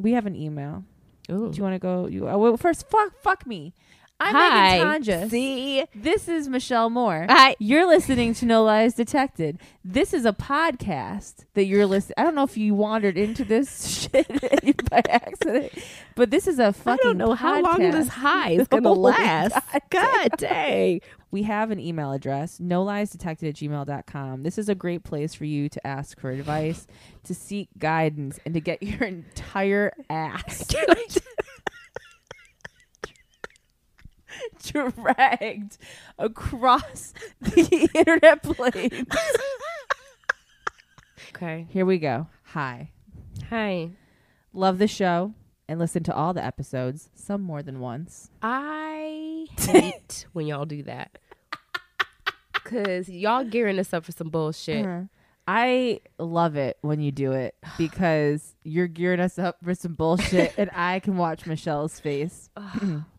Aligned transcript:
we 0.00 0.12
have 0.12 0.26
an 0.26 0.36
email. 0.36 0.84
Ooh. 1.30 1.50
Do 1.50 1.56
you 1.56 1.62
want 1.62 1.74
to 1.74 1.78
go? 1.78 2.06
You 2.06 2.28
uh, 2.28 2.36
well, 2.36 2.56
first, 2.56 2.88
fuck, 2.88 3.20
fuck 3.22 3.46
me. 3.46 3.72
I'm 4.22 4.34
Hi. 4.34 4.78
Megan 4.78 5.02
Tonjes. 5.02 5.30
See, 5.30 5.84
This 5.94 6.28
is 6.28 6.48
Michelle 6.48 6.90
Moore. 6.90 7.26
Hi. 7.30 7.56
You're 7.58 7.86
listening 7.86 8.34
to 8.34 8.44
No 8.46 8.62
Lies 8.64 8.92
Detected. 8.94 9.58
This 9.82 10.12
is 10.12 10.26
a 10.26 10.32
podcast 10.34 11.46
that 11.54 11.64
you're 11.64 11.86
listening. 11.86 12.14
I 12.18 12.24
don't 12.24 12.34
know 12.34 12.42
if 12.42 12.56
you 12.58 12.74
wandered 12.74 13.16
into 13.16 13.44
this 13.46 14.08
shit 14.12 14.28
by 14.90 15.02
accident, 15.08 15.72
but 16.16 16.30
this 16.30 16.46
is 16.46 16.58
a 16.58 16.72
fucking. 16.72 17.00
I 17.00 17.08
don't 17.08 17.16
know 17.16 17.32
how 17.32 17.62
long 17.62 17.78
podcast. 17.78 17.92
this 17.92 18.08
high 18.08 18.50
is 18.50 18.68
gonna 18.68 18.92
last. 18.92 19.54
God 19.72 19.80
God 19.90 20.30
dang. 20.36 21.00
We 21.30 21.44
have 21.44 21.70
an 21.70 21.78
email 21.78 22.10
address, 22.12 22.58
no 22.58 22.82
lies 22.82 23.10
detected 23.10 23.50
at 23.50 23.54
gmail.com. 23.54 24.42
This 24.42 24.58
is 24.58 24.68
a 24.68 24.74
great 24.74 25.04
place 25.04 25.32
for 25.32 25.44
you 25.44 25.68
to 25.68 25.86
ask 25.86 26.18
for 26.20 26.30
advice, 26.30 26.88
to 27.24 27.34
seek 27.36 27.68
guidance, 27.78 28.40
and 28.44 28.52
to 28.54 28.60
get 28.60 28.82
your 28.82 29.04
entire 29.04 29.92
ass 30.10 30.66
dragged 34.62 35.78
across 36.18 37.12
the 37.40 37.88
internet 37.94 38.42
plane. 38.42 39.06
Okay. 41.34 41.66
Here 41.70 41.86
we 41.86 41.98
go. 41.98 42.26
Hi. 42.44 42.90
Hi. 43.48 43.90
Love 44.52 44.78
the 44.78 44.88
show 44.88 45.32
and 45.68 45.78
listen 45.78 46.02
to 46.02 46.14
all 46.14 46.34
the 46.34 46.44
episodes, 46.44 47.10
some 47.14 47.42
more 47.42 47.62
than 47.62 47.78
once. 47.78 48.30
I 48.42 49.46
hate 49.58 50.26
when 50.32 50.46
y'all 50.46 50.66
do 50.66 50.82
that. 50.82 51.18
Cause 52.64 53.08
y'all 53.08 53.44
gearing 53.44 53.78
us 53.78 53.92
up 53.92 54.04
for 54.04 54.12
some 54.12 54.28
bullshit. 54.30 54.84
Uh-huh. 54.84 55.02
I 55.46 56.00
love 56.18 56.56
it 56.56 56.78
when 56.82 57.00
you 57.00 57.10
do 57.10 57.32
it 57.32 57.54
because 57.78 58.54
you're 58.62 58.86
gearing 58.86 59.20
us 59.20 59.38
up 59.38 59.58
for 59.62 59.74
some 59.74 59.94
bullshit 59.94 60.54
and 60.58 60.70
I 60.74 61.00
can 61.00 61.16
watch 61.16 61.46
Michelle's 61.46 61.98
face. 61.98 62.50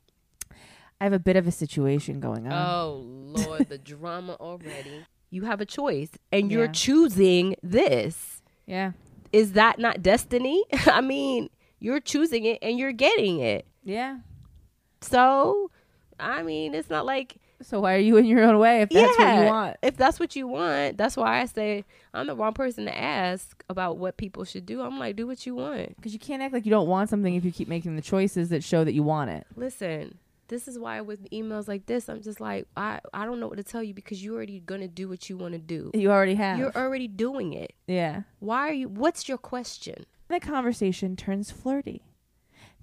I 1.02 1.04
have 1.06 1.14
a 1.14 1.20
bit 1.20 1.36
of 1.36 1.48
a 1.48 1.52
situation 1.52 2.20
going 2.22 2.48
on. 2.48 2.54
Oh 2.54 3.02
Lord, 3.04 3.68
the 3.68 3.78
drama 3.78 4.38
already. 4.40 5.06
You 5.34 5.44
have 5.46 5.62
a 5.62 5.66
choice, 5.66 6.10
and 6.34 6.52
you're 6.52 6.66
Yeah. 6.66 6.72
choosing 6.74 7.56
this. 7.64 8.42
Yeah. 8.66 8.92
Is 9.32 9.54
that 9.54 9.80
not 9.80 10.04
destiny? 10.04 10.62
I 10.88 11.00
mean, 11.00 11.50
you're 11.80 12.02
choosing 12.02 12.44
it, 12.44 12.60
and 12.62 12.78
you're 12.78 12.92
getting 12.92 13.40
it. 13.40 13.66
Yeah. 13.86 14.18
So, 15.02 15.72
I 16.20 16.44
mean, 16.44 16.76
it's 16.76 16.90
not 16.90 17.06
like 17.06 17.38
So 17.64 17.80
why 17.80 17.94
are 17.96 18.00
you 18.00 18.18
in 18.18 18.26
your 18.26 18.44
own 18.44 18.58
way 18.60 18.82
if 18.82 18.90
that's 18.90 19.18
what 19.18 19.36
you 19.38 19.46
want? 19.46 19.78
if 19.82 19.96
that's 19.96 20.20
what 20.20 20.36
you 20.36 20.48
want. 20.48 20.98
That's 20.98 21.16
why 21.16 21.40
I 21.42 21.46
say 21.46 21.86
I'm 22.14 22.28
the 22.28 22.36
wrong 22.36 22.54
person 22.54 22.86
to 22.86 22.98
ask 22.98 23.64
about 23.70 23.98
what 23.98 24.18
people 24.18 24.44
should 24.44 24.66
do. 24.66 24.82
I'm 24.82 25.00
like, 25.00 25.16
do 25.16 25.28
what 25.28 25.46
you 25.46 25.56
want. 25.56 25.96
Because 25.96 26.12
you 26.12 26.20
can't 26.20 26.42
act 26.42 26.54
like 26.54 26.66
you 26.66 26.72
don't 26.72 26.88
want 26.90 27.10
something 27.10 27.36
if 27.36 27.46
you 27.46 27.52
keep 27.54 27.68
making 27.70 27.96
the 27.96 28.02
choices 28.02 28.50
that 28.50 28.64
show 28.66 28.84
that 28.84 28.94
you 28.94 29.04
want 29.04 29.30
it. 29.30 29.48
Listen, 29.56 30.18
this 30.52 30.68
is 30.68 30.78
why 30.78 31.00
with 31.02 31.28
emails 31.32 31.68
like 31.68 31.86
this, 31.86 32.10
I'm 32.10 32.22
just 32.22 32.40
like, 32.42 32.68
I, 32.76 33.00
I 33.14 33.26
don't 33.26 33.40
know 33.40 33.48
what 33.48 33.58
to 33.58 33.64
tell 33.64 33.82
you 33.82 33.94
because 33.94 34.24
you're 34.24 34.36
already 34.36 34.60
gonna 34.60 34.90
do 34.90 35.08
what 35.08 35.30
you 35.30 35.38
want 35.38 35.54
to 35.54 35.60
do. 35.60 35.90
You 35.96 36.12
already 36.12 36.36
have. 36.36 36.60
You're 36.60 36.76
already 36.76 37.08
doing 37.08 37.54
it. 37.54 37.74
yeah. 37.88 38.24
Why 38.40 38.68
are 38.70 38.74
you? 38.74 38.90
What's 38.90 39.28
your 39.30 39.38
question? 39.40 40.06
The 40.28 40.40
conversation 40.40 41.16
turns 41.16 41.52
flirty. 41.52 42.04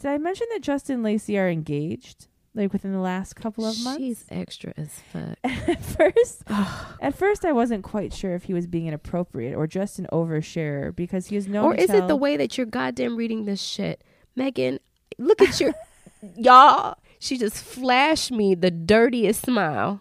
Did 0.01 0.11
I 0.11 0.19
mention 0.19 0.47
that 0.53 0.63
Justin 0.63 0.95
and 0.97 1.03
Lacey 1.05 1.39
are 1.39 1.49
engaged? 1.49 2.27
Like 2.55 2.73
within 2.73 2.93
the 2.93 3.01
last 3.01 3.37
couple 3.37 3.67
of 3.67 3.79
months? 3.83 3.99
She's 4.01 4.25
extra 4.31 4.73
as 4.77 4.89
fuck. 5.13 5.37
at 5.45 5.85
first 5.85 6.43
at 7.01 7.15
first 7.15 7.45
I 7.45 7.53
wasn't 7.53 7.85
quite 7.85 8.13
sure 8.15 8.35
if 8.35 8.45
he 8.45 8.55
was 8.55 8.67
being 8.67 8.87
inappropriate 8.87 9.55
or 9.55 9.67
just 9.67 9.99
an 9.99 10.09
oversharer 10.11 10.97
because 10.97 11.27
he 11.27 11.37
is 11.37 11.47
known 11.47 11.67
or 11.67 11.75
is 11.75 11.91
it 11.91 12.09
the 12.09 12.17
way 12.17 12.37
that 12.39 12.57
you're 12.57 12.67
goddamn 12.67 13.17
reading 13.17 13.45
this 13.45 13.61
shit, 13.61 14.03
Megan? 14.35 14.81
Look 15.19 15.43
at 15.43 15.61
your 15.61 15.75
y'all. 16.37 16.97
She 17.19 17.37
just 17.39 17.57
flashed 17.63 18.31
me 18.31 18.55
the 18.55 18.71
dirtiest 18.71 19.43
smile 19.47 20.01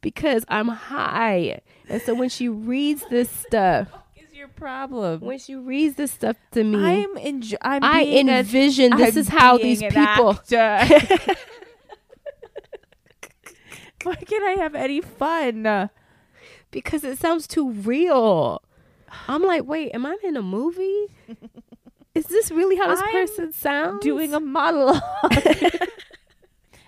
because 0.00 0.44
I'm 0.48 0.68
high, 0.68 1.60
and 1.88 2.00
so 2.02 2.14
when 2.14 2.28
she 2.28 2.48
reads 2.48 3.04
this 3.10 3.28
stuff, 3.30 3.88
is 4.16 4.32
your 4.34 4.48
problem? 4.48 5.20
when 5.20 5.38
she 5.38 5.54
reads 5.56 5.96
this 5.96 6.12
stuff 6.12 6.36
to 6.52 6.62
me, 6.64 6.78
I'm 6.78 7.16
enjo- 7.16 7.54
I'm 7.62 7.82
I 7.84 8.04
being 8.04 8.28
a- 8.28 8.38
envision 8.38 8.96
this 8.96 9.14
I'm 9.14 9.20
is 9.20 9.28
how 9.28 9.58
these 9.58 9.82
people. 9.82 10.38
Why 14.04 14.16
can't 14.16 14.44
I 14.44 14.52
have 14.62 14.74
any 14.74 15.00
fun? 15.00 15.90
because 16.72 17.04
it 17.04 17.18
sounds 17.18 17.46
too 17.46 17.70
real. 17.70 18.62
I'm 19.28 19.42
like, 19.42 19.64
wait, 19.64 19.90
am 19.92 20.06
I 20.06 20.16
in 20.24 20.36
a 20.36 20.42
movie? 20.42 21.06
Is 22.14 22.26
this 22.26 22.50
really 22.50 22.76
how 22.76 22.88
this 22.88 23.00
I'm 23.02 23.10
person 23.12 23.52
sounds? 23.52 24.02
Doing 24.02 24.34
a 24.34 24.40
monologue. 24.40 25.02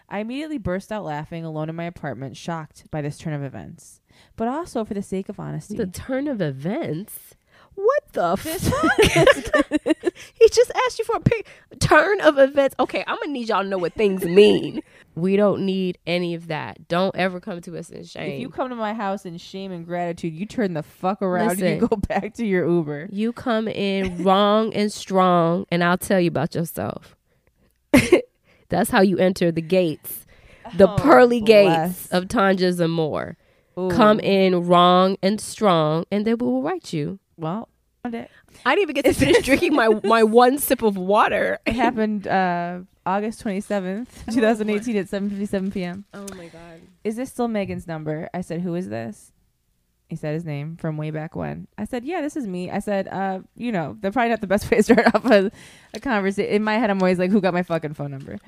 I 0.09 0.19
immediately 0.19 0.59
burst 0.59 0.93
out 0.93 1.05
laughing 1.05 1.45
alone 1.45 1.69
in 1.69 1.77
my 1.77 1.85
apartment, 1.85 2.37
shocked 2.37 2.91
by 2.91 3.01
this 3.01 3.19
turn 3.19 3.33
of 3.33 3.43
events. 3.43 4.01
But 4.37 4.49
also 4.49 4.85
for 4.85 4.95
the 4.95 5.03
sake 5.03 5.29
of 5.29 5.41
honesty. 5.41 5.77
the 5.77 5.87
turn 5.87 6.29
of 6.29 6.41
events. 6.41 7.35
What 7.77 8.13
the 8.13 8.37
fuck? 8.37 10.13
he 10.35 10.49
just 10.49 10.71
asked 10.87 10.99
you 10.99 11.05
for 11.05 11.17
a 11.17 11.21
pic- 11.21 11.47
turn 11.81 12.21
of 12.21 12.39
events. 12.39 12.75
Okay, 12.79 13.03
I'm 13.07 13.17
gonna 13.19 13.33
need 13.33 13.49
y'all 13.49 13.63
to 13.63 13.69
know 13.69 13.79
what 13.79 13.95
things 13.95 14.25
mean. 14.25 14.81
we 15.17 15.37
don't 15.37 15.67
need 15.67 15.99
any 16.07 16.35
of 16.35 16.47
that. 16.49 16.87
Don't 16.89 17.15
ever 17.17 17.41
come 17.41 17.61
to 17.63 17.77
us 17.77 17.91
in 17.91 18.05
shame. 18.05 18.33
If 18.35 18.41
you 18.41 18.49
come 18.49 18.69
to 18.69 18.77
my 18.77 18.95
house 18.95 19.27
in 19.27 19.37
shame 19.39 19.73
and 19.73 19.85
gratitude, 19.85 20.35
you 20.35 20.47
turn 20.47 20.75
the 20.75 20.83
fuck 20.85 21.21
around 21.23 21.61
and 21.63 21.81
you 21.83 21.89
go 21.89 21.97
back 22.09 22.35
to 22.35 22.47
your 22.47 22.67
Uber. 22.69 23.09
You 23.11 23.33
come 23.33 23.67
in 23.69 24.23
wrong 24.23 24.73
and 24.73 24.93
strong, 24.93 25.67
and 25.71 25.83
I'll 25.83 25.99
tell 25.99 26.21
you 26.21 26.29
about 26.29 26.55
yourself. 26.55 27.17
That's 28.69 28.91
how 28.91 29.03
you 29.03 29.19
enter 29.19 29.53
the 29.53 29.61
gates, 29.63 30.27
the 30.77 30.89
Oh, 30.91 30.97
pearly 30.97 31.41
gates 31.41 32.07
of 32.09 32.25
Tonjes 32.25 32.81
and 32.81 32.93
Moore. 32.93 33.37
Ooh. 33.79 33.91
Come 33.91 34.21
in 34.21 34.67
wrong 34.67 35.17
and 35.23 35.41
strong, 35.41 36.05
and 36.11 36.25
then 36.25 36.39
we 36.39 36.47
will 36.47 36.63
write 36.63 36.93
you. 36.93 37.19
Well, 37.37 37.69
I 38.67 38.75
didn't 38.75 38.83
even 38.83 38.95
get 38.95 39.05
to 39.07 39.15
finish 39.15 39.43
drinking 39.45 39.75
my, 39.75 39.89
my 40.05 40.23
one 40.23 40.59
sip 40.59 40.83
of 40.83 40.97
water. 40.97 41.59
It 41.65 41.75
happened 41.75 42.27
uh, 42.27 42.81
August 43.07 43.43
27th, 43.45 44.07
2018 44.33 44.97
at 44.97 45.07
7.57 45.07 45.73
p.m. 45.73 46.05
Oh 46.13 46.27
my 46.37 46.49
god. 46.49 46.83
Is 47.03 47.17
this 47.17 47.31
still 47.31 47.49
Megan's 47.49 47.87
number? 47.87 48.29
I 48.35 48.43
said, 48.43 48.61
who 48.61 48.75
is 48.75 48.89
this? 48.89 49.33
He 50.09 50.17
said 50.17 50.35
his 50.35 50.45
name 50.45 50.77
from 50.77 50.99
way 50.99 51.11
back 51.11 51.35
when. 51.35 51.67
I 51.79 51.87
said, 51.87 52.05
yeah, 52.05 52.21
this 52.21 52.37
is 52.37 52.47
me. 52.47 52.71
I 52.71 52.79
said, 52.79 53.09
uh, 53.09 53.41
you 53.57 53.73
know, 53.73 53.97
they're 54.01 54.13
probably 54.13 54.31
not 54.31 54.43
the 54.43 54.47
best 54.47 54.71
way 54.71 54.77
to 54.77 54.83
start 54.83 55.15
off 55.15 55.25
a, 55.25 55.51
a 55.95 56.01
conversation. 56.01 56.53
In 56.53 56.63
my 56.63 56.75
head, 56.75 56.91
I'm 56.91 57.01
always 57.01 57.19
like, 57.19 57.31
who 57.31 57.41
got 57.41 57.55
my 57.55 57.63
fucking 57.63 57.95
phone 57.95 58.11
number? 58.11 58.39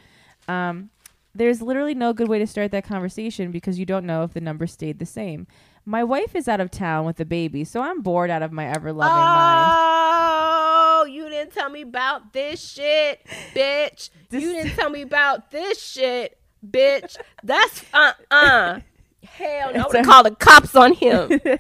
Um, 0.49 0.91
there's 1.37 1.63
literally 1.63 1.95
no 1.95 2.13
good 2.13 2.29
way 2.29 2.39
to 2.39 2.47
start 2.47 2.71
that 2.73 2.85
conversation 2.85 3.51
because 3.51 3.79
you 3.79 3.87
don't 3.87 4.07
know 4.07 4.23
if 4.23 4.33
the 4.35 4.41
number 4.41 4.67
stayed 4.67 4.99
the 4.99 5.07
same. 5.07 5.47
My 5.85 6.03
wife 6.03 6.35
is 6.35 6.49
out 6.49 6.61
of 6.61 6.71
town 6.71 7.05
with 7.07 7.17
the 7.17 7.25
baby, 7.25 7.63
so 7.65 7.81
I'm 7.81 8.03
bored 8.03 8.31
out 8.31 8.43
of 8.43 8.51
my 8.53 8.67
ever 8.67 8.93
loving 8.93 9.15
mind. 9.17 9.73
Oh, 9.79 11.07
you 11.09 11.29
didn't 11.29 11.53
tell 11.53 11.71
me 11.71 11.83
about 11.83 12.33
this 12.33 12.61
shit, 12.73 13.25
bitch. 13.55 14.11
This- 14.31 14.43
you 14.43 14.53
didn't 14.53 14.73
tell 14.77 14.91
me 14.91 15.03
about 15.03 15.51
this 15.51 15.81
shit, 15.81 16.39
bitch. 16.69 17.17
That's 17.45 17.85
uh 17.93 18.13
uh. 18.31 18.81
Hell 19.25 19.75
no. 19.75 19.81
I 19.81 19.87
would 19.87 19.97
have 19.97 20.07
called 20.07 20.27
the 20.27 20.35
cops 20.35 20.75
on 20.77 20.93
him. 20.93 21.41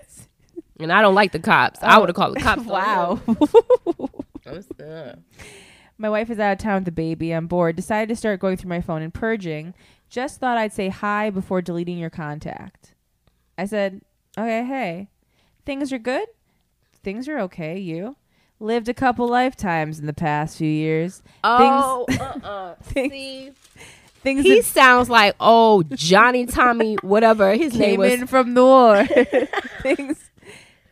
And 0.78 0.92
I 0.92 1.00
don't 1.00 1.14
like 1.14 1.32
the 1.32 1.38
cops. 1.38 1.78
I 1.82 1.96
would 1.96 2.10
have 2.10 2.16
called 2.16 2.36
the 2.36 2.40
cops. 2.40 2.62
wow. 2.66 3.18
On 5.98 6.02
him. 6.02 6.02
My 6.02 6.10
wife 6.10 6.30
is 6.30 6.38
out 6.38 6.52
of 6.52 6.58
town 6.58 6.76
with 6.76 6.84
the 6.86 6.92
baby. 6.92 7.32
I'm 7.32 7.46
bored. 7.46 7.76
Decided 7.76 8.08
to 8.10 8.16
start 8.16 8.40
going 8.40 8.56
through 8.56 8.68
my 8.70 8.80
phone 8.80 9.02
and 9.02 9.12
purging. 9.12 9.74
Just 10.08 10.40
thought 10.40 10.58
I'd 10.58 10.72
say 10.72 10.88
hi 10.88 11.30
before 11.30 11.62
deleting 11.62 11.98
your 11.98 12.10
contact. 12.10 12.94
I 13.58 13.64
said, 13.66 14.02
okay, 14.38 14.64
hey. 14.64 15.08
Things 15.64 15.92
are 15.92 15.98
good? 15.98 16.28
Things 17.02 17.28
are 17.28 17.38
okay. 17.40 17.78
You? 17.78 18.16
Lived 18.60 18.88
a 18.88 18.94
couple 18.94 19.28
lifetimes 19.28 19.98
in 19.98 20.06
the 20.06 20.12
past 20.14 20.58
few 20.58 20.68
years. 20.70 21.22
Oh, 21.44 22.06
uh-uh. 22.08 22.74
Things- 22.82 23.12
See, 23.12 23.52
Things 24.22 24.42
he 24.44 24.56
that 24.56 24.64
sounds 24.64 25.08
like 25.08 25.36
oh 25.38 25.84
Johnny 25.94 26.46
Tommy 26.46 26.96
whatever 27.02 27.54
his 27.54 27.74
name 27.78 27.90
came 27.90 28.00
was. 28.00 28.12
in 28.12 28.26
from 28.26 28.54
the 28.54 28.64
war. 28.64 29.06
things, 29.82 30.30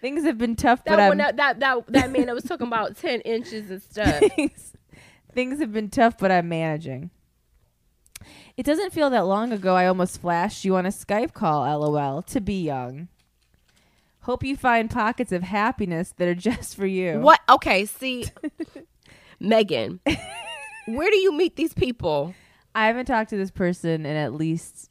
things 0.01 0.25
have 0.25 0.39
been 0.39 0.55
tough, 0.55 0.85
that 0.85 0.97
but 0.97 1.09
one, 1.09 1.13
I'm, 1.13 1.19
that, 1.19 1.37
that 1.37 1.59
that 1.61 1.87
that 1.89 2.11
man 2.13 2.27
that 2.27 2.35
was 2.35 2.45
talking 2.45 2.69
about 2.69 2.97
ten 2.97 3.21
inches 3.23 3.71
and 3.71 3.83
stuff. 3.83 4.21
things, 4.37 4.75
things 5.35 5.59
have 5.61 5.73
been 5.73 5.91
tough, 5.91 6.17
but 6.19 6.31
I'm 6.31 6.49
managing. 6.49 7.11
It 8.57 8.65
doesn't 8.65 8.93
feel 8.93 9.11
that 9.11 9.27
long 9.27 9.53
ago 9.53 9.75
I 9.75 9.87
almost 9.87 10.21
flashed 10.21 10.65
you 10.65 10.77
on 10.77 10.87
a 10.87 10.91
Skype 10.91 11.33
call, 11.33 11.63
lol, 11.79 12.23
to 12.23 12.41
be 12.41 12.63
young. 12.63 13.09
Hope 14.23 14.43
you 14.43 14.57
find 14.57 14.89
pockets 14.89 15.33
of 15.33 15.43
happiness 15.43 16.15
that 16.17 16.29
are 16.29 16.35
just 16.51 16.77
for 16.77 16.87
you. 16.87 17.19
What? 17.21 17.41
Okay, 17.49 17.85
see, 17.85 18.27
Megan, 19.41 20.01
where 20.87 21.11
do 21.11 21.17
you 21.17 21.33
meet 21.33 21.57
these 21.57 21.75
people? 21.75 22.35
I 22.75 22.87
haven't 22.87 23.07
talked 23.07 23.31
to 23.31 23.37
this 23.37 23.51
person 23.51 24.07
in 24.07 24.17
at 24.17 24.33
least 24.33 24.91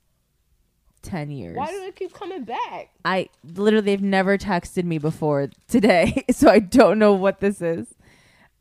10 1.01 1.31
years. 1.31 1.57
Why 1.57 1.69
do 1.71 1.79
they 1.81 1.91
keep 1.91 2.13
coming 2.13 2.43
back? 2.43 2.89
I 3.03 3.29
literally 3.55 3.85
they've 3.85 4.01
never 4.01 4.37
texted 4.37 4.83
me 4.85 4.97
before 4.97 5.49
today, 5.67 6.23
so 6.31 6.49
I 6.49 6.59
don't 6.59 6.99
know 6.99 7.13
what 7.13 7.39
this 7.39 7.61
is. 7.61 7.87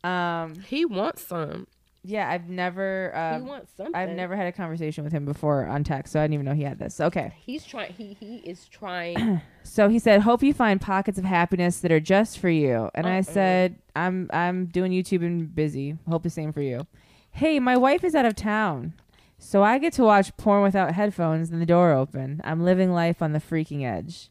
Um, 0.03 0.55
He 0.67 0.85
wants 0.85 1.25
some. 1.25 1.67
Yeah, 2.03 2.29
I've 2.29 2.49
never, 2.49 3.11
he 3.13 3.17
uh, 3.17 3.39
wants 3.47 3.71
something. 3.77 3.95
I've 3.95 4.09
never 4.09 4.35
had 4.35 4.47
a 4.47 4.51
conversation 4.51 5.03
with 5.03 5.13
him 5.13 5.23
before 5.25 5.65
on 5.65 5.83
text, 5.83 6.11
so 6.13 6.19
I 6.19 6.23
didn't 6.23 6.33
even 6.35 6.45
know 6.45 6.53
he 6.53 6.63
had 6.63 6.77
this. 6.79 6.99
Okay. 6.99 7.33
He's 7.39 7.65
trying. 7.65 7.93
He 7.93 8.13
he 8.19 8.37
is 8.37 8.67
trying. 8.71 9.41
So 9.63 9.87
he 9.89 9.99
said, 9.99 10.21
"Hope 10.21 10.43
you 10.43 10.53
find 10.53 10.81
pockets 10.81 11.17
of 11.17 11.25
happiness 11.25 11.79
that 11.79 11.91
are 11.91 11.99
just 12.01 12.39
for 12.39 12.49
you." 12.49 12.89
And 12.93 13.07
I 13.07 13.15
Uh-uh. 13.17 13.21
said, 13.23 13.75
"I'm 13.95 14.29
I'm 14.33 14.65
doing 14.65 14.91
YouTube 14.91 15.25
and 15.25 15.53
busy. 15.55 15.97
Hope 16.09 16.23
the 16.23 16.29
same 16.29 16.51
for 16.51 16.61
you." 16.61 16.85
Hey, 17.31 17.59
my 17.59 17.77
wife 17.77 18.03
is 18.03 18.13
out 18.15 18.25
of 18.25 18.35
town, 18.35 18.93
so 19.39 19.63
I 19.63 19.77
get 19.79 19.93
to 19.93 20.03
watch 20.03 20.35
porn 20.37 20.61
without 20.61 20.93
headphones 20.93 21.49
and 21.49 21.61
the 21.61 21.65
door 21.65 21.91
open. 21.93 22.41
I'm 22.43 22.63
living 22.63 22.91
life 22.91 23.21
on 23.21 23.31
the 23.31 23.39
freaking 23.39 23.83
edge. 23.83 24.29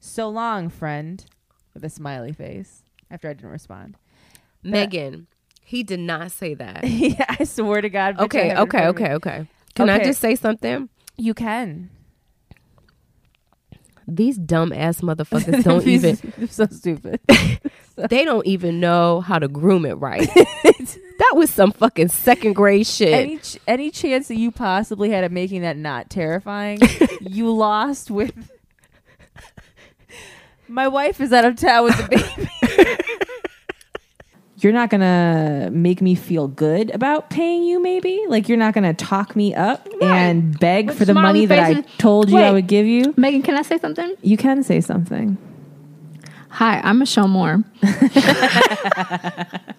So 0.00 0.28
long, 0.28 0.68
friend, 0.70 1.24
with 1.74 1.84
a 1.84 1.90
smiley 1.90 2.32
face. 2.32 2.82
After 3.10 3.28
I 3.28 3.34
didn't 3.34 3.50
respond. 3.50 3.96
Megan, 4.62 5.26
he 5.64 5.82
did 5.82 6.00
not 6.00 6.30
say 6.32 6.54
that. 6.54 6.84
yeah, 6.88 7.24
I 7.38 7.44
swear 7.44 7.80
to 7.80 7.88
God. 7.88 8.16
bitch, 8.16 8.20
I 8.20 8.24
Okay, 8.24 8.48
have 8.48 8.58
it 8.58 8.60
in 8.60 8.68
okay, 8.68 8.78
front 8.78 8.88
of 8.90 8.96
me. 8.96 9.04
okay, 9.04 9.14
okay. 9.14 9.46
Can 9.74 9.88
I 9.90 9.96
Okay. 9.96 10.04
just 10.04 10.20
say 10.20 10.34
something? 10.34 10.88
You 11.16 11.34
can. 11.34 11.90
These 14.08 14.36
dumb 14.36 14.72
ass 14.72 15.00
motherfuckers 15.00 15.62
don't 15.64 15.86
even 15.86 16.48
so 16.48 16.66
stupid. 16.66 17.20
they 17.96 18.24
don't 18.24 18.46
even 18.46 18.80
know 18.80 19.20
how 19.20 19.38
to 19.38 19.48
groom 19.48 19.86
it 19.86 19.92
right. 19.94 20.28
that 20.34 21.32
was 21.34 21.48
some 21.50 21.70
fucking 21.72 22.08
second 22.08 22.54
grade 22.54 22.86
shit. 22.86 23.12
any 23.14 23.38
ch- 23.38 23.58
any 23.68 23.90
chance 23.90 24.28
that 24.28 24.36
you 24.36 24.50
possibly 24.50 25.10
had 25.10 25.22
of 25.24 25.30
making 25.32 25.62
that 25.62 25.76
not 25.76 26.10
terrifying, 26.10 26.80
you 27.20 27.50
lost 27.50 28.10
with. 28.10 28.50
My 30.68 30.88
wife 30.88 31.20
is 31.20 31.32
out 31.32 31.44
of 31.44 31.56
town 31.56 31.84
with 31.84 31.96
the 31.96 32.08
baby. 32.08 32.50
You're 34.62 34.72
not 34.72 34.90
gonna 34.90 35.70
make 35.72 36.00
me 36.00 36.14
feel 36.14 36.48
good 36.48 36.90
about 36.90 37.30
paying 37.30 37.62
you, 37.64 37.80
maybe. 37.80 38.22
Like 38.28 38.48
you're 38.48 38.58
not 38.58 38.74
gonna 38.74 38.94
talk 38.94 39.34
me 39.34 39.54
up 39.54 39.88
and 40.00 40.58
beg 40.58 40.88
With 40.88 40.98
for 40.98 41.04
the 41.04 41.14
money 41.14 41.46
that 41.46 41.58
I 41.58 41.80
told 41.98 42.30
you 42.30 42.38
I 42.38 42.50
would 42.52 42.66
give 42.66 42.86
you. 42.86 43.14
Megan, 43.16 43.42
can 43.42 43.56
I 43.56 43.62
say 43.62 43.78
something? 43.78 44.14
You 44.22 44.36
can 44.36 44.62
say 44.62 44.80
something. 44.80 45.38
Hi, 46.50 46.80
I'm 46.80 46.98
Michelle 46.98 47.28
Moore. 47.28 47.64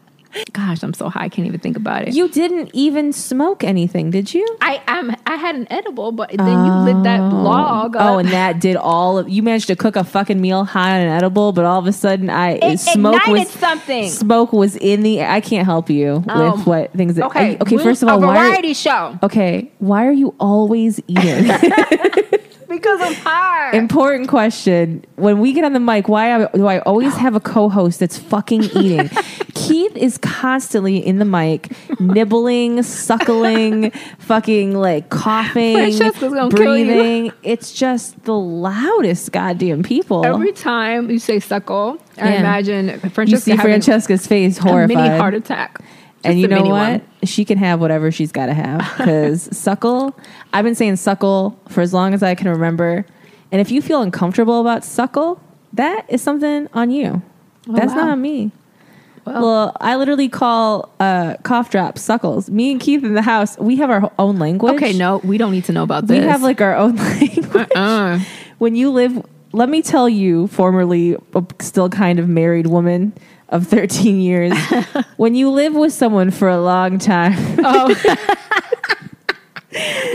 Gosh, 0.51 0.81
I'm 0.83 0.93
so 0.93 1.09
high, 1.09 1.25
I 1.25 1.29
can't 1.29 1.47
even 1.47 1.59
think 1.59 1.77
about 1.77 2.07
it. 2.07 2.13
You 2.13 2.27
didn't 2.27 2.71
even 2.73 3.13
smoke 3.13 3.63
anything, 3.63 4.09
did 4.11 4.33
you? 4.33 4.45
I 4.61 4.81
I'm, 4.87 5.15
I 5.27 5.35
had 5.35 5.55
an 5.55 5.67
edible, 5.71 6.11
but 6.11 6.29
then 6.31 6.65
you 6.65 6.71
lit 6.73 7.03
that 7.03 7.19
log. 7.19 7.95
Oh, 7.97 8.17
and 8.17 8.29
that 8.29 8.59
did 8.59 8.75
all 8.75 9.17
of. 9.19 9.29
You 9.29 9.43
managed 9.43 9.67
to 9.67 9.75
cook 9.75 9.95
a 9.95 10.03
fucking 10.03 10.39
meal 10.41 10.63
high 10.63 10.95
on 10.95 11.01
an 11.01 11.09
edible, 11.09 11.51
but 11.51 11.65
all 11.65 11.79
of 11.79 11.85
a 11.87 11.93
sudden, 11.93 12.29
I 12.29 12.53
it 12.53 12.79
smoke 12.79 13.15
ignited 13.15 13.47
was 13.47 13.49
something. 13.51 14.09
smoke 14.09 14.53
was 14.53 14.75
in 14.75 15.03
the. 15.03 15.23
I 15.23 15.39
can't 15.41 15.65
help 15.65 15.89
you 15.89 16.23
Um, 16.27 16.51
with 16.57 16.65
what 16.67 16.93
things. 16.93 17.15
That, 17.15 17.25
Okay, 17.27 17.57
okay. 17.61 17.77
we- 17.77 17.83
First 17.83 18.01
of 18.01 18.09
all, 18.09 18.23
a 18.23 18.25
why? 18.27 18.37
Are, 18.37 18.47
variety 18.49 18.73
show 18.73 19.17
okay, 19.23 19.71
why 19.79 20.05
are 20.07 20.11
you 20.11 20.33
always 20.39 20.99
eating? 21.07 21.43
because 22.69 23.01
I'm 23.01 23.13
high. 23.15 23.71
Important 23.77 24.29
question. 24.29 25.05
When 25.15 25.39
we 25.39 25.53
get 25.53 25.63
on 25.63 25.73
the 25.73 25.79
mic, 25.79 26.07
why 26.07 26.47
do 26.53 26.65
I 26.67 26.79
always 26.79 27.15
have 27.15 27.35
a 27.35 27.39
co-host 27.39 27.99
that's 27.99 28.17
fucking 28.17 28.63
eating? 28.63 29.09
Keith 29.67 29.95
is 29.95 30.17
constantly 30.17 30.97
in 30.97 31.19
the 31.19 31.25
mic, 31.25 31.71
nibbling, 31.99 32.83
suckling, 32.83 33.91
fucking 34.19 34.75
like 34.75 35.09
coughing, 35.09 35.75
Francesca's 35.75 36.33
gonna 36.33 36.49
kill 36.55 36.77
you. 36.77 36.85
breathing. 36.85 37.31
It's 37.43 37.71
just 37.73 38.23
the 38.23 38.33
loudest 38.37 39.31
goddamn 39.31 39.83
people. 39.83 40.25
Every 40.25 40.51
time 40.51 41.09
you 41.09 41.19
say 41.19 41.39
suckle, 41.39 41.97
I 42.17 42.35
imagine 42.35 42.99
Francesca 42.99 43.29
you 43.29 43.37
see 43.37 43.57
Francesca's 43.57 44.27
face 44.27 44.57
horrified. 44.57 44.97
mini 44.97 45.17
heart 45.17 45.33
attack. 45.33 45.79
and 46.23 46.39
you 46.39 46.47
know 46.47 46.61
what? 46.61 46.69
one. 46.69 47.01
She 47.23 47.45
can 47.45 47.57
have 47.57 47.79
whatever 47.79 48.11
she's 48.11 48.31
got 48.31 48.47
to 48.47 48.53
have 48.53 48.79
because 48.97 49.55
suckle. 49.57 50.17
I've 50.53 50.63
been 50.65 50.75
saying 50.75 50.97
suckle 50.97 51.59
for 51.69 51.81
as 51.81 51.93
long 51.93 52.13
as 52.13 52.21
I 52.23 52.35
can 52.35 52.49
remember. 52.49 53.05
And 53.51 53.61
if 53.61 53.71
you 53.71 53.81
feel 53.81 54.01
uncomfortable 54.01 54.59
about 54.61 54.83
suckle, 54.83 55.39
that 55.73 56.05
is 56.09 56.21
something 56.21 56.67
on 56.73 56.89
you. 56.91 57.21
Oh, 57.69 57.73
That's 57.73 57.93
wow. 57.93 58.05
not 58.05 58.09
on 58.09 58.21
me. 58.21 58.51
Well- 59.25 59.41
Well, 59.41 59.77
I 59.79 59.95
literally 59.95 60.29
call 60.29 60.89
uh, 60.99 61.35
cough 61.43 61.69
drops 61.69 62.01
suckles. 62.01 62.49
Me 62.49 62.71
and 62.71 62.81
Keith 62.81 63.03
in 63.03 63.13
the 63.13 63.21
house, 63.21 63.57
we 63.57 63.77
have 63.77 63.89
our 63.89 64.11
own 64.19 64.37
language. 64.39 64.73
Okay, 64.75 64.93
no, 64.93 65.17
we 65.23 65.37
don't 65.37 65.51
need 65.51 65.65
to 65.65 65.71
know 65.71 65.83
about 65.83 66.07
this. 66.07 66.19
we 66.19 66.25
have 66.27 66.43
like 66.43 66.61
our 66.61 66.75
own 66.75 66.95
language. 66.97 67.67
uh, 67.75 68.19
when 68.57 68.75
you 68.75 68.89
live 68.91 69.25
let 69.55 69.69
me 69.69 69.83
tell 69.83 70.09
you 70.09 70.47
formerly 70.47 71.15
a 71.35 71.43
still 71.61 71.87
kind 71.87 72.17
of 72.17 72.27
married 72.27 72.65
woman 72.65 73.13
of 73.49 73.67
13 73.67 74.19
years 74.19 74.51
when 75.17 75.35
you 75.35 75.51
live 75.51 75.75
with 75.75 75.93
someone 75.93 76.31
for 76.31 76.49
a 76.49 76.59
long 76.59 76.97
time 76.97 77.33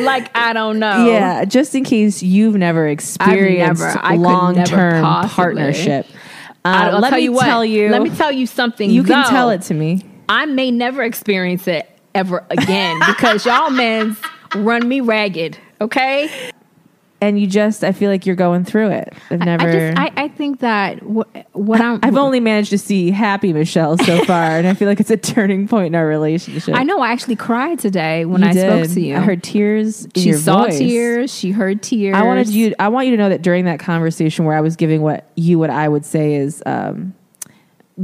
like 0.01 0.31
I 0.37 0.53
don't 0.53 0.79
know. 0.79 1.07
yeah 1.09 1.45
just 1.45 1.75
in 1.75 1.85
case 1.85 2.23
you've 2.23 2.57
never 2.57 2.87
experienced 2.89 3.83
long-term 4.05 5.03
never 5.03 5.29
partnership 5.29 6.07
uh, 6.69 6.77
I, 6.77 6.93
will 6.93 7.01
let 7.01 7.11
tell 7.11 7.19
me 7.19 7.25
you 7.25 7.33
what. 7.33 7.45
tell 7.45 7.65
you 7.65 7.89
Let 7.89 8.03
me 8.03 8.11
tell 8.11 8.33
you 8.33 8.47
something. 8.47 8.91
you 8.91 9.03
can 9.03 9.23
though. 9.23 9.29
tell 9.31 9.51
it 9.51 9.63
to 9.63 9.75
me 9.75 10.05
I 10.29 10.47
may 10.47 10.71
never 10.71 11.03
experience 11.03 11.67
it 11.67 11.89
ever 12.15 12.45
again 12.51 12.99
because 13.07 13.47
y'all 13.47 13.71
men's 13.85 14.19
run 14.55 14.87
me 14.89 15.01
ragged. 15.01 15.59
Okay. 15.81 16.51
And 17.21 17.41
you 17.41 17.47
just 17.47 17.83
i 17.85 17.93
feel 17.93 18.11
like 18.11 18.27
you're 18.27 18.37
going 18.37 18.65
through 18.65 18.91
it 18.91 19.13
i've 19.31 19.41
never 19.41 19.69
I 19.69 19.73
just 19.73 19.99
I, 19.99 20.25
I 20.25 20.29
think 20.29 20.61
that 20.61 21.03
what, 21.03 21.29
what 21.53 21.81
I'm 21.81 21.99
I've 22.03 22.17
only 22.17 22.41
managed 22.41 22.71
to 22.71 22.79
see 22.79 23.11
happy 23.11 23.53
Michelle 23.53 23.99
so 23.99 24.25
far, 24.25 24.59
and 24.59 24.67
I 24.67 24.75
feel 24.75 24.87
like 24.89 25.01
it's 25.01 25.11
a 25.11 25.17
turning 25.17 25.67
point 25.67 25.89
in 25.89 25.95
our 25.95 26.07
relationship. 26.07 26.75
I 26.75 26.85
know 26.85 27.01
I 27.01 27.11
actually 27.11 27.37
cried 27.37 27.79
today 27.81 28.25
when 28.25 28.43
You 28.43 28.49
I 28.49 28.53
did. 28.53 28.85
spoke 28.85 28.95
to 28.95 29.01
you. 29.01 29.17
I 29.17 29.21
heard 29.21 29.43
tears. 29.43 30.07
She 30.15 30.33
saw 30.35 30.65
voice. 30.65 30.79
tears. 30.79 31.35
She 31.35 31.51
heard 31.51 31.83
tears. 31.83 32.15
I 32.15 32.23
wanted 32.23 32.49
you. 32.49 32.75
I 32.79 32.89
want 32.89 33.07
you 33.09 33.17
to 33.17 33.23
know 33.23 33.29
that 33.31 33.43
during 33.43 33.65
that 33.65 33.81
conversation 33.81 34.45
where 34.45 34.57
I 34.57 34.61
was 34.61 34.77
giving 34.77 35.03
what 35.03 35.29
you, 35.35 35.59
what 35.59 35.71
I 35.71 35.89
would 35.89 36.05
say 36.05 36.35
is 36.37 36.63
um, 36.67 37.15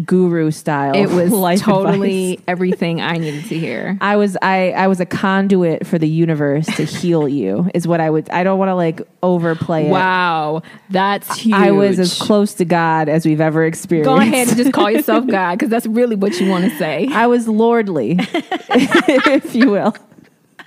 guru 0.05 0.51
style. 0.51 0.95
It 0.95 1.07
was 1.07 1.31
totally 1.61 2.35
advice. 2.35 2.45
everything 2.49 3.01
I 3.01 3.17
needed 3.19 3.45
to 3.47 3.59
hear. 3.59 3.97
I 4.01 4.17
was 4.17 4.37
I 4.43 4.73
I 4.73 4.89
was 4.89 5.01
a 5.01 5.07
conduit 5.07 5.87
for 5.87 5.99
the 5.99 6.09
universe 6.09 6.67
to 6.77 6.85
heal 6.85 7.29
you. 7.29 7.71
Is 7.75 7.87
what 7.87 8.01
I 8.01 8.11
would. 8.11 8.31
I 8.31 8.45
don't 8.45 8.59
want 8.59 8.71
to 8.71 8.75
like 8.75 9.03
overplay 9.23 9.87
it. 9.87 9.91
Wow, 9.91 10.63
that's 10.91 11.39
huge. 11.39 11.55
I 11.55 11.71
was 11.71 11.99
as 11.99 12.19
close 12.19 12.55
to 12.55 12.65
God 12.65 13.09
as 13.09 13.25
we've 13.25 13.41
ever 13.41 13.65
experienced. 13.65 14.09
Go 14.09 14.17
ahead 14.17 14.49
and 14.49 14.57
just 14.57 14.73
call 14.73 14.91
yourself 14.91 15.27
God 15.29 15.59
because 15.59 15.71
that's 15.71 15.87
really 15.87 16.17
what 16.17 16.41
you 16.41 16.49
want 16.49 16.65
to 16.65 16.77
say. 16.79 17.09
I 17.13 17.27
was 17.27 17.47
lordly, 17.49 18.17
if 18.19 19.55
you 19.55 19.71
will. 19.71 19.95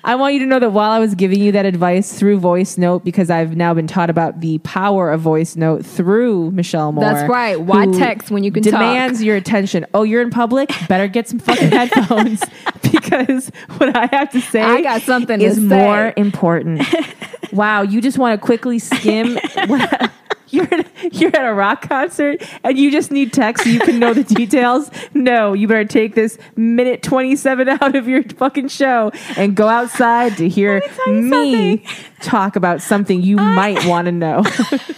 I 0.08 0.16
want 0.16 0.36
you 0.36 0.40
to 0.40 0.46
know 0.46 0.60
that 0.60 0.70
while 0.70 0.92
I 0.92 1.00
was 1.00 1.16
giving 1.16 1.42
you 1.42 1.52
that 1.52 1.66
advice 1.66 2.18
through 2.18 2.40
voice 2.40 2.78
note, 2.78 3.04
because 3.04 3.30
I've 3.30 3.58
now 3.58 3.74
been 3.74 3.88
taught 3.88 4.10
about 4.10 4.40
the 4.40 4.58
power 4.60 5.12
of 5.12 5.20
voice 5.20 5.58
note 5.58 5.86
through 5.86 6.52
Michelle 6.52 6.94
Moore. 6.94 7.04
That's 7.04 7.30
right. 7.30 7.60
Why 7.60 7.88
text 7.88 8.32
when 8.32 8.46
you 8.46 8.52
can 8.54 8.64
talk? 8.64 8.72
demands 8.72 9.22
your 9.22 9.36
attention. 9.36 9.86
Oh, 9.94 10.04
you're 10.04 10.22
in 10.22 10.30
public? 10.30 10.72
Better 10.88 11.10
get 11.10 11.28
some 11.28 11.40
fucking 11.40 11.72
headphones 11.72 12.42
because 12.90 13.50
what 13.76 13.98
I 13.98 14.06
have 14.06 14.32
to 14.32 14.40
say 14.40 14.62
I 14.62 14.82
got 14.82 15.02
something 15.02 15.42
is 15.42 15.60
more 15.60 16.14
important. 16.16 16.84
wow, 17.52 17.82
you 17.82 18.00
just 18.00 18.18
want 18.18 18.40
to 18.40 18.46
quickly 18.46 18.80
skim. 18.80 19.38
you're 20.52 20.68
you're 21.12 21.36
at 21.36 21.46
a 21.46 21.54
rock 21.54 21.88
concert 21.88 22.42
and 22.64 22.78
you 22.78 22.92
just 22.92 23.12
need 23.12 23.34
text 23.34 23.64
so 23.64 23.70
you 23.70 23.80
can 23.80 24.00
know 24.00 24.14
the 24.14 24.24
details. 24.36 24.90
No, 25.14 25.54
you 25.54 25.68
better 25.68 25.86
take 25.86 26.16
this 26.16 26.38
minute 26.56 27.04
twenty 27.04 27.36
seven 27.36 27.68
out 27.70 27.96
of 27.96 28.08
your 28.08 28.24
fucking 28.24 28.70
show 28.70 29.12
and 29.36 29.56
go 29.56 29.68
outside 29.68 30.38
to 30.38 30.48
hear 30.48 30.82
me 31.08 31.84
talk 32.22 32.56
about 32.56 32.82
something 32.82 33.22
you 33.22 33.36
might 33.38 33.86
want 33.86 34.06
to 34.06 34.12
know. 34.12 34.44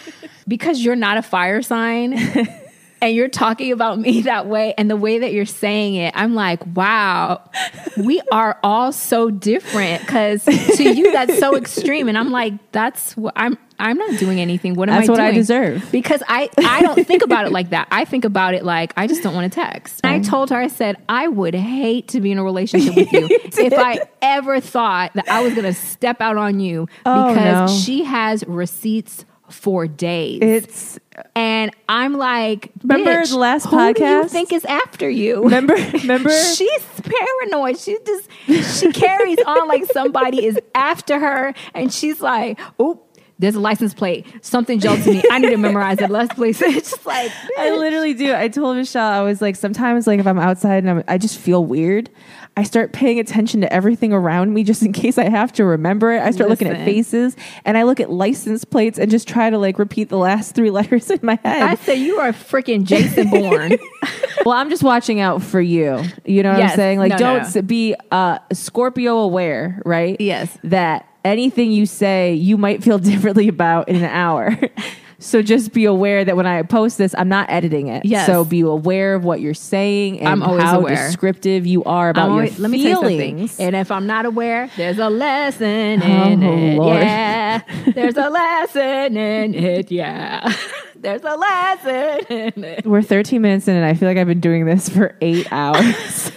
because 0.48 0.84
you're 0.84 0.96
not 0.96 1.18
a 1.18 1.22
fire 1.22 1.62
sign 1.62 2.14
and 3.02 3.16
you're 3.16 3.30
talking 3.30 3.72
about 3.72 4.00
me 4.00 4.22
that 4.22 4.48
way 4.48 4.74
and 4.78 4.90
the 4.90 4.96
way 4.96 5.20
that 5.20 5.32
you're 5.32 5.46
saying 5.46 5.96
it 5.96 6.14
i'm 6.16 6.34
like 6.34 6.66
wow 6.76 7.42
we 7.98 8.22
are 8.32 8.60
all 8.64 8.92
so 8.92 9.30
different 9.30 10.02
because 10.02 10.44
to 10.44 10.84
you 10.84 11.12
that's 11.12 11.38
so 11.40 11.56
extreme 11.56 12.10
and 12.10 12.18
i'm 12.18 12.32
like 12.32 12.54
that's 12.72 13.16
what 13.16 13.34
i'm 13.36 13.58
i'm 13.80 13.98
not 13.98 14.20
doing 14.20 14.40
anything 14.40 14.76
what 14.76 14.90
am 14.90 14.96
I 14.96 15.06
doing? 15.06 15.08
That's 15.08 15.10
i 15.10 15.12
what 15.12 15.18
doing 15.18 15.36
I 15.36 15.38
deserve. 15.38 15.92
because 15.92 16.22
i 16.28 16.50
i 16.58 16.82
don't 16.82 17.06
think 17.08 17.24
about 17.24 17.46
it 17.46 17.52
like 17.52 17.70
that 17.72 17.88
i 17.92 18.06
think 18.06 18.26
about 18.26 18.54
it 18.54 18.64
like 18.64 18.94
i 18.98 19.08
just 19.08 19.24
don't 19.24 19.34
want 19.34 19.52
to 19.52 19.60
text 19.60 20.02
and 20.04 20.14
i 20.14 20.20
told 20.28 20.50
her 20.50 20.58
i 20.58 20.68
said 20.68 20.96
i 21.08 21.28
would 21.28 21.56
hate 21.56 22.08
to 22.10 22.22
be 22.22 22.32
in 22.32 22.38
a 22.38 22.44
relationship 22.44 22.96
with 22.96 23.12
you 23.12 23.28
if 23.44 23.74
i 23.74 24.00
ever 24.22 24.60
thought 24.60 25.12
that 25.14 25.28
i 25.30 25.42
was 25.42 25.54
going 25.54 25.66
to 25.66 25.74
step 25.74 26.22
out 26.22 26.38
on 26.38 26.60
you 26.60 26.88
Oh, 27.06 27.34
because 27.34 27.72
no. 27.72 27.78
she 27.80 28.04
has 28.04 28.44
receipts 28.48 29.26
for 29.50 29.88
days 29.88 30.40
It's 30.44 31.00
and 31.36 31.72
I'm 31.90 32.14
like, 32.14 32.72
Remember 32.82 33.26
the 33.26 33.38
last 33.38 33.66
who 33.66 33.94
do 33.94 34.06
you 34.06 34.28
think 34.30 34.54
is 34.54 34.64
after 34.64 35.10
you? 35.10 35.44
remember 35.44 35.74
remember 35.94 36.30
She's 36.30 36.86
paranoid. 37.02 37.78
She 37.78 37.98
just 38.06 38.80
she 38.80 38.92
carries 38.94 39.40
on 39.46 39.68
like 39.68 39.84
somebody 39.92 40.46
is 40.46 40.58
after 40.76 41.20
her, 41.20 41.54
and 41.74 41.92
she's 41.92 42.22
like, 42.22 42.58
"Oh, 42.80 43.02
There's 43.40 43.56
a 43.56 43.60
license 43.62 43.94
plate. 43.94 44.26
Something 44.42 44.82
jolts 44.82 45.08
me. 45.08 45.24
I 45.32 45.40
need 45.40 45.52
to 45.52 45.58
memorize 45.58 45.98
that 46.00 46.12
license 46.12 46.34
plate. 46.34 46.62
It's 46.62 46.90
just 46.92 47.06
like 47.06 47.32
I 47.58 47.72
literally 47.72 48.14
do. 48.14 48.36
I 48.36 48.50
told 48.50 48.76
Michelle 48.76 49.10
I 49.10 49.22
was 49.22 49.42
like 49.42 49.56
sometimes 49.56 50.08
like 50.08 50.20
if 50.20 50.28
I'm 50.28 50.38
outside 50.38 50.84
and 50.84 50.90
I'm, 50.90 51.04
I 51.08 51.18
just 51.18 51.40
feel 51.40 51.64
weird, 51.64 52.10
I 52.58 52.64
start 52.64 52.92
paying 52.92 53.18
attention 53.18 53.62
to 53.62 53.72
everything 53.72 54.12
around 54.12 54.54
me 54.54 54.66
just 54.66 54.84
in 54.84 54.92
case 54.94 55.18
I 55.18 55.30
have 55.30 55.54
to 55.54 55.64
remember 55.64 56.12
it. 56.12 56.22
I 56.22 56.32
start 56.32 56.50
looking 56.50 56.68
at 56.68 56.84
faces 56.84 57.38
and 57.64 57.78
I 57.78 57.84
look 57.84 58.02
at 58.02 58.12
license 58.12 58.66
plates 58.66 59.00
and 59.00 59.10
just 59.10 59.26
try 59.26 59.50
to 59.50 59.58
like 59.58 59.80
repeat 59.80 60.10
the 60.10 60.18
last 60.18 60.54
three 60.54 60.70
letters 60.80 61.10
in 61.10 61.20
my 61.24 61.40
head. 61.42 61.62
I 61.62 61.76
say 61.76 61.96
you 61.96 62.20
are 62.20 62.34
freaking 62.34 62.84
Jason 62.84 63.30
Bourne. 63.30 63.78
well, 64.46 64.58
I'm 64.58 64.70
just 64.70 64.84
watching 64.84 65.22
out 65.22 65.42
for 65.42 65.62
you. 65.62 66.04
You 66.26 66.44
know 66.44 66.52
what 66.52 66.62
I'm 66.62 66.76
saying? 66.76 67.00
Like 67.00 67.12
no, 67.14 67.18
don't 67.18 67.56
no. 67.56 67.62
be 67.62 67.96
uh 68.12 68.40
Scorpio 68.52 69.20
aware, 69.20 69.82
right? 69.86 70.20
Yes. 70.20 70.58
That 70.66 71.09
anything 71.26 71.72
you 71.72 71.86
say 71.86 72.34
you 72.34 72.58
might 72.58 72.84
feel 72.84 72.98
differently 73.12 73.48
about 73.48 73.90
in 73.90 73.96
an 73.98 74.06
hour. 74.06 74.58
So 75.22 75.42
just 75.42 75.74
be 75.74 75.84
aware 75.84 76.24
that 76.24 76.38
when 76.38 76.46
I 76.48 76.62
post 76.62 76.98
this, 76.98 77.14
I'm 77.18 77.28
not 77.28 77.50
editing 77.50 77.88
it. 77.90 78.06
Yes. 78.06 78.26
So 78.26 78.46
be 78.46 78.62
aware 78.62 79.16
of 79.16 79.26
what 79.26 79.42
you're 79.42 79.54
saying 79.54 80.22
and 80.22 80.42
always 80.42 80.64
how 80.64 80.80
aware. 80.80 80.96
descriptive 80.96 81.68
you 81.68 81.84
are 81.84 82.10
about 82.12 82.22
I'm 82.24 82.30
your 82.30 82.36
always- 82.44 82.58
let 82.58 82.72
me 82.72 82.82
tell 82.84 83.04
you 83.12 83.18
feelings. 83.20 83.52
something. 83.52 83.66
And 83.66 83.76
if 83.76 83.92
I'm 83.92 84.08
not 84.08 84.26
aware, 84.26 84.70
there's 84.78 84.98
a 84.98 85.10
lesson 85.10 86.02
Oh, 86.02 86.24
in 86.32 86.42
it. 86.42 86.78
Lord. 86.78 87.02
Yeah. 87.02 87.62
There's 87.94 88.16
a 88.16 88.30
lesson 88.30 89.18
in 89.18 89.56
it. 89.56 89.92
Yeah. 89.92 90.54
There's 90.96 91.24
a 91.26 91.36
lesson 91.36 92.26
in 92.56 92.64
it. 92.64 92.86
We're 92.88 93.02
13 93.02 93.42
minutes 93.42 93.68
in, 93.68 93.76
and 93.76 93.84
I 93.86 93.96
feel 93.96 94.08
like 94.08 94.18
I've 94.18 94.26
been 94.28 94.40
doing 94.40 94.64
this 94.66 94.88
for 94.88 95.18
eight 95.20 95.52
hours. 95.52 96.32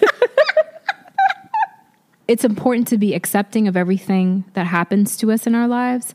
It's 2.32 2.44
important 2.44 2.88
to 2.88 2.96
be 2.96 3.12
accepting 3.12 3.68
of 3.68 3.76
everything 3.76 4.44
that 4.54 4.66
happens 4.66 5.18
to 5.18 5.30
us 5.30 5.46
in 5.46 5.54
our 5.54 5.68
lives, 5.68 6.14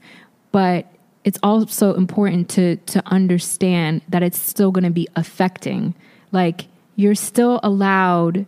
but 0.51 0.87
it's 1.23 1.37
also 1.43 1.93
important 1.93 2.49
to 2.49 2.77
to 2.77 3.03
understand 3.05 4.01
that 4.09 4.23
it's 4.23 4.39
still 4.39 4.71
going 4.71 4.83
to 4.83 4.89
be 4.89 5.07
affecting. 5.15 5.93
Like 6.31 6.65
you're 6.95 7.13
still 7.13 7.59
allowed 7.61 8.47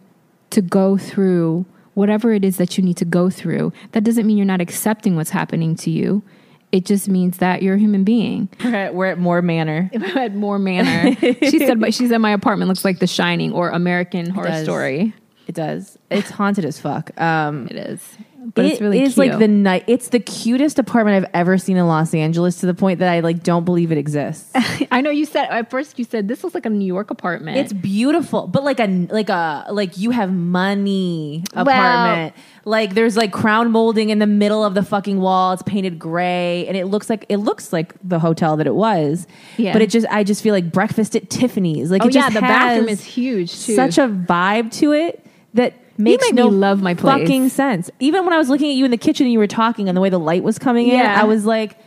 to 0.50 0.62
go 0.64 0.98
through 0.98 1.68
whatever 1.94 2.34
it 2.34 2.44
is 2.44 2.58
that 2.58 2.76
you 2.76 2.84
need 2.84 2.98
to 2.98 3.06
go 3.06 3.30
through. 3.30 3.72
That 3.92 4.04
doesn't 4.04 4.26
mean 4.26 4.38
you're 4.38 4.48
not 4.48 4.62
accepting 4.62 5.16
what's 5.16 5.30
happening 5.30 5.76
to 5.76 5.92
you. 5.92 6.24
It 6.72 6.86
just 6.86 7.08
means 7.08 7.38
that 7.38 7.62
you're 7.62 7.76
a 7.76 7.80
human 7.80 8.04
being. 8.04 8.50
we're, 8.64 8.76
at, 8.76 8.96
we're 8.96 9.06
at 9.06 9.20
more 9.20 9.44
manner. 9.44 9.92
If 9.94 10.02
I 10.02 10.08
had 10.08 10.36
more 10.36 10.58
manner, 10.58 11.16
she 11.22 11.60
said. 11.60 11.80
But 11.80 11.94
she 11.94 12.08
said 12.08 12.18
my 12.18 12.32
apartment 12.32 12.70
looks 12.70 12.84
like 12.84 12.98
The 12.98 13.06
Shining 13.06 13.54
or 13.54 13.70
American 13.70 14.32
Horror. 14.32 14.64
Story. 14.64 15.14
It 15.50 15.56
does. 15.56 15.98
It's 16.12 16.30
haunted 16.30 16.64
as 16.64 16.80
fuck. 16.80 17.20
Um, 17.20 17.68
It 17.72 17.76
is, 17.76 18.18
but 18.54 18.66
it's 18.66 18.80
really 18.80 19.02
is 19.02 19.16
cute. 19.16 19.30
like 19.30 19.40
the 19.40 19.48
night. 19.48 19.84
It's 19.88 20.10
the 20.10 20.20
cutest 20.20 20.78
apartment 20.78 21.18
I've 21.26 21.32
ever 21.34 21.58
seen 21.58 21.76
in 21.76 21.88
Los 21.88 22.14
Angeles 22.14 22.60
to 22.60 22.68
the 22.68 22.76
point 22.76 23.00
that 23.00 23.12
I 23.12 23.22
like 23.22 23.42
don't 23.42 23.66
believe 23.66 23.92
it 23.92 23.98
exists. 23.98 24.52
I 24.92 25.02
know 25.02 25.10
you 25.10 25.26
said 25.26 25.48
at 25.50 25.72
first 25.72 25.98
you 25.98 26.06
said 26.06 26.28
this 26.28 26.44
looks 26.44 26.54
like 26.54 26.68
a 26.68 26.70
New 26.70 26.86
York 26.86 27.10
apartment. 27.10 27.58
it's 27.58 27.74
beautiful, 27.74 28.46
but 28.46 28.64
like 28.64 28.80
a 28.80 29.08
like 29.10 29.30
a 29.30 29.66
like 29.72 29.98
you 29.98 30.12
have 30.12 30.32
money 30.32 31.44
apartment. 31.54 32.36
like 32.64 32.94
there's 32.94 33.18
like 33.18 33.32
crown 33.32 33.72
molding 33.72 34.12
in 34.12 34.20
the 34.20 34.28
middle 34.28 34.64
of 34.64 34.76
the 34.76 34.84
fucking 34.84 35.20
wall. 35.20 35.54
It's 35.54 35.64
painted 35.64 35.98
gray, 35.98 36.68
and 36.68 36.78
it 36.78 36.86
looks 36.86 37.10
like 37.10 37.26
it 37.28 37.38
looks 37.38 37.74
like 37.74 37.96
the 38.04 38.20
hotel 38.20 38.56
that 38.58 38.68
it 38.68 38.76
was. 38.76 39.26
Yeah. 39.58 39.74
But 39.74 39.82
it 39.82 39.90
just 39.90 40.06
I 40.12 40.24
just 40.24 40.44
feel 40.44 40.54
like 40.54 40.72
breakfast 40.72 41.16
at 41.16 41.32
Tiffany's. 41.32 41.90
Like 41.90 42.04
oh 42.04 42.08
it 42.08 42.14
yeah, 42.14 42.30
the 42.30 42.40
bathroom 42.40 42.88
is 42.88 43.04
huge 43.04 43.66
too. 43.66 43.74
such 43.76 43.98
a 43.98 44.08
vibe 44.08 44.72
to 44.74 44.94
it 44.94 45.26
that 45.54 45.74
makes 45.98 46.24
make 46.26 46.34
no 46.36 46.50
me 46.50 46.56
love 46.58 46.82
my 46.82 46.94
place. 46.94 47.22
fucking 47.22 47.50
sense. 47.50 47.90
Even 48.00 48.24
when 48.24 48.34
I 48.34 48.38
was 48.38 48.50
looking 48.50 48.70
at 48.70 48.76
you 48.76 48.86
in 48.86 48.92
the 48.92 48.98
kitchen 48.98 49.26
and 49.26 49.34
you 49.34 49.40
were 49.40 49.48
talking 49.48 49.88
and 49.90 49.96
the 49.98 50.02
way 50.02 50.10
the 50.10 50.20
light 50.20 50.44
was 50.44 50.58
coming 50.60 50.88
in, 50.88 50.98
Yeah. 50.98 51.20
I 51.22 51.26
was 51.26 51.46
like, 51.46 51.78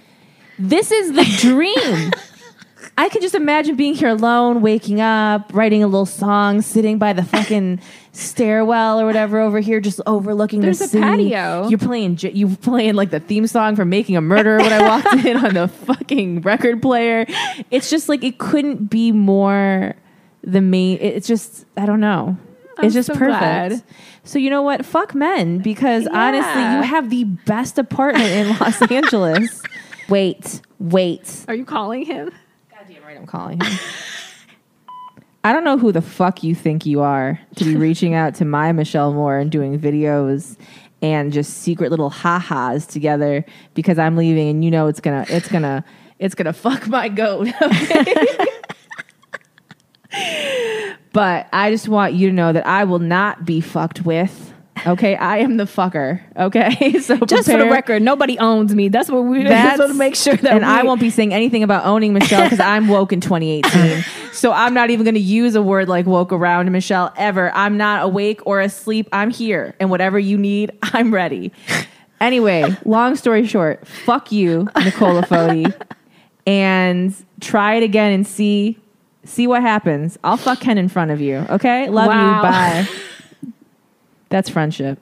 this 0.58 0.90
is 0.92 1.12
the 1.12 1.24
dream. 1.40 2.10
I 2.98 3.08
could 3.08 3.22
just 3.22 3.34
imagine 3.34 3.76
being 3.76 3.94
here 3.94 4.08
alone, 4.10 4.60
waking 4.60 5.00
up, 5.00 5.50
writing 5.54 5.82
a 5.82 5.86
little 5.86 6.04
song, 6.04 6.60
sitting 6.60 6.98
by 6.98 7.12
the 7.14 7.22
fucking 7.22 7.80
stairwell 8.12 9.00
or 9.00 9.06
whatever 9.06 9.40
over 9.40 9.60
here, 9.60 9.80
just 9.80 10.00
overlooking 10.06 10.60
There's 10.60 10.80
the 10.80 10.84
a 10.84 10.88
city. 10.88 11.02
patio. 11.02 11.68
You're 11.68 11.78
playing, 11.78 12.16
j- 12.16 12.32
you 12.32 12.48
playing 12.48 12.94
like 12.94 13.10
the 13.10 13.20
theme 13.20 13.46
song 13.46 13.76
from 13.76 13.88
Making 13.88 14.16
a 14.16 14.20
Murderer 14.20 14.58
when 14.58 14.72
I 14.72 14.86
walked 14.86 15.14
in 15.26 15.36
on 15.38 15.54
the 15.54 15.68
fucking 15.68 16.42
record 16.42 16.82
player. 16.82 17.24
It's 17.70 17.88
just 17.88 18.10
like 18.10 18.22
it 18.24 18.38
couldn't 18.38 18.90
be 18.90 19.10
more 19.12 19.94
the 20.42 20.60
main. 20.60 20.98
It's 21.00 21.26
just 21.26 21.64
I 21.78 21.86
don't 21.86 22.00
know. 22.00 22.36
I'm 22.78 22.86
it's 22.86 22.94
just 22.94 23.08
so 23.08 23.14
perfect. 23.14 23.38
glad. 23.38 23.82
So 24.24 24.38
you 24.38 24.50
know 24.50 24.62
what? 24.62 24.84
Fuck 24.84 25.14
men 25.14 25.58
because 25.58 26.06
honestly, 26.06 26.62
you 26.62 26.82
have 26.82 27.10
the 27.10 27.24
best 27.24 27.78
apartment 27.78 28.26
in 28.26 28.48
Los 28.60 28.80
Angeles. 28.90 29.62
Wait, 30.08 30.60
wait. 30.78 31.44
Are 31.48 31.54
you 31.54 31.64
calling 31.64 32.04
him? 32.04 32.30
Goddamn 32.70 33.02
right, 33.04 33.16
I'm 33.16 33.26
calling 33.26 33.60
him. 33.60 33.78
I 35.44 35.52
don't 35.52 35.64
know 35.64 35.76
who 35.76 35.90
the 35.90 36.02
fuck 36.02 36.44
you 36.44 36.54
think 36.54 36.86
you 36.86 37.00
are 37.00 37.40
to 37.56 37.64
be 37.64 37.74
reaching 37.76 38.14
out 38.14 38.36
to 38.36 38.44
my 38.44 38.70
Michelle 38.70 39.12
Moore 39.12 39.38
and 39.38 39.50
doing 39.50 39.78
videos 39.78 40.56
and 41.02 41.32
just 41.32 41.58
secret 41.58 41.90
little 41.90 42.10
ha-has 42.10 42.86
together 42.86 43.44
because 43.74 43.98
I'm 43.98 44.16
leaving 44.16 44.48
and 44.48 44.64
you 44.64 44.70
know 44.70 44.86
it's 44.86 45.00
gonna 45.00 45.26
it's 45.28 45.48
gonna 45.48 45.84
it's 46.20 46.36
gonna 46.36 46.52
fuck 46.52 46.86
my 46.86 47.08
goat. 47.08 47.48
okay? 47.62 48.46
But 51.12 51.46
I 51.52 51.70
just 51.70 51.88
want 51.88 52.14
you 52.14 52.28
to 52.28 52.34
know 52.34 52.52
that 52.52 52.66
I 52.66 52.84
will 52.84 52.98
not 52.98 53.44
be 53.44 53.60
fucked 53.60 54.04
with. 54.04 54.52
Okay, 54.84 55.14
I 55.14 55.38
am 55.38 55.58
the 55.58 55.64
fucker. 55.64 56.20
Okay, 56.36 56.98
so 57.00 57.16
Just 57.18 57.48
for 57.50 57.58
the 57.58 57.68
record, 57.68 58.02
nobody 58.02 58.38
owns 58.38 58.74
me. 58.74 58.88
That's 58.88 59.10
what 59.10 59.20
we. 59.20 59.42
That's 59.44 59.78
That's 59.78 59.92
to 59.92 59.98
make 59.98 60.16
sure 60.16 60.34
that. 60.34 60.52
and 60.52 60.64
I 60.64 60.82
won't 60.82 61.00
be 61.00 61.10
saying 61.10 61.32
anything 61.32 61.62
about 61.62 61.84
owning 61.84 62.12
Michelle 62.12 62.44
because 62.44 62.58
I'm 62.58 62.88
woke 62.88 63.12
in 63.12 63.20
2018. 63.20 64.04
so 64.32 64.50
I'm 64.50 64.74
not 64.74 64.90
even 64.90 65.04
going 65.04 65.14
to 65.14 65.20
use 65.20 65.54
a 65.54 65.62
word 65.62 65.88
like 65.88 66.06
woke 66.06 66.32
around 66.32 66.70
Michelle 66.72 67.12
ever. 67.16 67.52
I'm 67.54 67.76
not 67.76 68.04
awake 68.04 68.40
or 68.44 68.60
asleep. 68.60 69.08
I'm 69.12 69.30
here, 69.30 69.74
and 69.78 69.90
whatever 69.90 70.18
you 70.18 70.36
need, 70.36 70.72
I'm 70.82 71.14
ready. 71.14 71.52
Anyway, 72.20 72.76
long 72.84 73.14
story 73.14 73.46
short, 73.46 73.86
fuck 73.86 74.32
you, 74.32 74.68
Nicola 74.76 75.22
Foti, 75.22 75.72
and 76.46 77.14
try 77.40 77.74
it 77.74 77.82
again 77.82 78.12
and 78.12 78.26
see 78.26 78.78
see 79.24 79.46
what 79.46 79.62
happens. 79.62 80.18
I'll 80.24 80.36
fuck 80.36 80.60
Ken 80.60 80.78
in 80.78 80.88
front 80.88 81.10
of 81.10 81.20
you. 81.20 81.44
Okay, 81.50 81.88
love 81.88 82.08
Wow. 82.08 82.36
you. 82.36 82.42
Bye. 82.42 82.88
That's 84.28 84.48
friendship. 84.48 84.98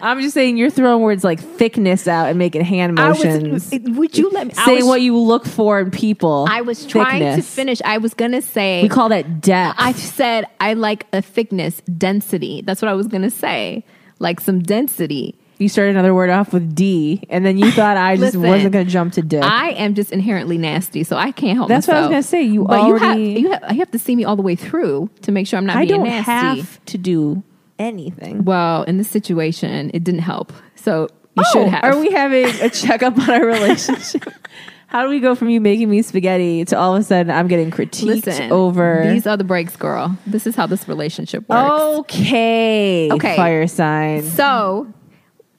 I'm 0.00 0.20
just 0.20 0.34
saying 0.34 0.56
you're 0.56 0.68
throwing 0.70 1.00
words 1.02 1.22
like 1.22 1.38
thickness 1.38 2.08
out 2.08 2.28
and 2.28 2.36
making 2.36 2.62
hand 2.62 2.98
I 2.98 3.08
motions. 3.10 3.70
was. 3.70 3.80
Would 3.96 4.18
you 4.18 4.30
let 4.30 4.48
me 4.48 4.54
Say 4.54 4.76
was- 4.78 4.84
what 4.84 5.00
you 5.00 5.16
look 5.16 5.44
for 5.46 5.78
in 5.78 5.92
people. 5.92 6.46
I 6.50 6.60
was 6.62 6.84
trying 6.84 7.20
to 7.36 7.40
finish. 7.42 7.80
I 7.84 7.98
was 7.98 8.12
gonna 8.12 8.42
say. 8.42 8.82
We 8.82 8.88
call 8.88 9.08
that 9.10 9.40
depth. 9.40 9.76
I 9.78 9.92
said 9.92 10.46
I 10.60 10.74
like 10.74 11.06
a 11.12 11.22
thickness, 11.22 11.80
density. 11.96 12.62
That's 12.62 12.82
what 12.82 12.88
I 12.88 12.94
was 12.94 13.06
gonna 13.06 13.30
say. 13.30 13.84
Like 14.18 14.40
some 14.40 14.60
density. 14.60 15.38
You 15.62 15.68
started 15.68 15.92
another 15.92 16.14
word 16.14 16.28
off 16.30 16.52
with 16.52 16.74
D, 16.74 17.22
and 17.30 17.46
then 17.46 17.56
you 17.56 17.70
thought 17.70 17.96
I 17.96 18.16
just 18.16 18.34
Listen, 18.34 18.42
wasn't 18.42 18.72
going 18.72 18.84
to 18.84 18.90
jump 18.92 19.14
to 19.14 19.22
dick. 19.22 19.42
I 19.42 19.70
am 19.70 19.94
just 19.94 20.12
inherently 20.12 20.58
nasty, 20.58 21.04
so 21.04 21.16
I 21.16 21.30
can't 21.32 21.56
help 21.56 21.68
That's 21.68 21.86
what 21.88 21.96
I 21.96 22.00
was 22.00 22.08
gonna 22.10 22.22
say. 22.22 22.42
You 22.42 22.64
but 22.64 22.80
already- 22.80 23.22
you 23.22 23.28
have, 23.28 23.38
you 23.38 23.50
have 23.50 23.72
you 23.72 23.78
have 23.78 23.90
to 23.92 23.98
see 23.98 24.14
me 24.16 24.24
all 24.24 24.36
the 24.36 24.42
way 24.42 24.56
through 24.56 25.08
to 25.22 25.32
make 25.32 25.46
sure 25.46 25.58
I'm 25.58 25.66
not 25.66 25.76
I 25.76 25.86
being 25.86 26.00
don't 26.00 26.04
nasty. 26.08 26.60
have 26.60 26.84
to 26.86 26.98
do 26.98 27.42
anything. 27.78 28.44
Well, 28.44 28.82
in 28.84 28.98
this 28.98 29.08
situation, 29.08 29.90
it 29.94 30.04
didn't 30.04 30.20
help. 30.22 30.52
So 30.74 31.08
you 31.36 31.42
Oh, 31.46 31.50
should 31.52 31.68
have. 31.68 31.84
Are 31.84 31.98
we 31.98 32.12
having 32.12 32.44
a 32.60 32.68
checkup 32.68 33.18
on 33.18 33.30
our 33.30 33.46
relationship? 33.46 34.24
How 34.88 35.02
do 35.04 35.08
we 35.08 35.20
go 35.20 35.34
from 35.34 35.48
you 35.48 35.58
making 35.58 35.88
me 35.88 36.02
spaghetti 36.02 36.66
to 36.66 36.78
all 36.78 36.94
of 36.94 37.00
a 37.00 37.02
sudden 37.02 37.30
I'm 37.30 37.48
getting 37.48 37.70
critiqued 37.70 38.04
Listen, 38.26 38.52
over? 38.52 39.08
these 39.10 39.26
are 39.26 39.38
the 39.38 39.44
breaks, 39.44 39.74
girl. 39.74 40.18
This 40.26 40.46
is 40.46 40.54
how 40.54 40.66
this 40.66 40.86
relationship 40.86 41.48
works. 41.48 41.70
okay, 42.00 43.10
Okay. 43.10 43.34
fire 43.34 43.66
sign. 43.66 44.22
So, 44.22 44.86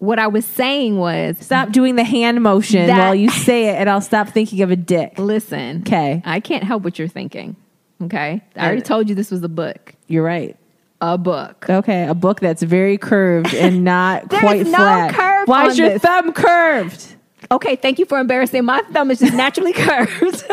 what 0.04 0.20
I 0.20 0.28
was 0.28 0.46
saying 0.46 0.98
was, 0.98 1.38
Stop 1.40 1.72
doing 1.72 1.96
the 1.96 2.04
hand 2.04 2.42
motion 2.44 2.88
That- 2.88 2.98
while 3.00 3.16
you 3.16 3.30
say 3.30 3.70
it, 3.70 3.76
and 3.76 3.90
I'll 3.90 4.02
stop 4.02 4.30
thinking 4.30 4.62
of 4.62 4.70
a 4.72 4.76
dick. 4.76 5.18
Listen, 5.18 5.82
okay, 5.88 6.22
I 6.26 6.40
can't 6.40 6.64
help 6.64 6.84
what 6.84 7.00
you're 7.00 7.08
thinking. 7.08 7.56
Okay, 8.02 8.42
I 8.56 8.66
already 8.66 8.82
told 8.82 9.08
you 9.08 9.16
this 9.16 9.32
was 9.32 9.42
a 9.44 9.50
book. 9.50 9.94
You're 10.08 10.24
right. 10.24 10.58
A 11.00 11.18
book. 11.18 11.66
Okay, 11.70 12.06
a 12.08 12.14
book 12.14 12.40
that's 12.40 12.64
very 12.64 12.98
curved 12.98 13.54
and 13.54 13.84
not 13.94 14.30
quite 14.30 14.66
no 14.66 14.72
flat. 14.74 15.14
curve 15.14 15.48
Why 15.48 15.68
is 15.68 15.78
your 15.78 15.90
this. 15.90 16.02
thumb 16.02 16.34
curved? 16.34 17.16
Okay, 17.52 17.76
thank 17.76 18.00
you 18.00 18.06
for 18.06 18.20
embarrassing. 18.20 18.64
My 18.66 18.82
thumb 18.92 19.12
is 19.12 19.20
just 19.20 19.34
naturally 19.34 19.74
curved. 19.88 20.44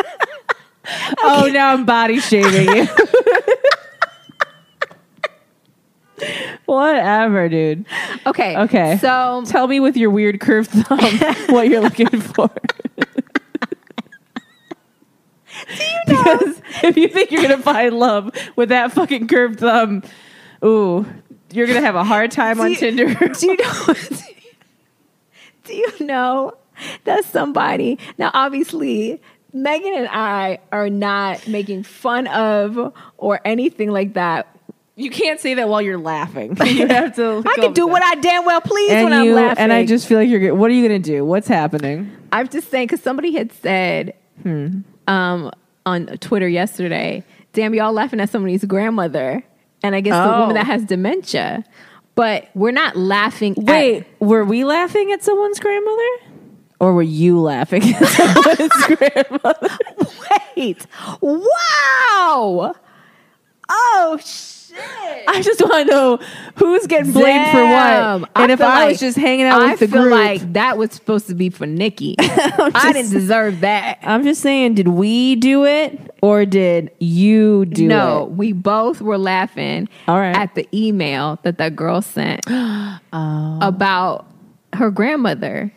Oh, 1.23 1.49
now 1.53 1.73
I'm 1.73 1.85
body 1.85 2.19
shaming 2.21 2.69
you. 2.77 2.87
Whatever, 6.67 7.49
dude. 7.49 7.87
okay. 8.27 8.57
Okay. 8.57 8.99
So 8.99 9.43
Tell 9.47 9.67
me 9.69 9.81
with 9.81 9.97
your 9.97 10.11
weird 10.11 10.41
curved 10.41 10.71
thumb 10.71 10.99
what 11.55 11.69
you're 11.69 11.81
looking 11.81 12.09
for. 12.21 12.51
Do 15.77 15.85
you 15.85 16.15
know? 16.15 16.23
Because 16.39 16.63
if 16.85 16.97
you 16.97 17.09
think 17.09 17.31
you're 17.31 17.43
gonna 17.43 17.59
find 17.59 17.99
love 17.99 18.31
with 18.57 18.69
that 18.71 18.93
fucking 18.93 19.27
curved 19.29 19.61
thumb, 19.61 20.03
ooh, 20.65 21.05
you're 21.53 21.67
gonna 21.67 21.81
have 21.81 21.97
a 21.97 22.05
hard 22.05 22.31
time 22.31 22.61
on 22.61 22.71
you- 22.71 22.77
Tinder. 22.77 23.15
do 23.15 23.47
you 23.47 23.57
know? 23.57 23.95
do 25.65 25.75
you 25.75 25.93
know 26.07 26.55
That's 27.05 27.27
somebody. 27.27 27.99
Now, 28.17 28.31
obviously, 28.33 29.21
Megan 29.53 29.93
and 29.95 30.09
I 30.11 30.61
are 30.73 30.89
not 30.89 31.47
making 31.47 31.83
fun 31.83 32.27
of 32.29 32.93
or 33.19 33.41
anything 33.45 33.91
like 33.91 34.15
that. 34.15 34.47
You 35.01 35.11
can't 35.11 35.41
say 35.41 35.55
that 35.55 35.69
while 35.69 35.81
you're 35.83 35.99
laughing. 35.99 36.57
You 36.67 36.87
have 36.87 37.17
to. 37.17 37.43
I 37.47 37.55
can 37.57 37.73
do 37.73 37.87
what 37.87 38.03
I 38.03 38.15
damn 38.17 38.45
well 38.45 38.61
please 38.61 38.91
and 38.93 39.11
when 39.11 39.25
you, 39.25 39.31
I'm 39.31 39.45
laughing. 39.45 39.59
And 39.63 39.73
I 39.73 39.87
just 39.87 40.07
feel 40.07 40.19
like 40.19 40.29
you're. 40.29 40.55
What 40.55 40.71
are 40.71 40.75
you 40.75 40.87
gonna 40.87 40.99
do? 40.99 41.25
What's 41.25 41.49
happening? 41.49 42.15
I'm 42.33 42.49
just 42.49 42.71
saying 42.71 42.87
because 42.89 43.03
somebody 43.03 43.33
had 43.33 43.53
said 43.53 44.15
um, 44.45 45.51
on 45.87 46.07
Twitter 46.19 46.49
yesterday, 46.49 47.25
"Damn, 47.53 47.75
y'all 47.75 47.93
laughing 47.93 48.21
at 48.21 48.31
somebody's 48.31 48.65
grandmother," 48.65 49.43
and 49.83 49.95
I 49.95 50.01
guess 50.01 50.15
the 50.15 50.35
Oh. 50.37 50.41
woman 50.41 50.55
that 50.55 50.67
has 50.67 50.85
dementia. 50.85 51.65
But 52.15 52.49
we're 52.55 52.71
not 52.73 52.97
laughing. 52.97 53.55
at- 53.59 53.65
Wait, 53.65 54.05
were 54.19 54.45
we 54.45 54.65
laughing 54.65 55.11
at 55.13 55.23
someone's 55.23 55.59
grandmother, 55.61 56.09
or 56.79 56.93
were 56.93 57.03
you 57.03 57.41
laughing 57.41 57.83
at 57.83 58.05
someone's 58.07 58.85
grandmother? 58.97 59.79
wait, 60.57 60.87
wow! 61.21 62.75
Oh 63.71 64.19
shit! 64.21 64.61
I 65.29 65.43
just 65.43 65.61
want 65.61 65.89
to 65.89 65.95
know 65.95 66.17
who's 66.57 66.87
getting 66.87 67.13
blamed 67.13 67.51
for 67.51 67.63
what. 67.63 68.31
And 68.37 68.53
if 68.53 68.59
feel 68.59 68.69
I 68.69 68.89
was 68.89 69.01
just 69.01 69.17
hanging 69.17 69.47
out 69.47 69.63
I 69.63 69.71
with 69.73 69.81
the 69.81 69.89
feel 69.89 70.03
group, 70.03 70.13
like 70.13 70.53
that 70.53 70.77
was 70.77 70.93
supposed 70.93 71.27
to 71.29 71.35
be 71.35 71.51
for 71.51 71.67
Nikki. 71.67 72.17
I 72.19 72.91
didn't 72.93 73.11
deserve 73.11 73.61
that. 73.61 73.99
I'm 74.03 74.25
just 74.25 74.41
saying, 74.41 74.75
did 74.75 74.89
we 74.89 75.37
do 75.37 75.65
it 75.65 76.15
or 76.23 76.45
did 76.45 76.91
you 76.99 77.67
do 77.67 77.87
no, 77.87 77.95
it? 77.95 77.99
No, 77.99 78.25
we 78.27 78.53
both 78.53 79.01
were 79.01 79.19
laughing 79.19 79.89
All 80.09 80.19
right. 80.19 80.37
at 80.37 80.55
the 80.55 80.69
email 80.75 81.39
that 81.43 81.59
that 81.59 81.77
girl 81.77 82.03
sent 82.03 82.41
oh. 82.49 83.59
about 83.63 84.27
her 84.75 84.91
grandmother. 84.91 85.73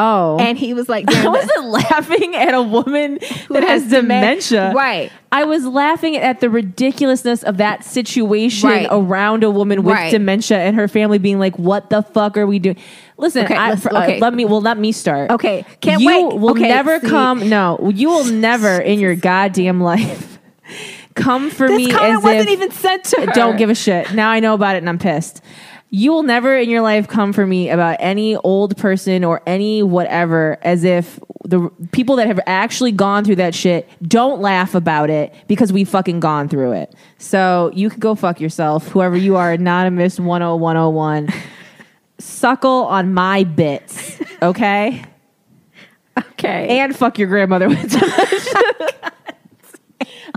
Oh, 0.00 0.36
And 0.38 0.56
he 0.56 0.74
was 0.74 0.88
like, 0.88 1.04
I 1.12 1.28
wasn't 1.28 1.64
laughing 1.66 2.36
at 2.36 2.54
a 2.54 2.62
woman 2.62 3.18
that 3.50 3.62
has, 3.64 3.82
has 3.82 3.92
demen- 3.92 4.02
dementia. 4.02 4.72
Right. 4.74 5.10
I 5.32 5.44
was 5.44 5.66
laughing 5.66 6.16
at 6.16 6.40
the 6.40 6.48
ridiculousness 6.48 7.42
of 7.42 7.56
that 7.58 7.84
situation 7.84 8.68
Right. 8.68 8.86
around 8.90 9.44
a 9.44 9.50
woman 9.50 9.82
with 9.82 9.94
Right. 9.94 10.10
dementia 10.10 10.58
and 10.58 10.76
her 10.76 10.88
family 10.88 11.18
being 11.18 11.38
like, 11.38 11.58
"What 11.58 11.90
the 11.90 12.02
fuck 12.02 12.36
are 12.38 12.46
we 12.46 12.58
doing?" 12.58 12.76
Listen, 13.18 13.44
Okay, 13.44 13.54
I, 13.56 13.72
uh, 13.72 13.76
okay. 13.92 14.20
let 14.20 14.32
me. 14.32 14.44
Well, 14.44 14.60
let 14.60 14.78
me 14.78 14.92
start. 14.92 15.30
Okay, 15.32 15.64
can't 15.80 16.00
you 16.00 16.06
wait. 16.06 16.36
will 16.38 16.50
Okay, 16.52 16.68
never 16.68 17.00
see. 17.00 17.08
come. 17.08 17.48
No, 17.48 17.90
you 17.94 18.08
will 18.08 18.24
never 18.48 18.78
in 18.78 19.00
your 19.00 19.14
goddamn 19.16 19.80
life 19.82 20.38
come 21.14 21.50
for 21.50 21.66
this 21.68 21.76
me 21.76 21.90
comment 21.90 22.18
as 22.18 22.22
wasn't 22.22 22.48
even 22.50 22.70
sent 22.70 23.04
to 23.04 23.20
her. 23.22 23.26
don't 23.32 23.56
give 23.56 23.70
a 23.70 23.74
shit. 23.74 24.14
Now 24.14 24.30
I 24.30 24.40
know 24.40 24.54
about 24.54 24.76
it 24.76 24.78
and 24.78 24.88
I'm 24.88 24.98
pissed. 24.98 25.42
You 25.90 26.12
will 26.12 26.22
never 26.22 26.56
in 26.56 26.68
your 26.68 26.82
life 26.82 27.08
come 27.08 27.32
for 27.32 27.46
me 27.46 27.70
about 27.70 27.96
any 27.98 28.36
old 28.36 28.76
person 28.76 29.24
or 29.24 29.42
any 29.46 29.82
whatever 29.82 30.58
as 30.62 30.84
if 30.84 31.18
the 31.44 31.70
people 31.92 32.16
that 32.16 32.26
have 32.26 32.40
actually 32.46 32.92
gone 32.92 33.24
through 33.24 33.36
that 33.36 33.54
shit 33.54 33.88
don't 34.02 34.42
laugh 34.42 34.74
about 34.74 35.08
it 35.08 35.32
because 35.46 35.72
we 35.72 35.84
fucking 35.84 36.20
gone 36.20 36.48
through 36.48 36.72
it. 36.72 36.94
So 37.16 37.70
you 37.74 37.88
can 37.88 38.00
go 38.00 38.14
fuck 38.14 38.38
yourself, 38.38 38.86
whoever 38.88 39.16
you 39.16 39.36
are, 39.36 39.52
anonymous 39.52 40.18
10101. 40.18 41.30
Suckle 42.18 42.84
on 42.84 43.14
my 43.14 43.44
bits, 43.44 44.20
okay? 44.42 45.04
Okay. 46.32 46.80
And 46.80 46.96
fuck 46.96 47.16
your 47.18 47.28
grandmother 47.28 47.68
with. 47.68 47.92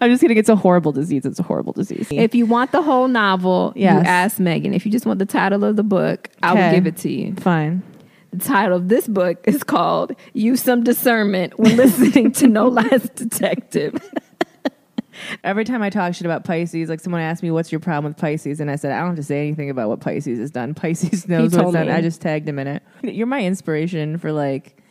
I'm 0.02 0.10
just 0.10 0.22
kidding. 0.22 0.38
It's 0.38 0.50
a 0.50 0.56
horrible 0.56 0.92
disease. 0.92 1.26
It's 1.26 1.40
a 1.40 1.44
horrible 1.44 1.74
disease. 1.74 2.08
if 2.12 2.34
you 2.36 2.46
want 2.46 2.72
the 2.72 2.82
whole 2.82 3.08
novel, 3.08 3.72
Yes. 3.76 3.94
you 4.04 4.10
ask 4.10 4.40
Megan. 4.40 4.74
If 4.74 4.86
you 4.86 4.92
just 4.92 5.06
want 5.06 5.20
the 5.20 5.26
title 5.26 5.64
of 5.64 5.76
the 5.76 5.84
book, 5.84 6.30
I 6.42 6.54
will 6.54 6.72
give 6.72 6.88
it 6.88 6.98
to 6.98 7.10
you. 7.12 7.36
Fine. 7.36 7.84
The 8.32 8.40
title 8.44 8.78
of 8.78 8.88
this 8.88 9.08
book 9.08 9.40
is 9.44 9.62
called 9.64 10.14
Use 10.34 10.64
Some 10.64 10.84
Discernment 10.84 11.60
When 11.60 11.76
Listening 11.78 12.32
to 12.34 12.48
No 12.48 12.68
Lies 12.68 13.10
Detected. 13.14 14.02
Every 15.44 15.66
time 15.66 15.82
I 15.84 15.90
talk 15.90 16.16
shit 16.16 16.26
about 16.26 16.46
Pisces, 16.46 16.90
like 16.90 17.00
someone 17.02 17.22
asked 17.22 17.44
me, 17.44 17.52
"What's 17.52 17.72
your 17.72 17.80
problem 17.82 18.10
with 18.12 18.18
Pisces?" 18.20 18.60
and 18.60 18.72
I 18.72 18.76
said, 18.78 18.92
"I 18.94 19.00
don't 19.00 19.10
have 19.10 19.16
to 19.18 19.24
say 19.24 19.40
anything 19.46 19.70
about 19.70 19.90
what 19.90 20.00
Pisces 20.00 20.40
has 20.40 20.50
done. 20.50 20.74
Pisces 20.74 21.28
knows 21.28 21.56
what's 21.56 21.74
done." 21.74 21.90
I 21.90 22.02
just 22.02 22.22
tagged 22.22 22.48
him 22.50 22.58
in 22.58 22.68
it. 22.68 22.82
You're 23.04 23.28
my 23.28 23.44
inspiration 23.44 24.18
for 24.18 24.32
like 24.32 24.82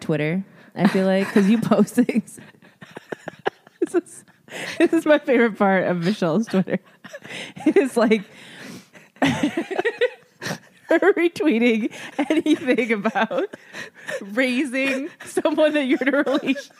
Twitter. 0.00 0.42
I 0.74 0.88
feel 0.88 1.06
like 1.06 1.26
because 1.28 1.48
you 1.48 1.60
post 1.60 1.94
things. 1.94 2.40
this 3.80 3.94
is 3.94 4.24
this 4.78 4.92
is 4.92 5.06
my 5.06 5.18
favorite 5.18 5.56
part 5.58 5.84
of 5.84 6.04
Michelle's 6.04 6.46
Twitter. 6.46 6.78
It's 7.66 7.96
like 7.96 8.22
retweeting 10.90 11.92
anything 12.30 12.92
about 12.92 13.54
raising 14.20 15.08
someone 15.24 15.72
that 15.74 15.84
you're 15.86 15.98
in 16.00 16.14
a 16.14 16.22
relationship. 16.22 16.72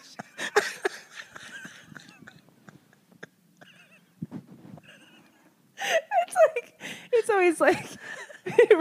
It's 6.27 6.37
like 6.55 6.75
it's 7.13 7.31
always 7.31 7.61
like 7.61 7.87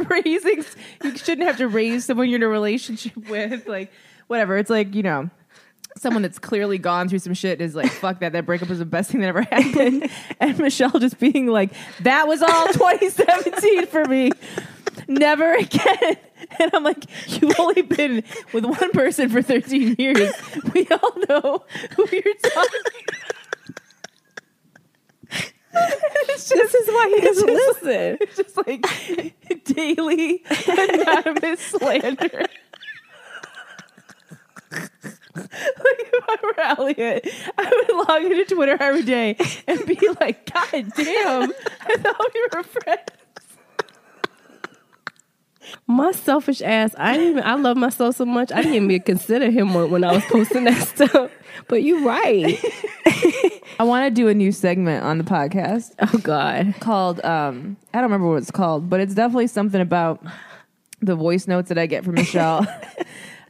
raising. 0.09 0.65
You 1.03 1.17
shouldn't 1.17 1.47
have 1.47 1.57
to 1.57 1.67
raise 1.67 2.05
someone 2.05 2.29
you're 2.29 2.37
in 2.37 2.43
a 2.43 2.47
relationship 2.47 3.15
with. 3.29 3.67
Like 3.67 3.91
whatever. 4.27 4.57
It's 4.57 4.69
like 4.69 4.93
you 4.95 5.03
know. 5.03 5.29
Someone 5.97 6.21
that's 6.21 6.39
clearly 6.39 6.77
gone 6.77 7.09
through 7.09 7.19
some 7.19 7.33
shit 7.33 7.59
is 7.59 7.75
like, 7.75 7.91
fuck 7.91 8.19
that. 8.19 8.33
That 8.33 8.45
breakup 8.45 8.69
was 8.69 8.79
the 8.79 8.85
best 8.85 9.11
thing 9.11 9.21
that 9.21 9.27
ever 9.27 9.41
happened. 9.51 10.09
And 10.39 10.57
Michelle 10.59 10.99
just 10.99 11.19
being 11.19 11.47
like, 11.47 11.71
that 12.01 12.27
was 12.27 12.41
all 12.41 12.67
2017 12.73 13.87
for 13.87 14.05
me. 14.05 14.31
Never 15.07 15.53
again. 15.55 16.17
And 16.59 16.71
I'm 16.73 16.83
like, 16.83 17.05
you've 17.27 17.59
only 17.59 17.81
been 17.81 18.23
with 18.53 18.65
one 18.65 18.91
person 18.91 19.29
for 19.29 19.41
13 19.41 19.95
years. 19.97 20.31
We 20.73 20.87
all 20.89 21.13
know 21.27 21.65
who 21.95 22.07
you're 22.11 22.33
talking 22.43 22.81
It's 26.29 26.49
this 26.49 26.73
is 26.73 26.87
why 26.87 27.13
he 27.15 27.21
doesn't 27.21 27.47
listen. 27.47 28.17
it's 28.21 28.35
just 28.37 28.57
like 28.57 28.85
daily 29.65 30.43
anonymous 30.67 31.59
slander. 31.61 32.45
like 35.37 35.49
if 36.13 36.23
I 36.27 36.37
were 36.43 36.59
Elliot, 36.59 37.27
I 37.57 37.83
would 37.87 38.07
log 38.07 38.23
into 38.31 38.55
Twitter 38.55 38.77
every 38.79 39.03
day 39.03 39.37
and 39.67 39.85
be 39.85 39.97
like, 40.19 40.51
God 40.51 40.91
damn, 40.95 41.51
I 41.81 41.97
thought 41.97 42.31
we 42.33 42.47
were 42.53 42.63
friends. 42.63 43.01
My 45.85 46.11
selfish 46.11 46.61
ass. 46.61 46.95
I 46.97 47.17
didn't 47.17 47.31
even. 47.31 47.43
I 47.43 47.55
love 47.55 47.75
myself 47.77 48.15
so 48.15 48.25
much. 48.25 48.51
I 48.53 48.61
didn't 48.61 48.75
even 48.75 49.01
consider 49.01 49.49
him 49.51 49.73
when, 49.73 49.91
when 49.91 50.03
I 50.03 50.13
was 50.13 50.23
posting 50.25 50.63
that 50.63 50.87
stuff. 50.95 51.29
But 51.67 51.83
you're 51.83 52.03
right. 52.05 52.57
I 53.79 53.83
want 53.83 54.05
to 54.05 54.11
do 54.11 54.27
a 54.29 54.33
new 54.33 54.51
segment 54.51 55.03
on 55.03 55.17
the 55.17 55.23
podcast 55.23 55.93
Oh 55.99 56.17
God. 56.19 56.73
called 56.79 57.23
um 57.25 57.75
I 57.93 57.97
don't 57.97 58.03
remember 58.03 58.27
what 58.29 58.37
it's 58.37 58.51
called, 58.51 58.89
but 58.89 58.99
it's 59.01 59.13
definitely 59.13 59.47
something 59.47 59.81
about 59.81 60.23
the 61.01 61.15
voice 61.15 61.47
notes 61.47 61.69
that 61.69 61.77
I 61.77 61.85
get 61.85 62.03
from 62.05 62.15
Michelle. 62.15 62.65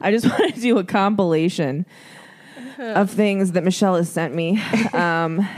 I 0.00 0.10
just 0.10 0.26
want 0.28 0.54
to 0.54 0.60
do 0.60 0.78
a 0.78 0.84
compilation 0.84 1.86
of 2.78 3.10
things 3.10 3.52
that 3.52 3.64
Michelle 3.64 3.96
has 3.96 4.10
sent 4.10 4.34
me. 4.34 4.62
Um 4.92 5.48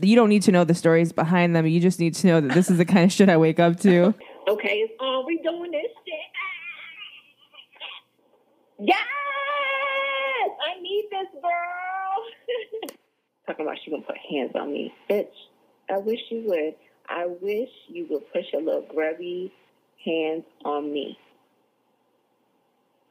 you 0.00 0.14
don't 0.16 0.28
need 0.28 0.42
to 0.42 0.52
know 0.52 0.64
the 0.64 0.74
stories 0.74 1.12
behind 1.12 1.54
them. 1.54 1.66
You 1.66 1.80
just 1.80 1.98
need 1.98 2.14
to 2.14 2.26
know 2.26 2.40
that 2.40 2.54
this 2.54 2.70
is 2.70 2.78
the 2.78 2.84
kind 2.84 3.04
of 3.04 3.12
shit 3.12 3.28
I 3.28 3.36
wake 3.36 3.58
up 3.58 3.78
to. 3.80 4.14
Okay, 4.48 4.76
it's 4.78 4.92
on. 5.00 5.26
We 5.26 5.38
doing 5.42 5.70
this 5.72 5.82
shit. 6.06 6.14
Yes, 8.78 8.96
I 10.64 10.80
need 10.80 11.08
this 11.10 11.28
girl. 11.42 12.96
Talking 13.46 13.66
about 13.66 13.78
she 13.84 13.90
gonna 13.90 14.02
put 14.02 14.16
hands 14.30 14.52
on 14.54 14.72
me, 14.72 14.94
bitch. 15.10 15.26
I 15.92 15.98
wish 15.98 16.20
you 16.30 16.44
would. 16.46 16.74
I 17.08 17.26
wish 17.26 17.68
you 17.88 18.06
would 18.10 18.32
put 18.32 18.44
your 18.52 18.62
little 18.62 18.86
grubby 18.88 19.52
hands 20.04 20.44
on 20.64 20.92
me. 20.92 21.18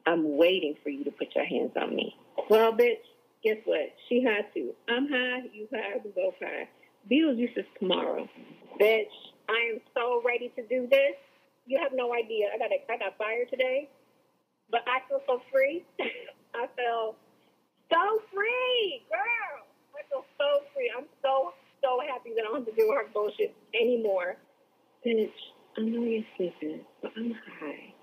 I'm 0.06 0.36
waiting 0.36 0.74
for 0.82 0.90
you 0.90 1.04
to 1.04 1.10
put 1.10 1.28
your 1.34 1.44
hands 1.44 1.72
on 1.80 1.94
me. 1.94 2.16
Well, 2.48 2.72
bitch, 2.72 3.04
guess 3.44 3.58
what? 3.64 3.94
She 4.08 4.24
high 4.24 4.42
too. 4.54 4.74
I'm 4.88 5.08
high, 5.08 5.42
you 5.52 5.68
high, 5.72 6.00
we 6.04 6.10
both 6.10 6.34
high. 6.40 6.68
Beetlejuice 7.10 7.56
is 7.56 7.66
tomorrow. 7.78 8.28
Bitch, 8.80 9.12
I 9.48 9.72
am 9.72 9.80
so 9.94 10.22
ready 10.24 10.52
to 10.56 10.62
do 10.66 10.86
this. 10.90 11.16
You 11.66 11.78
have 11.82 11.92
no 11.94 12.14
idea. 12.14 12.48
I 12.54 12.58
got 12.58 12.70
I 12.72 12.96
got 12.98 13.16
fired 13.18 13.48
today, 13.50 13.88
but 14.70 14.80
I 14.86 15.06
feel 15.08 15.20
so 15.26 15.40
free. 15.52 15.84
I 16.54 16.66
feel 16.76 17.14
so 17.90 18.22
free, 18.32 19.02
girl. 19.10 19.66
I 19.94 20.02
feel 20.08 20.24
so 20.38 20.64
free. 20.74 20.90
I'm 20.96 21.06
so 21.22 21.52
so 21.82 22.00
happy 22.06 22.30
that 22.36 22.44
I 22.44 22.52
don't 22.52 22.66
have 22.66 22.74
to 22.74 22.80
do 22.80 22.92
her 22.92 23.08
bullshit 23.12 23.54
anymore. 23.74 24.36
Bitch, 25.06 25.30
I 25.78 25.82
know 25.82 26.02
you're 26.02 26.24
sleeping, 26.36 26.80
but 27.02 27.12
I'm 27.16 27.34
high. 27.60 27.94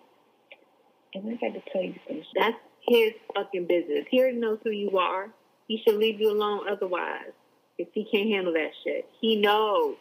And 1.13 1.29
I 1.29 1.33
got 1.35 1.53
to 1.53 1.61
tell 1.71 1.81
you 1.81 1.95
something. 2.07 2.23
That's 2.35 2.57
his 2.87 3.13
fucking 3.33 3.67
business. 3.67 4.05
He 4.09 4.19
already 4.19 4.37
knows 4.37 4.59
who 4.63 4.71
you 4.71 4.97
are. 4.97 5.29
He 5.67 5.81
should 5.85 5.97
leave 5.97 6.19
you 6.21 6.31
alone 6.31 6.67
otherwise. 6.69 7.31
If 7.77 7.89
he 7.93 8.07
can't 8.11 8.29
handle 8.29 8.53
that 8.53 8.71
shit. 8.83 9.07
He 9.21 9.35
knows 9.35 9.95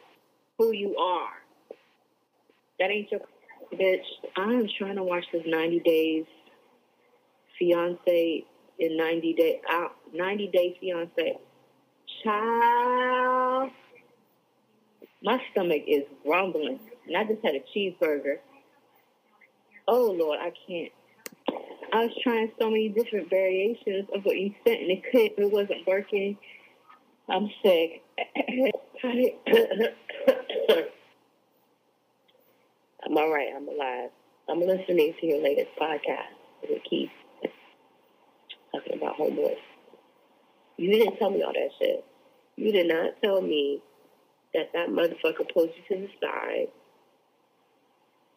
who 0.58 0.72
you 0.72 0.96
are. 0.96 1.32
That 2.78 2.90
ain't 2.90 3.10
your 3.10 3.20
bitch. 3.72 4.04
I'm 4.36 4.68
trying 4.78 4.96
to 4.96 5.02
watch 5.02 5.24
this 5.32 5.42
90 5.46 5.80
days 5.80 6.24
fiance 7.58 8.44
in 8.78 8.96
90 8.96 9.34
day 9.34 9.60
out 9.70 9.92
90 10.12 10.48
day 10.48 10.76
fiance. 10.80 11.38
Child, 12.22 13.70
my 15.22 15.40
stomach 15.52 15.82
is 15.86 16.04
rumbling. 16.24 16.80
And 17.06 17.16
I 17.16 17.24
just 17.24 17.44
had 17.44 17.54
a 17.54 17.60
cheeseburger. 17.74 18.38
Oh 19.88 20.10
Lord, 20.18 20.38
I 20.40 20.52
can't. 20.66 20.92
I 21.92 22.04
was 22.04 22.10
trying 22.22 22.50
so 22.58 22.68
many 22.68 22.88
different 22.88 23.30
variations 23.30 24.08
of 24.14 24.24
what 24.24 24.36
you 24.36 24.54
sent, 24.66 24.80
and 24.80 24.90
it 24.90 25.02
couldn't. 25.10 25.38
It 25.38 25.52
wasn't 25.52 25.86
working. 25.86 26.36
I'm 27.28 27.48
sick. 27.64 28.02
I'm 33.04 33.16
all 33.16 33.32
right. 33.32 33.48
I'm 33.54 33.68
alive. 33.68 34.10
I'm 34.48 34.60
listening 34.60 35.14
to 35.20 35.26
your 35.26 35.42
latest 35.42 35.70
podcast 35.80 36.34
with 36.68 36.82
Keith 36.88 37.10
talking 38.72 38.98
about 38.98 39.16
homeboys. 39.16 39.56
You 40.76 40.90
didn't 40.90 41.16
tell 41.16 41.30
me 41.30 41.42
all 41.42 41.52
that 41.52 41.70
shit. 41.80 42.04
You 42.56 42.72
did 42.72 42.88
not 42.88 43.12
tell 43.22 43.40
me 43.40 43.82
that 44.54 44.72
that 44.72 44.88
motherfucker 44.88 45.52
pulled 45.52 45.70
you 45.76 45.96
to 45.96 46.02
the 46.02 46.08
side 46.20 46.68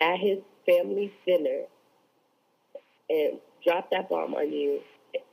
at 0.02 0.20
his 0.20 0.40
family 0.66 1.14
dinner 1.26 1.64
and 3.10 3.40
dropped 3.66 3.92
that 3.92 4.10
bomb 4.10 4.34
on 4.34 4.52
you, 4.52 4.80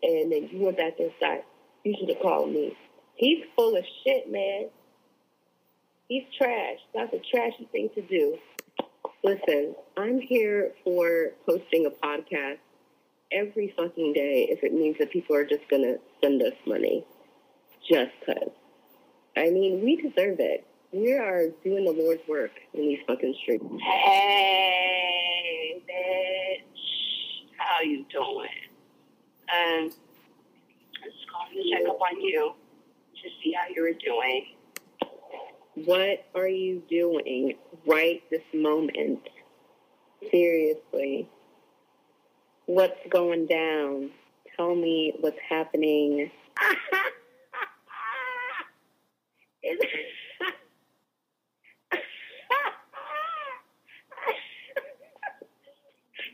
and 0.02 0.32
then 0.32 0.48
you 0.50 0.60
went 0.60 0.76
back 0.76 0.98
inside. 0.98 1.44
You 1.84 1.94
should 1.98 2.08
have 2.08 2.22
called 2.22 2.50
me. 2.50 2.76
He's 3.14 3.44
full 3.54 3.76
of 3.76 3.84
shit, 4.04 4.30
man. 4.30 4.68
He's 6.08 6.24
trash. 6.36 6.78
That's 6.94 7.12
a 7.12 7.20
trashy 7.30 7.68
thing 7.72 7.90
to 7.94 8.02
do. 8.02 8.38
Listen, 9.24 9.74
I'm 9.96 10.20
here 10.20 10.72
for 10.84 11.32
posting 11.46 11.86
a 11.86 11.90
podcast 11.90 12.58
every 13.32 13.72
fucking 13.76 14.12
day 14.12 14.48
if 14.50 14.62
it 14.62 14.72
means 14.72 14.96
that 14.98 15.10
people 15.10 15.36
are 15.36 15.44
just 15.44 15.68
to 15.70 15.98
send 16.22 16.42
us 16.42 16.52
money. 16.66 17.04
Just 17.88 18.12
because. 18.20 18.50
I 19.36 19.50
mean, 19.50 19.82
we 19.84 19.96
deserve 19.96 20.40
it. 20.40 20.65
We 20.92 21.12
are 21.12 21.48
doing 21.64 21.84
the 21.84 21.92
Lord's 21.92 22.22
work 22.28 22.50
in 22.74 22.82
these 22.88 22.98
fucking 23.06 23.34
streets. 23.42 23.64
Hey, 23.82 25.82
bitch. 25.88 27.48
How 27.58 27.82
you 27.82 28.04
doing? 28.10 28.48
Um, 29.48 29.84
I'm 29.84 29.88
just 29.90 29.98
calling 31.30 31.62
to 31.62 31.70
check 31.70 31.86
up 31.88 32.00
on 32.00 32.20
you 32.20 32.52
to 33.22 33.28
see 33.42 33.52
how 33.52 33.66
you're 33.74 33.92
doing. 33.94 34.46
What 35.84 36.24
are 36.34 36.48
you 36.48 36.82
doing 36.88 37.54
right 37.86 38.22
this 38.30 38.42
moment? 38.54 39.20
Seriously. 40.30 41.28
What's 42.66 42.98
going 43.10 43.46
down? 43.46 44.10
Tell 44.56 44.74
me 44.74 45.14
what's 45.20 45.38
happening. 45.48 46.30
Is- 49.62 49.78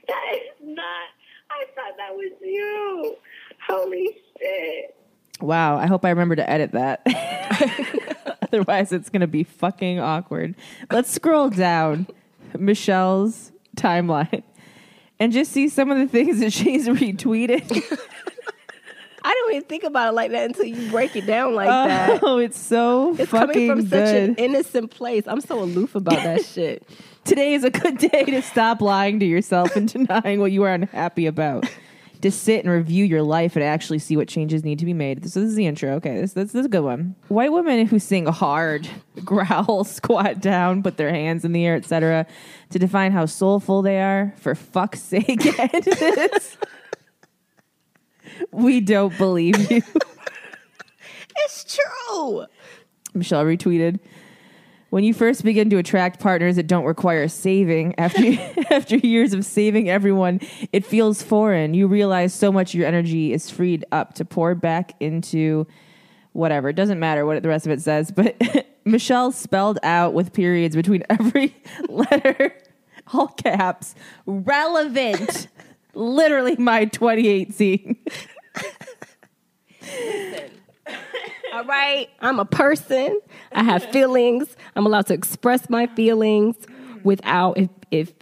that 0.08 0.24
is 0.34 0.50
not. 0.62 1.08
I 1.50 1.64
thought 1.74 1.96
that 1.96 2.01
was 2.14 2.32
you. 2.42 3.16
Holy 3.68 4.16
shit. 4.38 4.96
Wow, 5.40 5.76
I 5.76 5.86
hope 5.86 6.04
I 6.04 6.10
remember 6.10 6.36
to 6.36 6.48
edit 6.48 6.72
that. 6.72 7.02
Otherwise, 8.42 8.92
it's 8.92 9.10
going 9.10 9.22
to 9.22 9.26
be 9.26 9.44
fucking 9.44 9.98
awkward. 9.98 10.54
Let's 10.90 11.10
scroll 11.10 11.50
down 11.50 12.06
Michelle's 12.58 13.50
timeline 13.76 14.42
and 15.18 15.32
just 15.32 15.52
see 15.52 15.68
some 15.68 15.90
of 15.90 15.98
the 15.98 16.06
things 16.06 16.40
that 16.40 16.52
she's 16.52 16.86
retweeted. 16.88 17.98
I 19.24 19.32
don't 19.32 19.54
even 19.54 19.68
think 19.68 19.84
about 19.84 20.08
it 20.08 20.16
like 20.16 20.32
that 20.32 20.46
until 20.46 20.64
you 20.64 20.90
break 20.90 21.14
it 21.14 21.26
down 21.26 21.54
like 21.54 21.68
oh, 21.68 21.88
that. 21.88 22.20
oh, 22.22 22.38
it's 22.38 22.58
so 22.58 23.14
It's 23.16 23.30
fucking 23.30 23.68
coming 23.68 23.68
from 23.68 23.80
good. 23.88 24.08
such 24.08 24.14
an 24.16 24.34
innocent 24.34 24.90
place. 24.90 25.24
I'm 25.26 25.40
so 25.40 25.60
aloof 25.62 25.94
about 25.94 26.22
that 26.22 26.44
shit. 26.44 26.86
Today 27.24 27.54
is 27.54 27.62
a 27.62 27.70
good 27.70 27.98
day 27.98 28.24
to 28.24 28.42
stop 28.42 28.80
lying 28.80 29.20
to 29.20 29.26
yourself 29.26 29.76
and 29.76 29.88
denying 29.88 30.40
what 30.40 30.50
you 30.50 30.64
are 30.64 30.74
unhappy 30.74 31.26
about. 31.26 31.66
To 32.22 32.30
sit 32.30 32.64
and 32.64 32.72
review 32.72 33.04
your 33.04 33.22
life 33.22 33.56
and 33.56 33.64
actually 33.64 33.98
see 33.98 34.16
what 34.16 34.28
changes 34.28 34.64
need 34.64 34.78
to 34.78 34.84
be 34.84 34.94
made. 34.94 35.22
This, 35.22 35.34
this 35.34 35.44
is 35.44 35.56
the 35.56 35.66
intro. 35.66 35.94
Okay, 35.94 36.20
this, 36.20 36.32
this, 36.32 36.52
this 36.52 36.60
is 36.60 36.66
a 36.66 36.68
good 36.68 36.84
one. 36.84 37.16
White 37.28 37.52
women 37.52 37.86
who 37.86 37.98
sing 37.98 38.26
hard, 38.26 38.88
growl, 39.24 39.84
squat 39.84 40.40
down, 40.40 40.82
put 40.82 40.96
their 40.96 41.10
hands 41.10 41.44
in 41.44 41.52
the 41.52 41.66
air, 41.66 41.74
etc., 41.74 42.26
to 42.70 42.78
define 42.78 43.12
how 43.12 43.26
soulful 43.26 43.82
they 43.82 44.00
are. 44.00 44.34
For 44.38 44.54
fuck's 44.54 45.02
sake, 45.02 45.58
end 45.58 45.84
this. 45.84 46.56
we 48.52 48.80
don't 48.80 49.16
believe 49.18 49.70
you. 49.70 49.82
It's 51.38 51.76
true. 51.76 52.46
Michelle 53.14 53.44
retweeted. 53.44 53.98
When 54.92 55.04
you 55.04 55.14
first 55.14 55.42
begin 55.42 55.70
to 55.70 55.78
attract 55.78 56.20
partners 56.20 56.56
that 56.56 56.66
don't 56.66 56.84
require 56.84 57.26
saving, 57.26 57.94
after 57.98 58.22
after 58.70 58.96
years 58.96 59.32
of 59.32 59.42
saving 59.42 59.88
everyone, 59.88 60.38
it 60.70 60.84
feels 60.84 61.22
foreign. 61.22 61.72
You 61.72 61.86
realize 61.86 62.34
so 62.34 62.52
much 62.52 62.74
of 62.74 62.78
your 62.78 62.86
energy 62.86 63.32
is 63.32 63.48
freed 63.48 63.86
up 63.90 64.12
to 64.16 64.26
pour 64.26 64.54
back 64.54 64.94
into 65.00 65.66
whatever. 66.32 66.68
It 66.68 66.76
doesn't 66.76 67.00
matter 67.00 67.24
what 67.24 67.42
the 67.42 67.48
rest 67.48 67.64
of 67.64 67.72
it 67.72 67.80
says, 67.80 68.10
but 68.10 68.36
Michelle 68.84 69.32
spelled 69.32 69.78
out 69.82 70.12
with 70.12 70.34
periods 70.34 70.76
between 70.76 71.04
every 71.08 71.56
letter, 71.88 72.54
all 73.14 73.28
caps, 73.28 73.94
relevant. 74.26 75.48
Literally 75.94 76.56
my 76.56 76.84
2018. 76.84 77.96
All 81.56 81.64
right. 81.64 82.08
I'm 82.20 82.38
a 82.38 82.44
person. 82.44 83.20
I 83.52 83.62
have 83.62 83.84
feelings. 83.92 84.56
I'm 84.76 84.86
allowed 84.86 85.06
to 85.06 85.14
express 85.14 85.68
my 85.70 85.86
feelings 85.88 86.56
without 87.04 87.58
if 87.58 87.68
if 87.90 88.12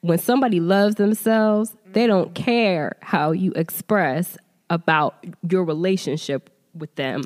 when 0.00 0.18
somebody 0.18 0.58
loves 0.60 0.96
themselves, 0.96 1.76
they 1.92 2.06
don't 2.06 2.34
care 2.34 2.96
how 3.02 3.32
you 3.32 3.52
express 3.52 4.36
about 4.70 5.24
your 5.48 5.64
relationship 5.64 6.50
with 6.74 6.94
them 6.96 7.22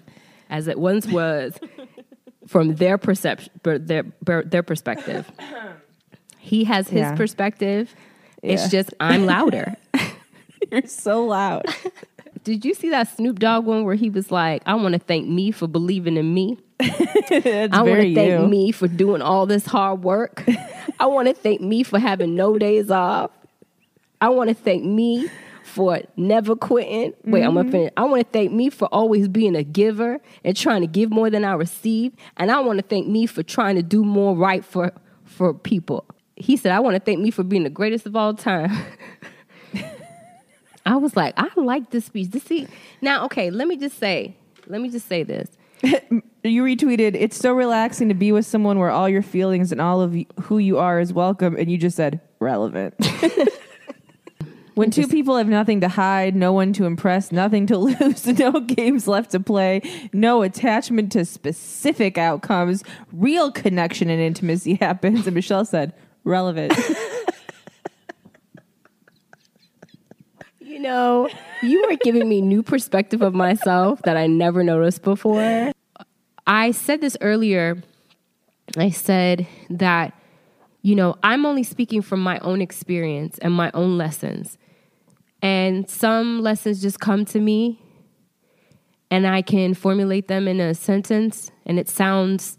as 0.51 0.67
it 0.69 0.79
once 0.79 1.07
was 1.07 1.59
from 2.47 2.75
their 2.75 2.99
perception 2.99 3.53
their 3.63 4.05
their 4.43 4.63
perspective. 4.63 5.31
He 6.39 6.65
has 6.65 6.89
his 6.89 7.01
Yeah. 7.01 7.15
perspective. 7.17 7.95
Yeah. 8.43 8.53
It's 8.53 8.69
just 8.71 8.93
I'm 9.01 9.27
louder. 9.27 9.75
You're 10.71 10.87
so 10.87 11.25
loud. 11.25 11.65
Did 12.47 12.65
you 12.65 12.75
see 12.75 12.91
that 12.91 13.09
Snoop 13.09 13.41
Dogg 13.41 13.65
one 13.67 13.83
where 13.85 13.97
he 13.97 14.09
was 14.09 14.31
like, 14.31 14.63
I 14.67 14.75
want 14.75 14.93
to 14.93 15.01
thank 15.01 15.27
me 15.29 15.51
for 15.51 15.67
believing 15.67 16.17
in 16.17 16.33
me? 16.33 16.59
I 16.81 17.69
want 17.83 18.03
to 18.03 18.15
thank 18.15 18.41
you. 18.41 18.47
me 18.47 18.71
for 18.71 18.87
doing 18.87 19.21
all 19.21 19.47
this 19.47 19.67
hard 19.67 20.05
work. 20.05 20.45
I 21.01 21.07
want 21.07 21.27
to 21.27 21.35
thank 21.35 21.61
me 21.61 21.83
for 21.83 21.99
having 21.99 22.37
no 22.37 22.57
days 22.57 22.89
off. 22.91 23.33
I 24.21 24.29
want 24.29 24.49
to 24.49 24.55
thank 24.55 24.85
me 24.85 25.29
for 25.65 26.01
never 26.17 26.55
quitting. 26.55 27.15
Wait, 27.25 27.43
I'm 27.43 27.49
Mm-hmm. 27.51 27.57
gonna 27.57 27.71
finish. 27.73 27.93
I 27.97 28.05
want 28.05 28.23
to 28.25 28.29
thank 28.33 28.53
me 28.53 28.71
for 28.71 28.87
always 28.93 29.27
being 29.27 29.57
a 29.57 29.65
giver 29.65 30.21
and 30.45 30.57
trying 30.57 30.83
to 30.83 30.87
give 30.87 31.11
more 31.11 31.29
than 31.31 31.45
I 31.45 31.55
receive. 31.55 32.13
And 32.37 32.53
I 32.53 32.61
want 32.61 32.79
to 32.79 32.85
thank 32.85 33.09
me 33.09 33.27
for 33.27 33.43
trying 33.43 33.75
to 33.75 33.83
do 33.83 34.05
more 34.05 34.37
right 34.37 34.65
for 34.65 34.93
for 35.25 35.53
people. 35.53 36.05
He 36.37 36.57
said, 36.57 36.71
I 36.71 36.79
want 36.81 36.95
to 36.95 37.01
thank 37.01 37.19
me 37.19 37.31
for 37.33 37.43
being 37.43 37.65
the 37.65 37.71
greatest 37.71 38.07
of 38.07 38.15
all 38.15 38.35
time. 38.35 38.71
I 40.87 40.97
was 40.97 41.17
like, 41.17 41.35
I 41.37 41.51
like 41.57 41.91
this 41.91 42.07
speech. 42.07 42.31
This 42.31 42.45
see 42.45 42.69
now, 43.01 43.25
okay, 43.27 43.51
let 43.51 43.69
me 43.69 43.77
just 43.77 43.99
say, 43.99 44.37
let 44.69 44.81
me 44.81 44.89
just 44.89 45.07
say 45.09 45.23
this. 45.23 45.51
You 46.45 46.63
retweeted, 46.63 47.17
it's 47.17 47.37
so 47.37 47.53
relaxing 47.53 48.09
to 48.09 48.15
be 48.15 48.31
with 48.31 48.47
someone 48.47 48.79
where 48.79 48.91
all 48.91 49.09
your 49.09 49.23
feelings 49.23 49.73
and 49.73 49.81
all 49.81 50.01
of 50.01 50.17
who 50.43 50.59
you 50.59 50.79
are 50.79 51.01
is 51.01 51.13
welcome. 51.13 51.57
And 51.57 51.69
you 51.69 51.77
just 51.77 51.97
said, 51.97 52.21
relevant. 52.39 52.95
when 54.75 54.93
two 54.93 55.09
people 55.09 55.37
have 55.39 55.49
nothing 55.49 55.81
to 55.81 55.89
hide, 55.89 56.37
no 56.37 56.53
one 56.53 56.73
to 56.75 56.85
impress, 56.85 57.33
nothing 57.33 57.67
to 57.67 57.79
lose, 57.79 58.27
no 58.39 58.61
games 58.61 59.09
left 59.09 59.33
to 59.33 59.41
play, 59.41 59.83
no 60.13 60.43
attachment 60.43 61.11
to 61.13 61.25
specific 61.25 62.17
outcomes, 62.17 62.85
real 63.13 63.51
connection 63.51 64.09
and 64.09 64.21
intimacy 64.21 64.75
happens. 64.75 65.27
And 65.27 65.35
Michelle 65.35 65.65
said, 65.65 65.95
relevant. 66.23 66.75
You 70.77 70.83
know, 70.83 71.31
you 71.63 71.83
are 71.89 71.97
giving 71.97 72.29
me 72.29 72.43
new 72.43 72.63
perspective 72.63 73.23
of 73.23 73.33
myself 73.33 74.03
that 74.03 74.19
I 74.19 74.27
never 74.27 74.63
noticed 74.63 75.01
before. 75.01 75.73
I 76.47 76.71
said 76.73 77.01
this 77.01 77.17
earlier. 77.23 77.83
I 78.77 78.91
said 78.91 79.47
that, 79.71 80.13
you 80.83 80.95
know, 80.95 81.17
I'm 81.23 81.47
only 81.47 81.63
speaking 81.63 82.03
from 82.03 82.21
my 82.21 82.39
own 82.41 82.61
experience 82.61 83.39
and 83.39 83.55
my 83.55 83.71
own 83.73 83.97
lessons. 83.97 84.59
And 85.41 85.89
some 85.89 86.43
lessons 86.43 86.83
just 86.83 87.01
come 87.01 87.25
to 87.25 87.41
me 87.41 87.81
and 89.11 89.27
I 89.27 89.41
can 89.41 89.73
formulate 89.73 90.29
them 90.29 90.47
in 90.47 90.61
a 90.61 90.75
sentence 90.75 91.51
and 91.65 91.79
it 91.79 91.89
sounds 91.89 92.59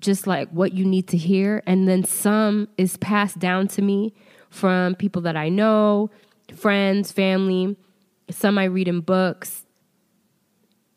just 0.00 0.26
like 0.26 0.50
what 0.50 0.72
you 0.72 0.84
need 0.84 1.06
to 1.08 1.16
hear. 1.16 1.62
And 1.64 1.86
then 1.86 2.02
some 2.02 2.66
is 2.76 2.96
passed 2.96 3.38
down 3.38 3.68
to 3.68 3.82
me 3.82 4.14
from 4.50 4.96
people 4.96 5.22
that 5.22 5.36
I 5.36 5.48
know, 5.48 6.10
friends, 6.54 7.12
family, 7.12 7.76
some 8.30 8.58
I 8.58 8.64
read 8.64 8.88
in 8.88 9.00
books, 9.00 9.64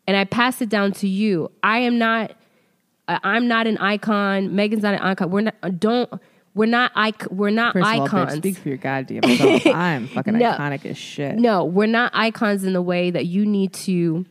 and 0.07 0.15
I 0.17 0.23
pass 0.25 0.62
it 0.62 0.69
down 0.69 0.91
to 0.93 1.07
you. 1.07 1.51
I 1.63 1.79
am 1.79 1.97
not. 1.97 2.31
uh, 3.07 3.19
I'm 3.23 3.47
not 3.47 3.67
an 3.67 3.77
icon. 3.77 4.55
Megan's 4.55 4.83
not 4.83 4.93
an 4.95 5.01
icon. 5.01 5.29
We're 5.31 5.41
not. 5.41 5.55
uh, 5.63 5.69
Don't. 5.69 6.12
We're 6.55 6.65
not. 6.65 6.91
Ic- 6.97 7.29
we're 7.31 7.51
not 7.51 7.73
First 7.73 7.88
of 7.88 7.93
all, 7.99 8.05
icons. 8.05 8.31
bitch, 8.33 8.38
speak 8.38 8.57
for 8.57 8.69
your 8.69 8.77
goddamn 8.77 9.21
self. 9.38 9.65
I'm 9.67 10.07
fucking 10.07 10.38
No. 10.38 10.51
iconic 10.51 10.85
as 10.85 10.97
shit. 10.97 11.35
No, 11.38 11.63
we're 11.63 11.85
not 11.85 12.12
icons 12.15 12.63
in 12.63 12.73
the 12.73 12.81
way 12.81 13.12
that 13.12 13.27
you 13.27 13.45
need 13.45 13.71
to. 13.73 14.25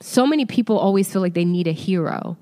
So 0.00 0.26
many 0.26 0.44
people 0.44 0.78
always 0.78 1.10
feel 1.10 1.22
like 1.22 1.34
they 1.34 1.44
need 1.44 1.66
a 1.66 1.72
hero. 1.72 2.36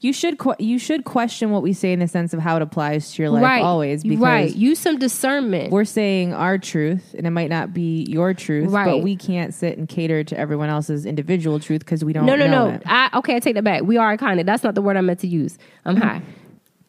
You 0.00 0.12
should 0.12 0.40
you 0.60 0.78
should 0.78 1.04
question 1.04 1.50
what 1.50 1.62
we 1.62 1.72
say 1.72 1.92
in 1.92 1.98
the 1.98 2.06
sense 2.06 2.32
of 2.32 2.38
how 2.38 2.54
it 2.54 2.62
applies 2.62 3.12
to 3.12 3.22
your 3.22 3.30
life 3.30 3.42
right. 3.42 3.62
always 3.62 4.04
because 4.04 4.18
right. 4.20 4.54
Use 4.54 4.78
some 4.78 4.96
discernment. 4.98 5.72
we're 5.72 5.84
saying 5.84 6.32
our 6.32 6.56
truth 6.56 7.14
and 7.18 7.26
it 7.26 7.30
might 7.30 7.50
not 7.50 7.74
be 7.74 8.04
your 8.08 8.32
truth, 8.32 8.70
right. 8.70 8.86
but 8.86 8.98
we 8.98 9.16
can't 9.16 9.52
sit 9.52 9.76
and 9.76 9.88
cater 9.88 10.22
to 10.22 10.38
everyone 10.38 10.68
else's 10.68 11.04
individual 11.04 11.58
truth 11.58 11.80
because 11.80 12.04
we 12.04 12.12
don't 12.12 12.26
know. 12.26 12.36
no, 12.36 12.46
no, 12.46 12.68
no. 12.68 12.74
it. 12.76 12.82
I, 12.86 13.10
okay, 13.14 13.34
I 13.34 13.40
take 13.40 13.56
that 13.56 13.64
back. 13.64 13.82
We 13.82 13.96
are 13.96 14.16
kind 14.16 14.38
of 14.38 14.46
That's 14.46 14.62
not 14.62 14.76
the 14.76 14.82
word 14.82 14.96
I 14.96 15.00
meant 15.00 15.18
to 15.20 15.26
use. 15.26 15.58
I'm 15.84 15.96
mm-hmm. 15.96 16.06
high. 16.06 16.22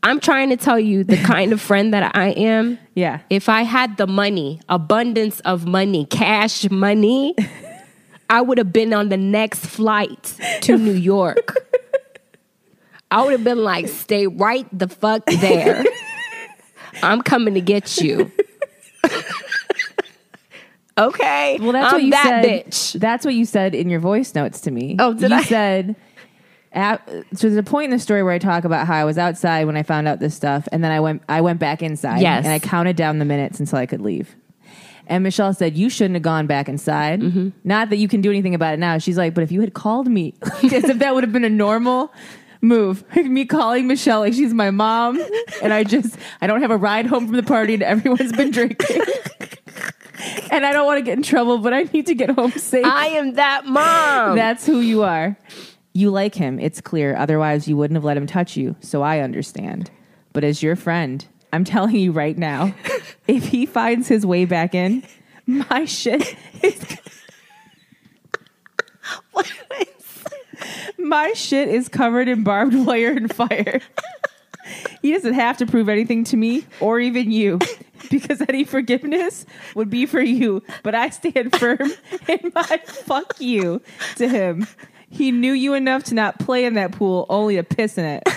I'm 0.03 0.19
trying 0.19 0.49
to 0.49 0.57
tell 0.57 0.79
you 0.79 1.03
the 1.03 1.17
kind 1.17 1.51
of 1.51 1.59
friend 1.59 1.93
that 1.93 2.15
I 2.15 2.29
am. 2.29 2.77
Yeah. 2.93 3.21
If 3.29 3.49
I 3.49 3.63
had 3.63 3.97
the 3.97 4.07
money, 4.07 4.61
abundance 4.69 5.39
of 5.41 5.65
money, 5.65 6.05
cash 6.05 6.69
money, 6.69 7.35
I 8.29 8.41
would 8.41 8.59
have 8.59 8.71
been 8.71 8.93
on 8.93 9.09
the 9.09 9.17
next 9.17 9.65
flight 9.65 10.35
to 10.61 10.77
New 10.77 10.93
York. 10.93 11.57
I 13.11 13.23
would 13.23 13.31
have 13.31 13.43
been 13.43 13.63
like, 13.63 13.87
stay 13.87 14.27
right 14.27 14.67
the 14.77 14.87
fuck 14.87 15.25
there. 15.25 15.83
I'm 17.01 17.21
coming 17.21 17.53
to 17.55 17.61
get 17.61 17.97
you. 17.97 18.31
okay. 20.97 21.57
Well, 21.61 21.71
that's 21.71 21.87
I'm 21.87 21.93
what 21.93 22.03
you 22.03 22.11
that 22.11 22.43
said. 22.43 22.65
bitch. 22.65 22.99
That's 22.99 23.25
what 23.25 23.33
you 23.33 23.45
said 23.45 23.75
in 23.75 23.89
your 23.89 23.99
voice 23.99 24.35
notes 24.35 24.61
to 24.61 24.71
me. 24.71 24.95
Oh, 24.99 25.13
did 25.13 25.31
you 25.31 25.37
I? 25.37 25.43
said. 25.43 25.95
At, 26.71 27.07
so 27.33 27.47
there's 27.47 27.55
a 27.55 27.63
point 27.63 27.85
in 27.85 27.91
the 27.91 27.99
story 27.99 28.21
where 28.21 28.33
I 28.33 28.37
talk 28.37 28.63
about 28.63 28.85
how 28.85 28.93
I 28.95 29.03
was 29.03 29.17
outside 29.17 29.65
when 29.65 29.75
I 29.75 29.81
found 29.81 30.07
out 30.07 30.19
this 30.19 30.35
stuff, 30.35 30.67
and 30.71 30.83
then 30.83 30.91
I 30.91 30.99
went 30.99 31.23
I 31.27 31.41
went 31.41 31.59
back 31.59 31.81
inside. 31.81 32.21
Yes. 32.21 32.45
and 32.45 32.53
I 32.53 32.59
counted 32.59 32.95
down 32.95 33.17
the 33.17 33.25
minutes 33.25 33.59
until 33.59 33.79
I 33.79 33.87
could 33.87 34.01
leave. 34.01 34.35
And 35.07 35.23
Michelle 35.23 35.51
said, 35.55 35.75
"You 35.75 35.89
shouldn't 35.89 36.13
have 36.13 36.21
gone 36.21 36.45
back 36.45 36.69
inside. 36.69 37.21
Mm-hmm. 37.21 37.49
Not 37.63 37.89
that 37.89 37.95
you 37.97 38.07
can 38.07 38.21
do 38.21 38.29
anything 38.29 38.53
about 38.53 38.75
it 38.75 38.77
now." 38.79 38.99
She's 38.99 39.17
like, 39.17 39.33
"But 39.33 39.43
if 39.43 39.51
you 39.51 39.61
had 39.61 39.73
called 39.73 40.07
me, 40.07 40.35
as 40.63 40.83
if 40.83 40.99
that 40.99 41.15
would 41.15 41.23
have 41.23 41.33
been 41.33 41.43
a 41.45 41.49
normal." 41.49 42.13
Move 42.61 43.03
me 43.15 43.45
calling 43.45 43.87
Michelle 43.87 44.19
like 44.19 44.33
she's 44.33 44.53
my 44.53 44.71
mom, 44.71 45.21
and 45.61 45.71
I 45.71 45.83
just 45.83 46.17
I 46.41 46.47
don't 46.47 46.61
have 46.61 46.71
a 46.71 46.77
ride 46.77 47.05
home 47.05 47.27
from 47.27 47.35
the 47.35 47.43
party, 47.43 47.75
and 47.75 47.83
everyone's 47.83 48.33
been 48.33 48.51
drinking, 48.51 49.01
and 50.51 50.65
I 50.65 50.73
don't 50.73 50.85
want 50.85 50.97
to 50.97 51.01
get 51.01 51.17
in 51.17 51.23
trouble, 51.23 51.59
but 51.59 51.73
I 51.73 51.83
need 51.83 52.07
to 52.07 52.15
get 52.15 52.31
home 52.31 52.51
safe. 52.51 52.85
I 52.85 53.07
am 53.07 53.35
that 53.35 53.65
mom. 53.65 54.35
That's 54.35 54.65
who 54.65 54.79
you 54.79 55.03
are. 55.03 55.37
You 55.93 56.11
like 56.11 56.35
him, 56.35 56.59
it's 56.59 56.81
clear. 56.81 57.15
Otherwise, 57.15 57.67
you 57.67 57.75
wouldn't 57.77 57.95
have 57.95 58.03
let 58.03 58.17
him 58.17 58.27
touch 58.27 58.55
you. 58.55 58.75
So 58.81 59.01
I 59.01 59.19
understand. 59.19 59.89
But 60.33 60.43
as 60.43 60.61
your 60.61 60.75
friend, 60.75 61.25
I'm 61.51 61.63
telling 61.63 61.95
you 61.95 62.11
right 62.11 62.37
now, 62.37 62.75
if 63.27 63.45
he 63.47 63.65
finds 63.65 64.07
his 64.07 64.25
way 64.25 64.45
back 64.45 64.75
in, 64.75 65.03
my 65.45 65.85
shit 65.85 66.35
is. 66.61 66.97
My 71.09 71.33
shit 71.33 71.67
is 71.67 71.89
covered 71.89 72.27
in 72.27 72.43
barbed 72.43 72.75
wire 72.85 73.11
and 73.11 73.33
fire. 73.33 73.81
He 75.01 75.13
doesn't 75.13 75.33
have 75.33 75.57
to 75.57 75.65
prove 75.65 75.89
anything 75.89 76.23
to 76.25 76.37
me 76.37 76.63
or 76.79 76.99
even 76.99 77.31
you 77.31 77.57
because 78.11 78.39
any 78.47 78.63
forgiveness 78.63 79.47
would 79.73 79.89
be 79.89 80.05
for 80.05 80.21
you. 80.21 80.61
But 80.83 80.93
I 80.93 81.09
stand 81.09 81.55
firm 81.57 81.91
in 82.27 82.51
my 82.53 82.79
fuck 82.85 83.41
you 83.41 83.81
to 84.17 84.29
him. 84.29 84.67
He 85.09 85.31
knew 85.31 85.53
you 85.53 85.73
enough 85.73 86.03
to 86.05 86.13
not 86.13 86.37
play 86.37 86.65
in 86.65 86.75
that 86.75 86.91
pool, 86.91 87.25
only 87.29 87.55
to 87.55 87.63
piss 87.63 87.97
in 87.97 88.05
it. 88.05 88.27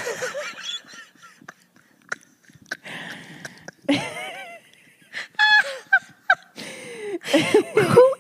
Who 7.74 8.14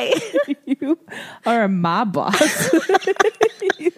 You 0.66 0.98
are 1.46 1.64
a 1.64 1.68
mob 1.68 2.12
boss. 2.14 2.72
you. 3.78 3.92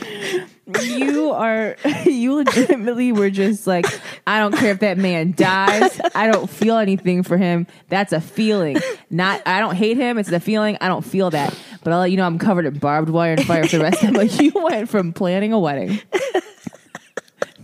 You 0.82 1.30
are 1.32 1.76
you 2.04 2.34
legitimately 2.34 3.12
were 3.12 3.30
just 3.30 3.66
like, 3.66 3.86
I 4.26 4.38
don't 4.38 4.54
care 4.54 4.70
if 4.70 4.80
that 4.80 4.98
man 4.98 5.32
dies. 5.36 5.98
I 6.14 6.30
don't 6.30 6.48
feel 6.48 6.76
anything 6.76 7.22
for 7.22 7.38
him. 7.38 7.66
That's 7.88 8.12
a 8.12 8.20
feeling. 8.20 8.76
Not 9.08 9.40
I 9.46 9.60
don't 9.60 9.74
hate 9.76 9.96
him. 9.96 10.18
It's 10.18 10.30
a 10.30 10.40
feeling. 10.40 10.76
I 10.82 10.88
don't 10.88 11.04
feel 11.04 11.30
that. 11.30 11.58
But 11.82 11.92
I'll 11.94 12.00
let 12.00 12.10
you 12.10 12.18
know 12.18 12.26
I'm 12.26 12.38
covered 12.38 12.66
in 12.66 12.78
barbed 12.78 13.08
wire 13.08 13.32
and 13.32 13.46
fire 13.46 13.64
for 13.66 13.78
the 13.78 13.82
rest 13.82 14.04
of. 14.04 14.12
But 14.12 14.38
you 14.40 14.52
went 14.54 14.90
from 14.90 15.12
planning 15.14 15.54
a 15.54 15.58
wedding 15.58 16.00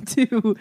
to 0.07 0.57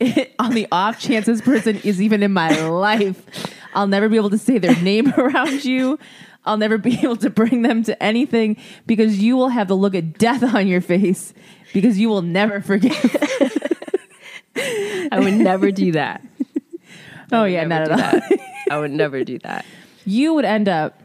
on 0.38 0.54
the 0.54 0.66
off 0.72 0.98
chance 1.00 1.26
this 1.26 1.40
person 1.40 1.76
is 1.84 2.00
even 2.00 2.22
in 2.22 2.32
my 2.32 2.48
life, 2.68 3.52
I'll 3.74 3.86
never 3.86 4.08
be 4.08 4.16
able 4.16 4.30
to 4.30 4.38
say 4.38 4.58
their 4.58 4.76
name 4.82 5.12
around 5.18 5.64
you. 5.64 5.98
I'll 6.44 6.58
never 6.58 6.76
be 6.76 6.98
able 6.98 7.16
to 7.16 7.30
bring 7.30 7.62
them 7.62 7.82
to 7.84 8.00
anything 8.02 8.56
because 8.86 9.18
you 9.18 9.36
will 9.36 9.48
have 9.48 9.68
the 9.68 9.76
look 9.76 9.94
of 9.94 10.18
death 10.18 10.42
on 10.54 10.66
your 10.66 10.80
face 10.80 11.32
because 11.72 11.98
you 11.98 12.08
will 12.08 12.22
never 12.22 12.60
forgive. 12.60 13.16
I 14.56 15.20
would 15.20 15.34
never 15.34 15.70
do 15.70 15.92
that. 15.92 16.22
oh 17.32 17.44
yeah, 17.44 17.64
not 17.64 17.90
at 17.90 17.92
all. 17.92 18.38
I 18.70 18.78
would 18.78 18.90
never 18.90 19.24
do 19.24 19.38
that. 19.40 19.64
You 20.04 20.34
would 20.34 20.44
end 20.44 20.68
up 20.68 21.00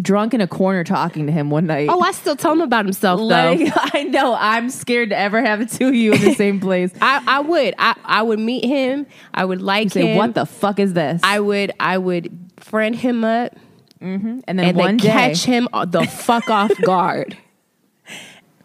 drunk 0.00 0.34
in 0.34 0.40
a 0.40 0.46
corner 0.46 0.84
talking 0.84 1.26
to 1.26 1.32
him 1.32 1.50
one 1.50 1.66
night. 1.66 1.88
Oh, 1.90 2.00
I 2.00 2.12
still 2.12 2.36
tell 2.36 2.52
him 2.52 2.60
about 2.60 2.84
himself 2.84 3.20
though. 3.20 3.56
I 3.74 4.04
know 4.04 4.34
I'm 4.38 4.70
scared 4.70 5.10
to 5.10 5.18
ever 5.18 5.42
have 5.42 5.70
two 5.70 5.88
of 5.88 5.94
you 5.94 6.12
in 6.12 6.20
the 6.20 6.34
same 6.34 6.60
place. 6.60 6.92
I, 7.02 7.22
I 7.26 7.40
would. 7.40 7.74
I, 7.78 7.96
I 8.04 8.22
would 8.22 8.38
meet 8.38 8.64
him. 8.64 9.06
I 9.34 9.44
would 9.44 9.62
like 9.62 9.90
Say 9.90 10.08
him. 10.08 10.16
what 10.16 10.34
the 10.34 10.46
fuck 10.46 10.78
is 10.78 10.92
this? 10.92 11.20
I 11.24 11.40
would 11.40 11.72
I 11.80 11.98
would 11.98 12.36
friend 12.56 12.94
him 12.94 13.24
up 13.24 13.56
mm-hmm. 14.00 14.40
and 14.46 14.58
then 14.58 14.68
and 14.68 14.76
one 14.76 14.96
day 14.96 15.08
catch 15.08 15.44
him 15.44 15.68
the 15.86 16.04
fuck 16.04 16.48
off 16.50 16.72
guard. 16.82 17.36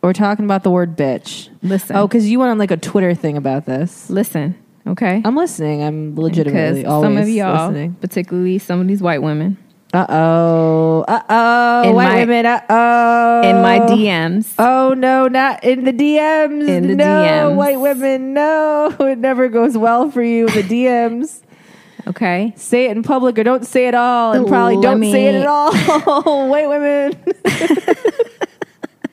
we're 0.02 0.14
talking 0.14 0.46
about 0.46 0.64
the 0.64 0.72
word 0.72 0.98
bitch. 0.98 1.50
Listen. 1.62 1.96
Oh, 1.96 2.08
because 2.08 2.30
you 2.30 2.40
went 2.40 2.52
on 2.52 2.58
like 2.58 2.72
a 2.72 2.78
Twitter 2.78 3.16
thing 3.16 3.38
about 3.38 3.66
this. 3.66 4.10
Listen, 4.10 4.56
okay? 4.88 5.22
I'm 5.24 5.36
listening. 5.36 5.84
I'm 5.84 6.16
legitimately 6.16 6.86
always 6.86 7.08
some 7.08 7.18
of 7.18 7.30
y'all, 7.30 7.68
listening. 7.68 7.94
particularly 7.96 8.60
some 8.60 8.82
of 8.82 8.88
these 8.88 9.02
white 9.02 9.22
women, 9.22 9.58
Uh 9.94 10.08
oh. 10.10 11.06
Uh 11.08 11.22
oh. 11.30 11.92
White 11.94 12.08
my- 12.08 12.16
women. 12.22 12.46
Uh 12.48 12.62
oh. 12.68 13.42
in 13.44 13.62
my 13.62 13.80
DMs, 13.80 14.54
Oh 14.58 14.96
no, 14.96 15.28
not 15.28 15.64
in 15.64 15.84
the 15.86 15.94
DMs. 15.94 16.68
In 16.68 16.88
the 16.88 16.96
no, 16.96 17.06
DMs. 17.06 17.56
white 17.56 17.80
women. 17.80 18.34
No, 18.34 18.96
it 19.02 19.20
never 19.20 19.50
goes 19.50 19.78
well 19.78 20.10
for 20.10 20.24
you 20.24 20.48
in 20.48 20.54
the 20.56 20.64
DMs. 20.64 21.42
okay? 22.08 22.54
say 22.56 22.86
it 22.86 22.98
in 22.98 23.04
public 23.04 23.38
or 23.38 23.44
don't 23.44 23.68
say 23.68 23.88
it 23.88 23.94
all, 23.94 24.34
and 24.34 24.48
probably 24.48 24.82
don't 24.82 25.02
say 25.04 25.28
it 25.28 25.36
at 25.36 25.46
all. 25.46 25.72
white 26.50 26.68
women. 26.68 27.14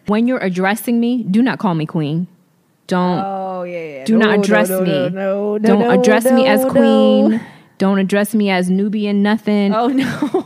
When 0.06 0.26
you're 0.26 0.38
addressing 0.42 0.98
me, 0.98 1.22
do 1.22 1.42
not 1.42 1.58
call 1.58 1.74
me 1.74 1.86
queen. 1.86 2.26
Don't 2.86 3.22
Oh 3.24 3.62
yeah. 3.62 3.98
yeah. 3.98 4.04
do 4.04 4.16
not 4.16 4.38
address 4.38 4.70
no, 4.70 4.80
me. 4.80 4.90
No, 4.90 5.08
no, 5.08 5.56
no, 5.56 5.58
don't 5.58 5.78
no, 5.80 5.90
address 5.90 6.24
me 6.24 6.46
as 6.46 6.64
no, 6.64 6.70
queen. 6.70 7.40
Don't 7.80 7.98
address 7.98 8.34
me 8.34 8.50
as 8.50 8.68
Nubian 8.68 9.22
nothing. 9.22 9.72
Oh 9.74 9.86
no. 9.88 10.04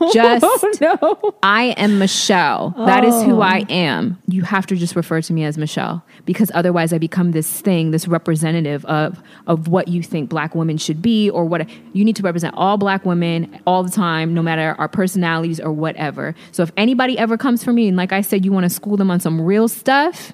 Just- 0.14 0.44
oh, 0.46 0.72
no. 0.80 1.34
I 1.42 1.74
am 1.76 1.98
Michelle. 1.98 2.70
That 2.86 3.04
is 3.04 3.12
who 3.24 3.38
Oh. 3.38 3.40
I 3.40 3.66
am. 3.68 4.22
You 4.28 4.42
have 4.42 4.66
to 4.66 4.76
just 4.76 4.94
refer 4.94 5.20
to 5.20 5.32
me 5.32 5.42
as 5.42 5.58
Michelle 5.58 6.04
because 6.26 6.52
otherwise 6.54 6.92
I 6.92 6.98
become 6.98 7.32
this 7.32 7.60
thing, 7.60 7.90
this 7.90 8.06
representative 8.06 8.84
of 8.84 9.20
of 9.48 9.66
what 9.66 9.88
you 9.88 10.00
think 10.00 10.30
black 10.30 10.54
women 10.54 10.78
should 10.78 11.02
be 11.02 11.28
or 11.28 11.44
what 11.44 11.68
you 11.92 12.04
need 12.04 12.14
to 12.14 12.22
represent 12.22 12.54
all 12.56 12.76
black 12.76 13.04
women 13.04 13.60
all 13.66 13.82
the 13.82 13.90
time 13.90 14.32
no 14.32 14.40
matter 14.40 14.76
our 14.78 14.86
personalities 14.88 15.58
or 15.58 15.72
whatever. 15.72 16.36
So 16.52 16.62
if 16.62 16.70
anybody 16.76 17.18
ever 17.18 17.36
comes 17.36 17.64
for 17.64 17.72
me 17.72 17.88
and 17.88 17.96
like 17.96 18.12
I 18.12 18.20
said 18.20 18.44
you 18.44 18.52
want 18.52 18.62
to 18.62 18.70
school 18.70 18.96
them 18.96 19.10
on 19.10 19.18
some 19.18 19.40
real 19.40 19.66
stuff, 19.66 20.32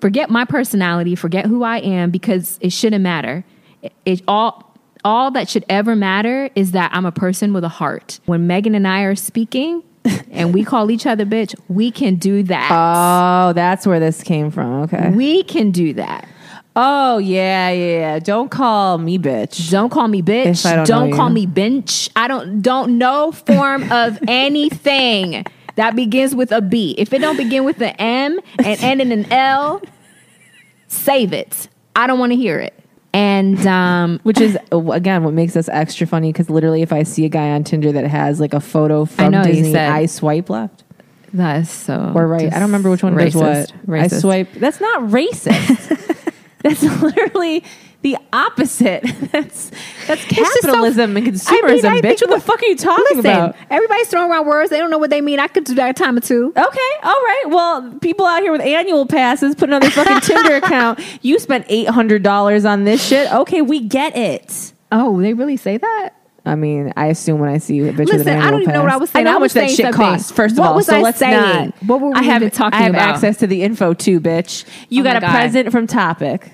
forget 0.00 0.30
my 0.30 0.46
personality, 0.46 1.14
forget 1.14 1.44
who 1.44 1.62
I 1.62 1.76
am 1.80 2.10
because 2.10 2.58
it 2.62 2.72
shouldn't 2.72 3.02
matter. 3.02 3.44
It, 3.82 3.92
it 4.06 4.22
all 4.26 4.69
all 5.04 5.30
that 5.32 5.48
should 5.48 5.64
ever 5.68 5.96
matter 5.96 6.50
is 6.54 6.72
that 6.72 6.90
I'm 6.92 7.06
a 7.06 7.12
person 7.12 7.52
with 7.52 7.64
a 7.64 7.68
heart. 7.68 8.20
When 8.26 8.46
Megan 8.46 8.74
and 8.74 8.86
I 8.86 9.02
are 9.02 9.14
speaking 9.14 9.82
and 10.30 10.54
we 10.54 10.64
call 10.64 10.90
each 10.90 11.06
other 11.06 11.24
bitch, 11.24 11.54
we 11.68 11.90
can 11.90 12.16
do 12.16 12.42
that. 12.44 12.70
Oh, 12.70 13.52
that's 13.52 13.86
where 13.86 14.00
this 14.00 14.22
came 14.22 14.50
from. 14.50 14.82
Okay. 14.82 15.10
we 15.10 15.42
can 15.42 15.70
do 15.70 15.94
that. 15.94 16.28
Oh 16.76 17.18
yeah, 17.18 17.70
yeah. 17.70 17.98
yeah. 17.98 18.18
Don't 18.20 18.50
call 18.50 18.98
me 18.98 19.18
bitch. 19.18 19.70
Don't 19.70 19.90
call 19.90 20.08
me 20.08 20.22
bitch. 20.22 20.62
Don't 20.86 21.10
know 21.10 21.16
call 21.16 21.28
you. 21.28 21.34
me 21.34 21.46
bench. 21.46 22.08
I 22.14 22.28
don't 22.28 22.62
don't 22.62 22.96
know 22.96 23.32
form 23.32 23.90
of 23.90 24.18
anything 24.28 25.44
that 25.74 25.96
begins 25.96 26.34
with 26.34 26.52
a 26.52 26.60
B. 26.60 26.94
If 26.96 27.12
it 27.12 27.20
don't 27.20 27.36
begin 27.36 27.64
with 27.64 27.80
an 27.82 27.94
M 27.98 28.40
and 28.58 28.82
end 28.82 29.00
in 29.00 29.12
an 29.12 29.32
L, 29.32 29.82
save 30.86 31.32
it. 31.32 31.68
I 31.96 32.06
don't 32.06 32.18
want 32.18 32.32
to 32.32 32.36
hear 32.36 32.58
it. 32.58 32.74
And 33.12 33.66
um, 33.66 34.20
Which 34.22 34.40
is 34.40 34.56
again 34.72 35.24
what 35.24 35.34
makes 35.34 35.56
us 35.56 35.68
extra 35.68 36.06
funny 36.06 36.32
because 36.32 36.48
literally, 36.48 36.82
if 36.82 36.92
I 36.92 37.02
see 37.02 37.24
a 37.24 37.28
guy 37.28 37.50
on 37.50 37.64
Tinder 37.64 37.92
that 37.92 38.06
has 38.06 38.40
like 38.40 38.54
a 38.54 38.60
photo 38.60 39.04
from 39.04 39.32
know, 39.32 39.42
you 39.42 39.52
Disney, 39.52 39.72
said- 39.72 39.90
I 39.90 40.06
swipe 40.06 40.48
left 40.48 40.84
that's 41.32 41.70
so 41.70 42.12
or 42.14 42.26
right. 42.26 42.46
I 42.46 42.58
don't 42.58 42.62
remember 42.62 42.90
which 42.90 43.02
one 43.02 43.16
does 43.16 43.34
racist. 43.34 43.72
what. 43.86 44.00
I 44.00 44.08
swipe. 44.08 44.52
That's 44.54 44.80
not 44.80 45.02
racist. 45.02 46.32
that's 46.62 46.82
literally 47.02 47.64
the 48.02 48.16
opposite. 48.32 49.02
That's 49.32 49.70
that's 50.06 50.24
just 50.26 50.30
so- 50.62 50.62
capitalism 50.62 51.16
and 51.16 51.18
I 51.18 51.20
mean, 51.30 51.34
consumerism, 51.34 51.84
I 51.84 52.00
bitch. 52.00 52.20
What 52.22 52.30
the 52.30 52.40
fuck 52.40 52.62
are 52.62 52.66
you 52.66 52.76
talking 52.76 53.04
Listen, 53.16 53.20
about? 53.20 53.56
everybody's 53.68 54.08
throwing 54.08 54.30
around 54.30 54.46
words. 54.46 54.70
They 54.70 54.78
don't 54.78 54.90
know 54.90 54.98
what 54.98 55.10
they 55.10 55.20
mean. 55.20 55.38
I 55.38 55.46
could 55.48 55.64
do 55.64 55.74
that 55.74 55.90
a 55.90 55.92
time 55.92 56.16
or 56.16 56.20
two. 56.20 56.46
Okay, 56.56 56.90
all 57.02 57.12
right. 57.12 57.44
Well, 57.48 57.92
people 58.00 58.24
out 58.26 58.40
here 58.42 58.52
with 58.52 58.62
annual 58.62 59.04
passes 59.06 59.54
putting 59.54 59.74
on 59.74 59.82
their 59.82 59.90
fucking 59.90 60.20
Tinder 60.22 60.56
account. 60.56 60.98
You 61.22 61.38
spent 61.38 61.66
eight 61.68 61.88
hundred 61.88 62.22
dollars 62.22 62.64
on 62.64 62.84
this 62.84 63.06
shit. 63.06 63.30
Okay, 63.32 63.60
we 63.62 63.80
get 63.80 64.16
it. 64.16 64.72
Oh, 64.90 65.20
they 65.20 65.34
really 65.34 65.56
say 65.58 65.76
that? 65.76 66.10
I 66.46 66.54
mean, 66.54 66.92
I 66.96 67.08
assume 67.08 67.38
when 67.38 67.50
I 67.50 67.58
see 67.58 67.80
a 67.80 67.92
bitch 67.92 68.06
Listen, 68.06 68.28
I 68.40 68.50
don't 68.50 68.62
even 68.62 68.72
know 68.72 68.82
what 68.82 68.90
I 68.90 68.96
was 68.96 69.10
saying. 69.10 69.26
I 69.26 69.28
know 69.28 69.34
how 69.34 69.40
much 69.40 69.52
that 69.52 69.68
shit 69.68 69.84
something. 69.84 69.92
costs. 69.92 70.32
First 70.32 70.56
What 70.56 70.64
of 70.64 70.70
all, 70.70 70.76
was 70.76 70.86
so 70.86 70.96
I 70.96 71.02
let's 71.02 71.18
saying? 71.18 71.32
not. 71.66 71.74
What 71.84 72.00
were 72.00 72.08
we 72.08 72.14
I 72.14 72.22
have, 72.22 72.40
even 72.42 72.50
talking 72.50 72.78
I 72.78 72.82
have 72.84 72.94
about? 72.94 73.10
access 73.10 73.36
to 73.38 73.46
the 73.46 73.62
info 73.62 73.92
too, 73.92 74.20
bitch. 74.20 74.64
You 74.88 75.02
Oh 75.02 75.04
got 75.04 75.16
a 75.16 75.20
God. 75.20 75.30
present 75.32 75.70
from 75.70 75.86
Topic. 75.86 76.50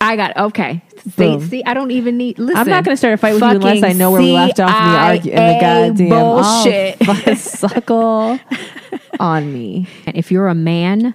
I 0.00 0.16
got 0.16 0.36
okay. 0.36 0.82
See, 1.16 1.40
see, 1.40 1.64
I 1.64 1.74
don't 1.74 1.90
even 1.90 2.16
need. 2.16 2.38
Listen, 2.38 2.56
I'm 2.56 2.68
not 2.68 2.84
going 2.84 2.94
to 2.94 2.98
start 2.98 3.14
a 3.14 3.16
fight 3.16 3.34
with 3.34 3.42
you 3.42 3.48
unless 3.48 3.82
I 3.82 3.92
know 3.92 4.10
where 4.10 4.20
we 4.20 4.32
left 4.32 4.60
off 4.60 4.68
in 4.68 4.92
the 4.92 4.98
argument. 4.98 5.38
In 5.40 5.98
the 5.98 6.08
goddamn 6.08 6.08
bullshit. 6.08 6.96
Oh, 7.26 7.34
suckle 7.34 8.38
on 9.20 9.52
me. 9.52 9.88
And 10.06 10.16
if 10.16 10.30
you're 10.30 10.48
a 10.48 10.54
man, 10.54 11.14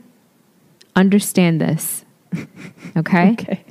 understand 0.96 1.62
this. 1.62 2.06
Okay? 2.96 3.32
Okay. 3.32 3.64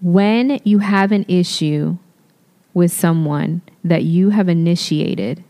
When 0.00 0.58
you 0.64 0.78
have 0.78 1.12
an 1.12 1.26
issue 1.28 1.98
with 2.72 2.90
someone 2.90 3.60
that 3.84 4.04
you 4.04 4.30
have 4.30 4.48
initiated, 4.48 5.44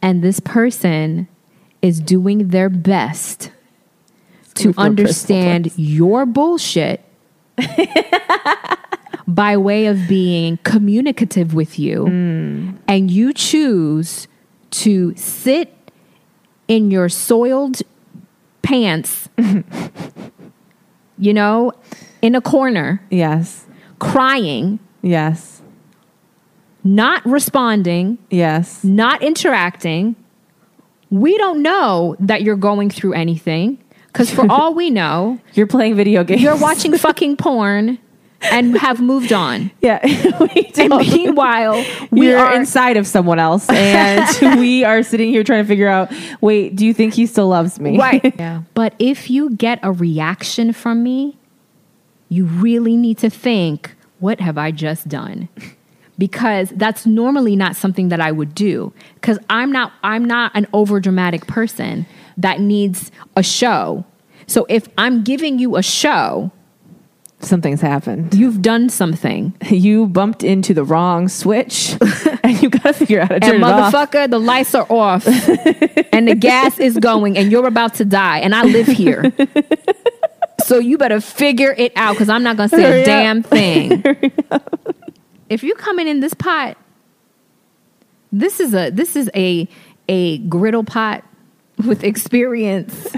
and 0.00 0.22
this 0.22 0.38
person 0.38 1.26
is 1.82 1.98
doing 1.98 2.48
their 2.48 2.68
best 2.68 3.50
to 4.54 4.62
From 4.62 4.70
a 4.70 4.74
personal 4.74 4.86
understand 4.90 5.72
your 5.76 6.26
bullshit 6.26 7.02
by 9.26 9.56
way 9.56 9.86
of 9.86 10.08
being 10.08 10.58
communicative 10.64 11.54
with 11.54 11.78
you, 11.78 12.06
and 12.88 13.10
you 13.10 13.32
choose 13.32 14.26
to 14.70 15.14
sit 15.16 15.74
in 16.68 16.90
your 16.90 17.08
soiled 17.08 17.80
pants, 18.62 19.28
you 21.18 21.34
know, 21.34 21.72
in 22.22 22.34
a 22.34 22.40
corner, 22.40 23.02
Yes. 23.10 23.66
crying, 23.98 24.78
Yes. 25.02 25.62
not 26.84 27.24
responding, 27.26 28.18
Yes. 28.30 28.82
not 28.84 29.22
interacting. 29.22 30.16
We 31.10 31.36
don't 31.38 31.62
know 31.62 32.16
that 32.20 32.42
you're 32.42 32.56
going 32.56 32.90
through 32.90 33.14
anything 33.14 33.78
because, 34.12 34.30
for 34.30 34.46
all 34.50 34.74
we 34.74 34.90
know, 34.90 35.40
You're 35.54 35.66
playing 35.66 35.96
video 35.96 36.24
games. 36.24 36.42
you're 36.42 36.56
watching 36.56 36.96
fucking 36.96 37.36
porn 37.36 37.98
and 38.42 38.76
have 38.78 39.00
moved 39.00 39.32
on. 39.32 39.70
Yeah. 39.82 40.00
we 40.40 40.70
And 40.78 40.90
meanwhile, 40.96 41.84
we 42.10 42.28
We're 42.28 42.38
are 42.38 42.54
inside 42.54 42.96
of 42.96 43.06
someone 43.06 43.38
else, 43.38 43.68
and 43.68 44.58
we 44.60 44.82
are 44.84 45.02
sitting 45.02 45.28
here 45.30 45.44
trying 45.44 45.62
to 45.64 45.68
figure 45.68 45.88
out. 45.88 46.10
Wait, 46.40 46.74
do 46.76 46.86
you 46.86 46.94
think 46.94 47.14
he 47.14 47.26
still 47.26 47.48
loves 47.48 47.78
me? 47.78 47.98
right. 47.98 48.34
But 48.74 48.94
if 48.98 49.28
you 49.30 49.50
get 49.50 49.78
a 49.82 49.92
reaction 49.92 50.72
from 50.72 51.02
me, 51.02 51.36
you 52.28 52.46
really 52.46 52.96
need 52.96 53.18
to 53.18 53.28
think, 53.30 53.94
what 54.20 54.40
have 54.40 54.56
I 54.56 54.70
just 54.70 55.08
done? 55.08 55.48
Because 56.20 56.68
that's 56.76 57.06
normally 57.06 57.56
not 57.56 57.74
something 57.76 58.10
that 58.10 58.20
I 58.20 58.30
would 58.30 58.54
do. 58.54 58.92
Because 59.14 59.38
I'm 59.48 59.72
not 59.72 59.92
I'm 60.04 60.24
not 60.26 60.52
an 60.54 60.66
overdramatic 60.66 61.46
person 61.46 62.04
that 62.36 62.60
needs 62.60 63.10
a 63.36 63.42
show. 63.42 64.04
So 64.46 64.66
if 64.68 64.86
I'm 64.98 65.24
giving 65.24 65.58
you 65.58 65.76
a 65.76 65.82
show, 65.82 66.50
Something's 67.42 67.80
happened. 67.80 68.34
you've 68.34 68.60
done 68.60 68.90
something. 68.90 69.54
You 69.70 70.06
bumped 70.08 70.42
into 70.44 70.74
the 70.74 70.84
wrong 70.84 71.28
switch, 71.28 71.96
and 72.44 72.60
you 72.62 72.68
got 72.68 72.82
to 72.82 72.92
figure 72.92 73.20
out 73.22 73.28
how 73.28 73.34
to 73.36 73.40
turn 73.40 73.54
And 73.54 73.62
it 73.64 73.66
off. 73.66 73.94
motherfucker, 73.94 74.28
the 74.30 74.38
lights 74.38 74.74
are 74.74 74.86
off 74.90 75.26
and 76.12 76.28
the 76.28 76.34
gas 76.34 76.78
is 76.78 76.98
going 76.98 77.38
and 77.38 77.50
you're 77.50 77.66
about 77.66 77.94
to 77.94 78.04
die 78.04 78.40
and 78.40 78.54
I 78.54 78.64
live 78.64 78.86
here. 78.88 79.32
so 80.66 80.78
you 80.78 80.98
better 80.98 81.20
figure 81.20 81.72
it 81.78 81.92
out 81.96 82.12
because 82.12 82.28
I'm 82.28 82.42
not 82.42 82.56
gonna 82.58 82.68
say 82.68 82.82
Hurry 82.82 82.98
a 82.98 83.00
up. 83.00 83.06
damn 83.06 83.42
thing. 83.42 84.02
If 85.50 85.62
you 85.62 85.74
coming 85.74 86.08
in 86.08 86.20
this 86.20 86.32
pot, 86.32 86.78
this 88.32 88.60
is 88.60 88.72
a 88.72 88.88
this 88.90 89.16
is 89.16 89.28
a 89.34 89.68
a 90.08 90.38
griddle 90.38 90.84
pot 90.84 91.24
with 91.86 92.04
experience 92.04 93.14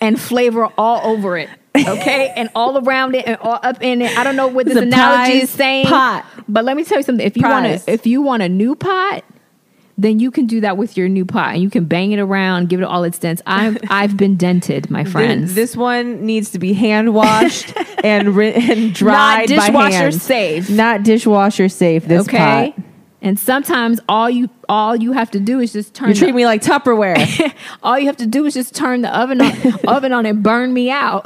and 0.00 0.18
flavor 0.18 0.68
all 0.78 1.06
over 1.06 1.36
it. 1.36 1.50
Okay, 1.74 2.32
and 2.36 2.50
all 2.54 2.86
around 2.86 3.14
it 3.14 3.26
and 3.26 3.36
all 3.38 3.58
up 3.62 3.82
in 3.82 4.02
it. 4.02 4.16
I 4.16 4.24
don't 4.24 4.36
know 4.36 4.46
what 4.46 4.66
this 4.66 4.76
analogy 4.76 5.38
is 5.38 5.50
saying, 5.50 5.86
pot. 5.86 6.24
but 6.46 6.64
let 6.64 6.76
me 6.76 6.84
tell 6.84 6.98
you 6.98 7.02
something. 7.02 7.26
If 7.26 7.36
you 7.36 7.48
want 7.48 7.64
to, 7.64 7.90
if 7.90 8.06
you 8.06 8.22
want 8.22 8.42
a 8.42 8.48
new 8.48 8.76
pot, 8.76 9.24
then 9.98 10.18
you 10.18 10.30
can 10.30 10.46
do 10.46 10.60
that 10.62 10.76
with 10.76 10.96
your 10.96 11.08
new 11.08 11.24
pot, 11.24 11.54
and 11.54 11.62
you 11.62 11.70
can 11.70 11.84
bang 11.84 12.12
it 12.12 12.18
around, 12.18 12.68
give 12.68 12.80
it 12.80 12.84
all 12.84 13.04
its 13.04 13.18
dents. 13.18 13.42
I've 13.46 13.78
I've 13.90 14.16
been 14.16 14.36
dented, 14.36 14.90
my 14.90 15.04
friends. 15.04 15.54
This 15.54 15.76
one 15.76 16.24
needs 16.24 16.50
to 16.50 16.58
be 16.58 16.72
hand 16.72 17.14
washed 17.14 17.72
and 18.04 18.34
ri- 18.34 18.54
and 18.54 18.94
dried 18.94 19.48
by 19.48 19.66
dishwasher 19.66 19.96
hand. 19.96 20.20
safe. 20.22 20.70
Not 20.70 21.02
dishwasher 21.02 21.68
safe. 21.68 22.06
This 22.06 22.22
okay. 22.22 22.72
pot. 22.76 22.84
And 23.20 23.38
sometimes 23.38 24.00
all 24.08 24.28
you 24.28 24.48
all 24.68 24.96
you 24.96 25.12
have 25.12 25.30
to 25.32 25.40
do 25.40 25.60
is 25.60 25.72
just 25.72 25.94
turn. 25.94 26.08
You 26.08 26.14
treat 26.14 26.28
the- 26.28 26.36
me 26.36 26.46
like 26.46 26.62
Tupperware. 26.62 27.54
all 27.82 27.98
you 27.98 28.06
have 28.06 28.16
to 28.16 28.26
do 28.26 28.44
is 28.46 28.54
just 28.54 28.74
turn 28.74 29.02
the 29.02 29.16
oven 29.16 29.40
on, 29.40 29.52
oven 29.86 30.12
on 30.12 30.26
and 30.26 30.42
burn 30.42 30.72
me 30.72 30.90
out. 30.90 31.24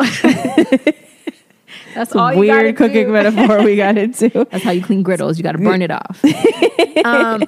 That's 1.97 2.15
all 2.15 2.33
you 2.33 2.41
Weird 2.41 2.77
cooking 2.77 3.07
do. 3.07 3.13
metaphor 3.13 3.63
we 3.65 3.75
got 3.75 3.97
into. 3.97 4.29
That's 4.51 4.63
how 4.63 4.71
you 4.71 4.83
clean 4.83 5.03
griddles. 5.03 5.39
You 5.39 5.43
got 5.43 5.53
to 5.53 5.59
burn 5.59 5.81
it 5.81 5.91
off. 5.91 6.23
um, 7.05 7.45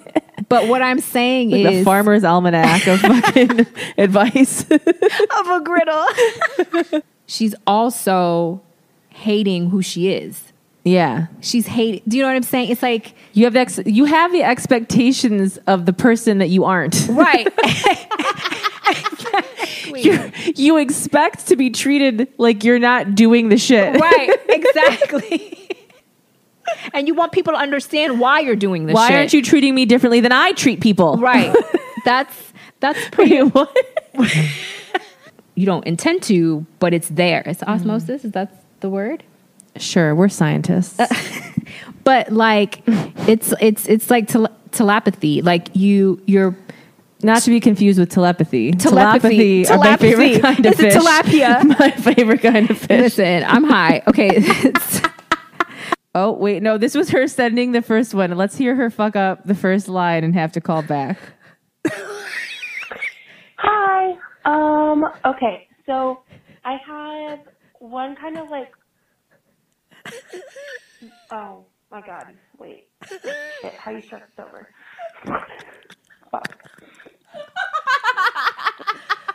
but 0.49 0.69
what 0.69 0.81
I'm 0.81 1.01
saying 1.01 1.51
the 1.51 1.67
is 1.67 1.79
the 1.81 1.85
farmer's 1.85 2.25
almanac 2.25 2.87
of 2.87 3.01
fucking 3.01 3.67
advice. 3.99 4.63
of 4.71 5.47
a 5.51 5.61
griddle. 5.63 7.03
She's 7.27 7.55
also 7.67 8.63
hating 9.11 9.69
who 9.69 9.83
she 9.83 10.09
is. 10.09 10.48
Yeah. 10.89 11.27
She's 11.41 11.67
hating. 11.67 12.03
Do 12.09 12.17
you 12.17 12.23
know 12.23 12.29
what 12.29 12.37
I'm 12.37 12.43
saying? 12.43 12.71
It's 12.71 12.83
like 12.83 13.15
You 13.33 13.45
have 13.45 13.53
the 13.53 13.61
ex- 13.61 13.81
you 13.87 14.05
have 14.07 14.33
the 14.33 14.43
expectations 14.43 15.59
of 15.67 15.87
the 15.87 15.93
person 15.93 16.39
that 16.39 16.49
you 16.49 16.65
aren't. 16.65 17.07
right. 17.09 17.49
you 19.95 20.33
you 20.55 20.77
expect 20.79 21.47
to 21.49 21.57
be 21.57 21.71
treated 21.71 22.29
like 22.39 22.65
you're 22.65 22.79
not 22.79 23.15
doing 23.15 23.49
the 23.49 23.59
shit. 23.59 24.01
right. 24.01 24.31
Exactly. 24.49 25.69
and 26.93 27.07
you 27.07 27.15
want 27.15 27.33
people 27.33 27.53
to 27.53 27.59
understand 27.59 28.19
why 28.19 28.41
you're 28.41 28.57
doing 28.57 28.87
this. 28.87 28.95
Why 28.95 29.09
shit. 29.09 29.17
aren't 29.17 29.33
you 29.33 29.43
treating 29.43 29.75
me 29.75 29.87
differently 29.87 30.21
than 30.21 30.33
I 30.33 30.53
treat 30.53 30.81
people? 30.81 31.17
right? 31.17 31.55
That's 32.05 32.35
that's 32.81 33.09
pretty. 33.11 33.43
Wait, 33.43 33.53
what? 33.53 33.77
You 35.55 35.67
don't 35.67 35.85
intend 35.87 36.23
to, 36.25 36.65
but 36.79 36.95
it's 36.95 37.09
there. 37.09 37.43
It's 37.45 37.61
mm. 37.63 37.69
osmosis. 37.69 38.25
Is 38.25 38.33
that 38.33 38.63
the 38.81 38.89
word? 38.89 39.25
Sure, 39.79 40.15
we're 40.15 40.29
scientists. 40.29 41.01
But 42.05 42.33
like, 42.33 42.81
it's 43.29 43.53
it's 43.61 43.87
it's 43.87 44.11
like 44.11 44.29
tele- 44.29 44.57
telepathy. 44.73 45.43
Like 45.43 45.69
you 45.77 46.23
you're 46.27 46.57
Not 47.23 47.43
to 47.43 47.51
be 47.51 47.61
confused 47.61 47.99
with 47.99 48.09
telepathy. 48.09 48.73
Telepathy. 48.73 49.67
are 49.69 49.77
my 49.77 49.85
Telepathy. 49.97 50.11
favorite 50.15 50.41
kind 50.43 50.65
of 50.67 50.73
It's 50.73 50.81
a 50.81 50.83
fish. 50.85 50.95
tilapia. 50.95 51.79
my 51.79 51.91
favorite 51.91 52.41
kind 52.41 52.71
of 52.71 52.79
fish. 52.79 53.01
listen. 53.19 53.45
I'm 53.47 53.65
high. 53.65 54.03
Okay. 54.07 54.43
Oh 56.15 56.33
wait, 56.33 56.63
no, 56.63 56.79
this 56.79 56.95
was 56.95 57.11
her 57.11 57.29
sending 57.29 57.73
the 57.73 57.83
first 57.83 58.15
one. 58.15 58.35
Let's 58.37 58.57
hear 58.57 58.75
her 58.75 58.89
fuck 58.91 59.15
up 59.15 59.45
the 59.45 59.55
first 59.55 59.87
line 59.87 60.25
and 60.25 60.35
have 60.35 60.51
to 60.53 60.61
call 60.61 60.83
back. 60.83 61.19
Hi. 63.59 64.17
Um, 64.45 65.05
okay, 65.25 65.69
so 65.87 66.23
I 66.65 66.77
have 66.87 67.41
one 67.81 68.17
kind 68.17 68.39
of 68.39 68.49
like 68.51 68.73
Oh 71.31 71.65
my 71.91 72.01
god, 72.01 72.35
wait. 72.59 72.89
Shit, 73.09 73.75
how 73.79 73.91
you 73.93 74.01
start 74.03 74.23
this 74.37 74.45
over? 74.45 74.69
Fuck. 76.31 76.59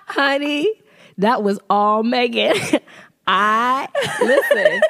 honey, 0.08 0.70
that 1.18 1.44
was 1.44 1.60
all 1.70 2.04
Megan. 2.04 2.58
I 3.28 3.88
listen. 4.22 4.82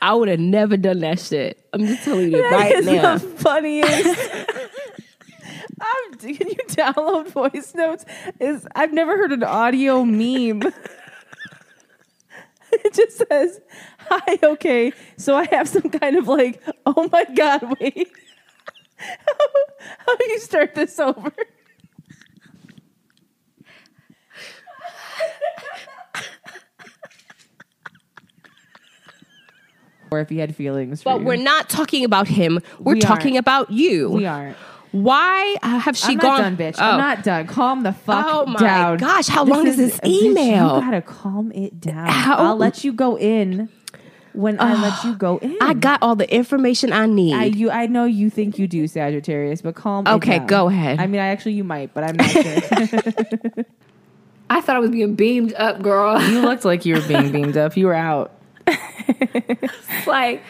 I 0.00 0.14
would 0.14 0.28
have 0.28 0.40
never 0.40 0.76
done 0.76 1.00
that 1.00 1.18
shit. 1.20 1.64
I'm 1.72 1.86
just 1.86 2.04
telling 2.04 2.30
you 2.32 2.42
right 2.42 2.72
It's 2.76 2.86
now. 2.86 3.18
the 3.18 3.20
funniest. 3.20 4.30
I'm, 5.80 6.14
can 6.14 6.48
you 6.48 6.56
download 6.68 7.28
voice 7.28 7.74
notes? 7.74 8.04
Is 8.40 8.66
I've 8.74 8.92
never 8.92 9.16
heard 9.16 9.32
an 9.32 9.42
audio 9.44 10.04
meme. 10.04 10.62
it 12.72 12.94
just 12.94 13.22
says, 13.28 13.60
Hi, 14.10 14.38
okay. 14.42 14.92
So 15.16 15.36
I 15.36 15.44
have 15.50 15.68
some 15.68 15.82
kind 15.90 16.16
of 16.16 16.28
like, 16.28 16.62
oh 16.86 17.08
my 17.12 17.24
God, 17.34 17.76
wait. 17.80 18.08
How, 18.96 19.34
how 19.98 20.16
do 20.16 20.24
you 20.30 20.38
start 20.40 20.74
this 20.74 20.98
over? 20.98 21.32
or 30.10 30.20
if 30.20 30.28
he 30.28 30.38
had 30.38 30.54
feelings. 30.56 31.02
For 31.02 31.12
But 31.12 31.20
you. 31.20 31.26
we're 31.26 31.36
not 31.36 31.68
talking 31.68 32.04
about 32.04 32.28
him. 32.28 32.60
We're 32.78 32.94
We 32.94 33.00
talking 33.00 33.34
aren't. 33.34 33.38
about 33.44 33.70
you. 33.70 34.10
We 34.10 34.26
aren't. 34.26 34.56
Why 34.90 35.56
have 35.62 35.98
she 35.98 36.12
I'm 36.12 36.18
gone? 36.18 36.30
not 36.30 36.38
done, 36.40 36.56
bitch. 36.56 36.76
Oh. 36.78 36.82
I'm 36.92 36.98
not 36.98 37.22
done. 37.22 37.46
Calm 37.46 37.82
the 37.82 37.92
fuck 37.92 38.24
down. 38.24 38.34
Oh 38.34 38.46
my 38.46 38.58
down. 38.58 38.96
gosh, 38.96 39.28
how 39.28 39.44
long 39.44 39.66
is 39.66 39.76
this 39.76 40.00
bitch, 40.00 40.08
email? 40.08 40.76
you 40.76 40.80
gotta 40.80 41.02
calm 41.02 41.52
it 41.52 41.78
down. 41.78 42.06
How- 42.08 42.36
I'll 42.36 42.56
let 42.56 42.84
you 42.84 42.94
go 42.94 43.18
in 43.18 43.68
when 44.38 44.60
I 44.60 44.80
let 44.80 45.02
you 45.04 45.14
go 45.18 45.38
in. 45.38 45.56
I 45.60 45.74
got 45.74 46.00
all 46.02 46.14
the 46.14 46.32
information 46.32 46.92
I 46.92 47.06
need. 47.06 47.34
I 47.34 47.44
you 47.44 47.70
I 47.70 47.86
know 47.86 48.04
you 48.04 48.30
think 48.30 48.56
you 48.58 48.68
do 48.68 48.86
Sagittarius, 48.86 49.62
but 49.62 49.74
calm. 49.74 50.06
it 50.06 50.10
Okay, 50.10 50.38
down. 50.38 50.46
go 50.46 50.68
ahead. 50.68 51.00
I 51.00 51.06
mean, 51.08 51.20
I 51.20 51.26
actually 51.28 51.52
you 51.54 51.64
might, 51.64 51.92
but 51.92 52.04
I'm 52.04 52.16
not 52.16 52.30
sure. 52.30 52.42
I 54.50 54.60
thought 54.62 54.76
I 54.76 54.78
was 54.78 54.90
being 54.90 55.14
beamed 55.14 55.52
up, 55.54 55.82
girl. 55.82 56.22
you 56.30 56.40
looked 56.40 56.64
like 56.64 56.86
you 56.86 56.94
were 56.94 57.06
being 57.08 57.32
beamed 57.36 57.56
up. 57.56 57.76
You 57.76 57.86
were 57.86 57.94
out. 57.94 58.32
like, 60.06 60.42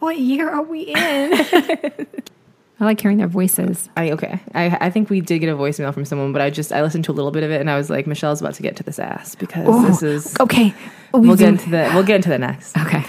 what 0.00 0.18
year 0.18 0.50
are 0.50 0.62
we 0.62 0.80
in? 0.82 2.06
I 2.78 2.84
like 2.84 3.00
hearing 3.00 3.16
their 3.16 3.26
voices. 3.26 3.88
I 3.96 4.10
okay. 4.12 4.40
I 4.54 4.76
I 4.80 4.90
think 4.90 5.08
we 5.08 5.20
did 5.20 5.38
get 5.38 5.48
a 5.48 5.56
voicemail 5.56 5.94
from 5.94 6.04
someone, 6.04 6.32
but 6.32 6.42
I 6.42 6.50
just 6.50 6.72
I 6.72 6.82
listened 6.82 7.04
to 7.06 7.12
a 7.12 7.14
little 7.14 7.30
bit 7.30 7.42
of 7.42 7.50
it 7.50 7.60
and 7.60 7.70
I 7.70 7.76
was 7.76 7.88
like, 7.88 8.06
Michelle's 8.06 8.40
about 8.40 8.54
to 8.54 8.62
get 8.62 8.76
to 8.76 8.82
this 8.82 8.98
ass 8.98 9.34
because 9.34 9.66
oh, 9.68 9.86
this 9.86 10.02
is. 10.02 10.36
Okay. 10.40 10.74
We 11.14 11.20
We'll 11.20 11.36
get 11.36 11.48
into 11.48 11.70
the 11.70 11.90
we'll 11.94 12.04
get 12.04 12.16
into 12.16 12.28
the 12.28 12.38
next. 12.38 12.76
Okay. 12.76 13.02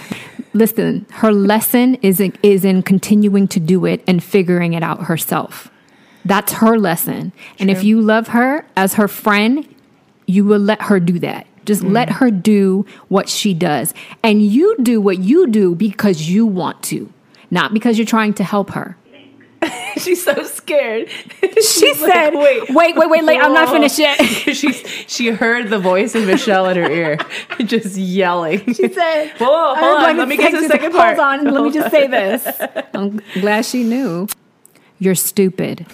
Listen, 0.54 1.06
her 1.10 1.30
lesson 1.30 1.96
is 1.96 2.20
in, 2.20 2.32
is 2.42 2.64
in 2.64 2.82
continuing 2.82 3.46
to 3.48 3.60
do 3.60 3.84
it 3.84 4.02
and 4.06 4.24
figuring 4.24 4.72
it 4.72 4.82
out 4.82 5.04
herself. 5.04 5.70
That's 6.24 6.54
her 6.54 6.78
lesson. 6.78 7.32
And 7.58 7.70
if 7.70 7.84
you 7.84 8.00
love 8.00 8.28
her 8.28 8.66
as 8.76 8.94
her 8.94 9.08
friend, 9.08 9.66
you 10.26 10.44
will 10.44 10.58
let 10.58 10.82
her 10.82 11.00
do 11.00 11.18
that. 11.20 11.46
Just 11.64 11.82
mm. 11.82 11.92
let 11.92 12.10
her 12.10 12.30
do 12.30 12.86
what 13.08 13.28
she 13.28 13.54
does. 13.54 13.92
And 14.22 14.42
you 14.42 14.76
do 14.82 15.00
what 15.00 15.18
you 15.18 15.46
do 15.46 15.74
because 15.74 16.28
you 16.30 16.46
want 16.46 16.82
to, 16.84 17.12
not 17.50 17.74
because 17.74 17.98
you're 17.98 18.06
trying 18.06 18.34
to 18.34 18.44
help 18.44 18.70
her. 18.70 18.96
She's 19.98 20.22
so 20.22 20.42
scared. 20.44 21.08
She 21.58 21.92
said, 21.94 22.34
wait, 22.34 22.70
wait, 22.70 22.96
wait, 22.96 23.24
wait, 23.24 23.40
I'm 23.40 23.52
not 23.52 23.70
finished 23.70 23.98
yet. 23.98 24.16
she 24.22 24.72
she 24.72 25.28
heard 25.30 25.70
the 25.70 25.78
voice 25.78 26.14
of 26.14 26.24
Michelle 26.26 26.68
in 26.68 26.76
her 26.76 26.90
ear, 26.90 27.18
just 27.64 27.96
yelling. 27.96 28.60
She 28.74 28.88
said, 28.92 29.32
"Whoa, 29.38 29.74
hold 29.74 30.02
on, 30.02 30.16
let 30.16 30.28
me 30.28 30.36
get 30.36 30.52
to 30.52 30.60
the 30.60 30.68
second 30.68 30.92
part." 30.92 31.16
Hold 31.18 31.46
on, 31.46 31.54
let 31.54 31.64
me 31.64 31.72
just 31.72 31.90
say 31.90 32.06
this. 32.06 32.46
I'm 32.94 33.20
glad 33.40 33.64
she 33.64 33.82
knew. 33.82 34.28
You're 34.98 35.14
stupid. 35.16 35.86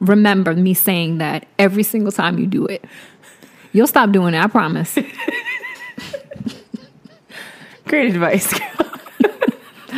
Remember 0.00 0.54
me 0.54 0.74
saying 0.74 1.18
that 1.18 1.46
every 1.58 1.82
single 1.82 2.12
time 2.12 2.38
you 2.38 2.46
do 2.46 2.66
it. 2.66 2.84
You'll 3.72 3.86
stop 3.86 4.10
doing 4.10 4.34
it, 4.34 4.42
I 4.42 4.46
promise. 4.48 4.98
Great 7.86 8.14
advice. 8.14 8.58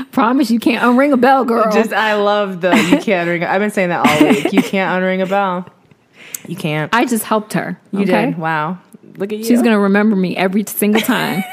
Promise 0.05 0.51
you 0.51 0.59
can't 0.59 0.83
unring 0.83 1.13
a 1.13 1.17
bell, 1.17 1.45
girl. 1.45 1.71
Just 1.73 1.93
I 1.93 2.15
love 2.15 2.61
the 2.61 2.77
you 2.77 2.99
can't 3.03 3.29
ring. 3.29 3.45
I've 3.45 3.61
been 3.61 3.71
saying 3.71 3.89
that 3.91 4.07
all 4.07 4.29
week. 4.29 4.53
You 4.53 4.63
can't 4.63 5.03
unring 5.03 5.23
a 5.23 5.27
bell. 5.27 5.67
You 6.47 6.57
can't. 6.57 6.95
I 6.95 7.05
just 7.05 7.25
helped 7.25 7.53
her. 7.55 7.81
You 7.91 8.01
okay? 8.01 8.27
did. 8.27 8.39
Wow. 8.39 8.79
Look 9.17 9.33
at 9.33 9.39
you. 9.39 9.45
She's 9.45 9.63
gonna 9.63 9.79
remember 9.79 10.17
me 10.17 10.37
every 10.37 10.65
single 10.67 11.01
time. 11.01 11.43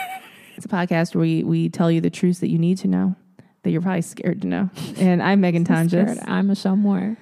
It's 0.57 0.65
a 0.65 0.69
podcast 0.69 1.13
where 1.13 1.21
we, 1.21 1.43
we 1.43 1.67
tell 1.67 1.91
you 1.91 1.99
the 1.99 2.09
truths 2.09 2.39
that 2.39 2.49
you 2.49 2.57
need 2.57 2.77
to 2.77 2.87
know 2.87 3.13
that 3.63 3.71
you're 3.71 3.81
probably 3.81 4.01
scared 4.03 4.41
to 4.43 4.47
know. 4.47 4.69
And 4.97 5.21
I'm 5.21 5.41
Megan 5.41 5.65
Tonjes. 5.65 6.23
I'm 6.27 6.47
Michelle 6.47 6.77
Moore. 6.77 7.17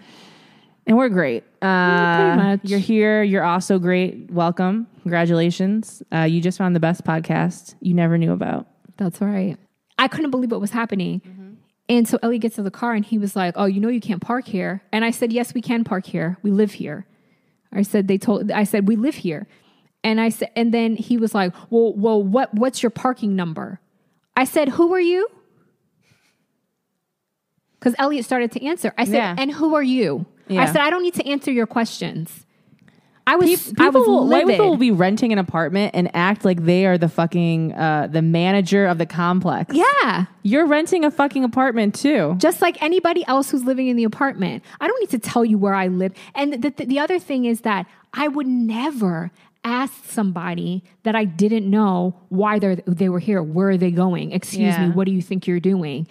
And 0.86 0.98
we're 0.98 1.10
great. 1.10 1.44
Uh, 1.62 2.36
pretty 2.36 2.38
much. 2.38 2.60
You're 2.66 2.80
here. 2.80 3.24
You're 3.24 3.44
also 3.44 3.80
great. 3.80 4.30
Welcome. 4.30 4.88
Congratulations. 5.02 6.04
Uh, 6.14 6.20
you 6.20 6.42
just 6.42 6.58
found 6.58 6.76
the 6.76 6.80
best 6.80 7.06
podcast 7.06 7.76
you 7.80 7.94
never 7.94 8.18
knew 8.18 8.34
about. 8.34 8.68
That's 8.98 9.20
right. 9.22 9.58
I 9.98 10.08
couldn't 10.08 10.32
believe 10.32 10.52
what 10.52 10.62
was 10.62 10.72
happening. 10.72 11.22
Mm-hmm. 11.22 11.54
And 11.90 12.08
so 12.08 12.18
Ellie 12.24 12.40
gets 12.40 12.56
to 12.56 12.64
the 12.64 12.72
car 12.72 12.94
and 12.94 13.04
he 13.06 13.18
was 13.18 13.36
like, 13.36 13.54
Oh, 13.58 13.66
you 13.66 13.80
know 13.80 13.90
you 13.90 14.02
can't 14.02 14.22
park 14.22 14.46
here. 14.46 14.84
And 14.92 15.04
I 15.04 15.12
said, 15.12 15.34
Yes, 15.34 15.54
we 15.54 15.62
can 15.62 15.84
park 15.84 16.06
here. 16.06 16.38
We 16.42 16.52
live 16.52 16.74
here. 16.74 17.06
I 17.72 17.82
said, 17.82 18.08
they 18.08 18.18
told 18.18 18.52
I 18.52 18.64
said, 18.64 18.88
we 18.88 18.96
live 18.96 19.16
here. 19.16 19.48
And 20.04 20.22
I 20.22 20.30
said, 20.30 20.52
and 20.56 20.74
then 20.74 20.96
he 20.96 21.18
was 21.18 21.34
like, 21.34 21.54
Well, 21.70 21.94
well, 21.94 22.22
what 22.22 22.54
what's 22.54 22.84
your 22.84 22.90
parking 22.90 23.36
number? 23.36 23.80
I 24.36 24.46
said, 24.46 24.70
Who 24.70 24.94
are 24.94 25.02
you? 25.02 25.28
Because 27.80 27.96
Elliot 27.98 28.26
started 28.26 28.52
to 28.54 28.66
answer. 28.66 28.94
I 28.98 29.06
said, 29.06 29.16
Yeah. 29.16 29.36
and 29.38 29.52
who 29.52 29.76
are 29.76 29.84
you? 29.84 30.26
I 30.50 30.66
said, 30.68 30.78
I 30.78 30.90
don't 30.90 31.04
need 31.04 31.16
to 31.16 31.28
answer 31.28 31.52
your 31.52 31.66
questions. 31.68 32.46
I 33.26 33.38
was 33.38 33.68
People, 33.70 33.84
I 33.86 33.90
was 33.90 34.08
will, 34.08 34.28
white 34.28 34.46
livid. 34.46 34.54
people 34.56 34.70
will 34.72 34.78
be 34.78 34.92
renting 34.92 35.32
an 35.32 35.40
apartment 35.40 35.92
and 35.96 36.10
act 36.14 36.44
like 36.44 36.64
they 36.66 36.86
are 36.86 36.98
the 36.98 37.08
fucking 37.08 37.72
uh, 37.74 38.08
the 38.12 38.22
manager 38.22 38.86
of 38.86 38.98
the 38.98 39.06
complex. 39.06 39.74
yeah. 39.76 40.26
You're 40.44 40.66
renting 40.66 41.06
a 41.06 41.12
fucking 41.12 41.44
apartment 41.46 41.96
too. 41.96 42.36
just 42.38 42.62
like 42.62 42.82
anybody 42.84 43.26
else 43.28 43.50
who's 43.50 43.64
living 43.64 43.88
in 43.88 43.96
the 43.96 44.04
apartment. 44.04 44.62
I 44.82 44.88
don't 44.88 45.00
need 45.00 45.10
to 45.12 45.20
tell 45.20 45.46
you 45.46 45.58
where 45.58 45.74
I 45.74 45.88
live. 45.88 46.12
And 46.36 46.62
the, 46.62 46.70
the, 46.70 46.86
the 46.86 47.00
other 47.00 47.18
thing 47.18 47.46
is 47.46 47.62
that 47.62 47.86
I 48.14 48.28
would 48.28 48.48
never 48.48 49.32
ask 49.64 50.04
somebody 50.10 50.84
that 51.04 51.16
I 51.16 51.24
didn't 51.24 51.70
know 51.70 52.16
why 52.28 52.60
they 52.60 52.76
they 52.86 53.08
were 53.08 53.20
here. 53.20 53.42
Where 53.42 53.70
are 53.70 53.78
they 53.78 53.92
going? 53.92 54.34
Excuse 54.34 54.74
Yeah. 54.76 54.88
me. 54.88 54.94
What 54.94 55.06
do 55.06 55.14
you 55.14 55.22
think 55.22 55.48
you're 55.48 55.62
doing? 55.62 56.08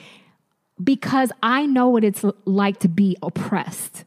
Because 0.82 1.30
I 1.42 1.66
know 1.66 1.88
what 1.88 2.02
it's 2.04 2.24
like 2.44 2.78
to 2.80 2.88
be 2.88 3.16
oppressed, 3.22 4.04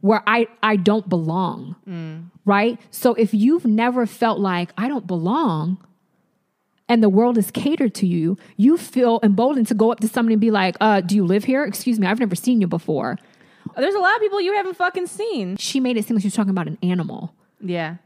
where 0.00 0.22
I 0.26 0.46
I 0.62 0.76
don't 0.76 1.08
belong. 1.08 2.30
Right. 2.44 2.80
So 2.90 3.14
if 3.14 3.34
you've 3.34 3.64
never 3.66 4.06
felt 4.06 4.38
like 4.40 4.72
I 4.78 4.88
don't 4.88 5.06
belong, 5.06 5.78
and 6.88 7.02
the 7.02 7.08
world 7.08 7.36
is 7.38 7.50
catered 7.50 7.94
to 7.96 8.06
you, 8.06 8.36
you 8.56 8.76
feel 8.78 9.20
emboldened 9.22 9.66
to 9.68 9.74
go 9.74 9.92
up 9.92 10.00
to 10.00 10.08
somebody 10.08 10.34
and 10.34 10.40
be 10.40 10.50
like, 10.50 10.76
uh, 10.80 11.00
do 11.02 11.14
you 11.14 11.24
live 11.26 11.44
here? 11.44 11.64
Excuse 11.64 11.98
me, 12.00 12.06
I've 12.06 12.18
never 12.20 12.34
seen 12.34 12.60
you 12.60 12.66
before. 12.66 13.18
There's 13.76 13.94
a 13.94 13.98
lot 14.00 14.14
of 14.16 14.20
people 14.22 14.40
you 14.40 14.54
haven't 14.54 14.74
fucking 14.76 15.06
seen. 15.08 15.56
She 15.58 15.78
made 15.78 15.96
it 15.98 16.06
seem 16.06 16.16
like 16.16 16.22
she 16.22 16.28
was 16.28 16.34
talking 16.34 16.50
about 16.50 16.66
an 16.68 16.78
animal. 16.82 17.34
Yeah. 17.60 17.96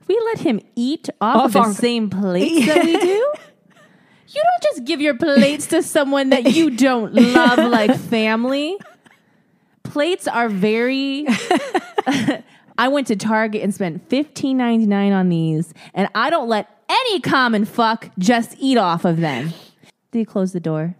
If 0.00 0.08
we 0.08 0.20
let 0.26 0.40
him 0.40 0.60
eat 0.76 1.08
off, 1.20 1.36
Off 1.36 1.44
of 1.46 1.52
the 1.54 1.58
our- 1.60 1.72
same 1.72 2.10
plates 2.20 2.66
that 2.66 2.84
we 2.84 2.96
do, 3.00 3.32
you 4.28 4.42
don't 4.42 4.62
just 4.74 4.84
give 4.84 5.00
your 5.00 5.14
plates 5.14 5.66
to 5.68 5.82
someone 5.82 6.30
that 6.30 6.52
you 6.52 6.70
don't 6.70 7.14
love 7.14 7.58
like 7.70 7.96
family. 7.98 8.76
Plates 9.82 10.26
are 10.28 10.48
very. 10.48 11.26
I 12.78 12.88
went 12.88 13.06
to 13.06 13.16
Target 13.16 13.62
and 13.62 13.74
spent 13.74 14.08
fifteen 14.08 14.56
ninety 14.56 14.86
nine 14.86 15.12
on 15.12 15.28
these, 15.28 15.72
and 15.94 16.08
I 16.14 16.30
don't 16.30 16.48
let 16.48 16.68
any 16.88 17.20
common 17.20 17.64
fuck 17.64 18.10
just 18.18 18.56
eat 18.58 18.76
off 18.76 19.04
of 19.04 19.18
them. 19.18 19.52
Did 20.10 20.20
you 20.20 20.26
close 20.26 20.52
the 20.52 20.60
door? 20.60 20.96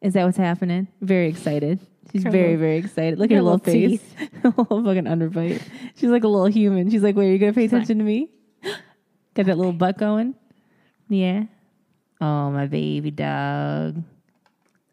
Is 0.00 0.14
that 0.14 0.24
what's 0.24 0.36
happening? 0.36 0.88
Very 1.00 1.28
excited. 1.28 1.80
She's 2.12 2.24
very, 2.24 2.56
very 2.56 2.76
excited. 2.76 3.18
Look 3.18 3.30
at 3.30 3.34
her 3.34 3.38
her 3.38 3.42
little 3.42 3.58
little 3.58 3.72
face. 3.72 4.02
little 4.44 4.64
fucking 4.64 5.04
underbite. 5.04 5.62
She's 5.96 6.10
like 6.10 6.24
a 6.24 6.28
little 6.28 6.46
human. 6.46 6.90
She's 6.90 7.02
like, 7.02 7.16
wait, 7.16 7.28
are 7.28 7.32
you 7.32 7.38
gonna 7.38 7.52
pay 7.52 7.64
attention 7.64 7.98
to 7.98 8.04
me? 8.04 8.28
Got 9.34 9.46
that 9.46 9.56
little 9.56 9.72
butt 9.72 9.96
going? 9.96 10.34
Yeah. 11.08 11.44
Oh, 12.22 12.50
my 12.52 12.66
baby 12.66 13.10
dog. 13.10 14.02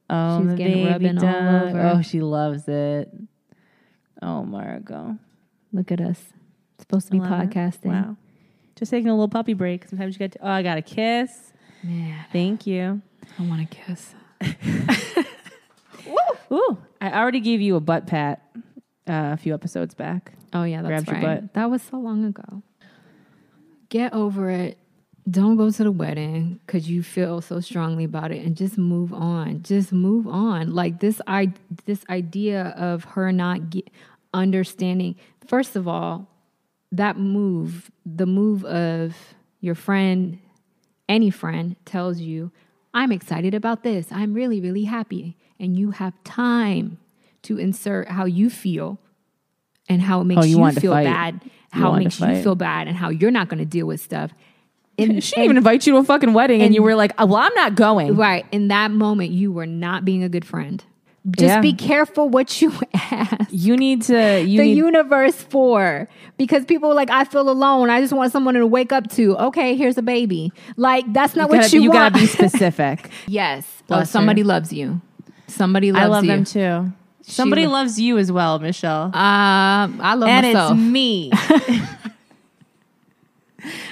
Oh, 0.09 0.39
She's 0.39 0.47
my 0.47 0.55
getting 0.55 0.73
baby 0.85 0.89
rubbing 0.91 1.17
all 1.19 1.23
dog. 1.23 1.69
over. 1.69 1.81
Oh, 1.81 2.01
she 2.01 2.21
loves 2.21 2.67
it. 2.67 3.13
Oh, 4.21 4.43
Margot. 4.43 5.17
Look 5.71 5.91
at 5.91 6.01
us. 6.01 6.19
supposed 6.79 7.05
to 7.07 7.11
be 7.13 7.19
podcasting. 7.19 7.85
Wow. 7.91 8.15
Just 8.75 8.89
taking 8.89 9.09
a 9.09 9.13
little 9.13 9.27
puppy 9.29 9.53
break. 9.53 9.87
Sometimes 9.87 10.15
you 10.15 10.19
get 10.19 10.31
to, 10.31 10.39
oh, 10.41 10.49
I 10.49 10.63
got 10.63 10.79
a 10.79 10.81
kiss. 10.81 11.53
Man, 11.83 12.25
Thank 12.33 12.65
you. 12.65 13.01
I 13.37 13.43
want 13.43 13.61
a 13.61 13.65
kiss. 13.65 14.15
Ooh, 16.51 16.77
I 16.99 17.11
already 17.11 17.41
gave 17.41 17.61
you 17.61 17.75
a 17.75 17.79
butt 17.79 18.07
pat 18.07 18.41
uh, 19.07 19.31
a 19.33 19.37
few 19.37 19.53
episodes 19.53 19.93
back. 19.93 20.33
Oh 20.51 20.63
yeah, 20.63 20.81
that's 20.81 21.03
Grabbed 21.03 21.07
your 21.07 21.15
right. 21.29 21.41
butt. 21.43 21.53
That 21.53 21.69
was 21.69 21.83
so 21.83 21.97
long 21.97 22.25
ago. 22.25 22.63
Get 23.89 24.13
over 24.13 24.49
it. 24.49 24.78
Don't 25.29 25.57
go 25.57 25.69
to 25.69 25.83
the 25.83 25.91
wedding 25.91 26.59
because 26.65 26.89
you 26.89 27.03
feel 27.03 27.41
so 27.41 27.59
strongly 27.59 28.03
about 28.05 28.31
it, 28.31 28.43
and 28.45 28.55
just 28.55 28.77
move 28.77 29.13
on. 29.13 29.61
Just 29.63 29.91
move 29.91 30.27
on. 30.27 30.73
Like 30.73 30.99
this, 30.99 31.21
I 31.27 31.53
this 31.85 32.03
idea 32.09 32.73
of 32.77 33.03
her 33.03 33.31
not 33.31 33.69
ge- 33.69 33.83
understanding. 34.33 35.15
First 35.45 35.75
of 35.75 35.87
all, 35.87 36.27
that 36.91 37.17
move, 37.17 37.91
the 38.05 38.25
move 38.25 38.63
of 38.65 39.15
your 39.59 39.75
friend, 39.75 40.39
any 41.07 41.29
friend 41.29 41.75
tells 41.85 42.19
you, 42.19 42.51
"I'm 42.93 43.11
excited 43.11 43.53
about 43.53 43.83
this. 43.83 44.11
I'm 44.11 44.33
really, 44.33 44.61
really 44.61 44.85
happy," 44.85 45.37
and 45.59 45.77
you 45.77 45.91
have 45.91 46.13
time 46.23 46.97
to 47.43 47.57
insert 47.57 48.07
how 48.07 48.25
you 48.25 48.49
feel 48.49 48.99
and 49.87 50.01
how 50.01 50.21
it 50.21 50.25
makes 50.25 50.41
Oh, 50.41 50.45
you 50.45 50.65
you, 50.65 50.71
feel 50.73 50.93
bad, 50.93 51.41
how 51.71 51.93
it 51.93 51.99
makes 51.99 52.19
you 52.19 52.41
feel 52.41 52.55
bad, 52.55 52.87
and 52.87 52.95
how 52.95 53.09
you're 53.09 53.31
not 53.31 53.49
going 53.49 53.59
to 53.59 53.65
deal 53.65 53.85
with 53.87 53.99
stuff. 54.01 54.31
In, 54.99 55.19
She 55.21 55.31
didn't 55.31 55.45
even 55.45 55.57
invite 55.57 55.85
you 55.87 55.93
to 55.93 55.99
a 55.99 56.03
fucking 56.03 56.33
wedding, 56.33 56.61
and, 56.61 56.67
and- 56.67 56.75
you 56.75 56.83
were 56.83 56.95
like, 56.95 57.13
"Oh, 57.17 57.25
"Well, 57.25 57.37
I'm 57.37 57.53
not 57.55 57.75
going." 57.75 58.15
right 58.15 58.45
in 58.51 58.67
that 58.69 58.91
moment, 58.91 59.31
you 59.31 59.51
were 59.51 59.65
not 59.65 60.05
being 60.05 60.23
a 60.23 60.29
good 60.29 60.45
friend. 60.45 60.83
Just 61.31 61.43
Yeah. 61.47 61.61
be 61.61 61.73
careful 61.73 62.29
what 62.29 62.61
you 62.61 62.71
ask 62.93 63.47
You 63.51 63.75
need 63.75 64.03
to. 64.03 64.41
You 64.41 64.57
the 64.57 64.63
need, 64.63 64.77
universe 64.77 65.35
for 65.35 66.07
because 66.37 66.63
people 66.65 66.95
like 66.95 67.09
I 67.09 67.25
feel 67.25 67.49
alone. 67.49 67.89
I 67.89 67.99
just 67.99 68.13
want 68.13 68.31
someone 68.31 68.53
to 68.55 68.65
wake 68.65 68.93
up 68.93 69.09
to. 69.11 69.35
Okay, 69.37 69.75
here's 69.75 69.97
a 69.97 70.01
baby. 70.01 70.53
Like 70.77 71.11
that's 71.11 71.35
not 71.35 71.49
you 71.49 71.55
what 71.57 71.61
gotta, 71.63 71.75
you, 71.75 71.81
you 71.83 71.89
want. 71.91 72.13
gotta 72.13 72.21
be 72.23 72.25
specific. 72.39 73.09
yes. 73.27 73.65
Oh, 73.81 73.83
Bless 73.87 73.99
her. 74.01 74.05
somebody 74.13 74.43
loves 74.43 74.71
you. 74.71 75.01
Somebody 75.47 75.91
loves 75.91 76.03
I 76.05 76.07
love 76.07 76.23
you. 76.23 76.31
them 76.31 76.43
too. 76.45 76.93
Somebody 77.21 77.65
lo- 77.67 77.73
loves 77.73 77.99
you 77.99 78.17
as 78.17 78.31
well, 78.31 78.57
Michelle. 78.59 79.05
Um, 79.07 79.99
I 80.01 80.13
love 80.15 80.29
and 80.29 80.47
myself. 80.47 80.71
And 80.71 80.79
it's 80.79 80.89
me. 80.89 81.31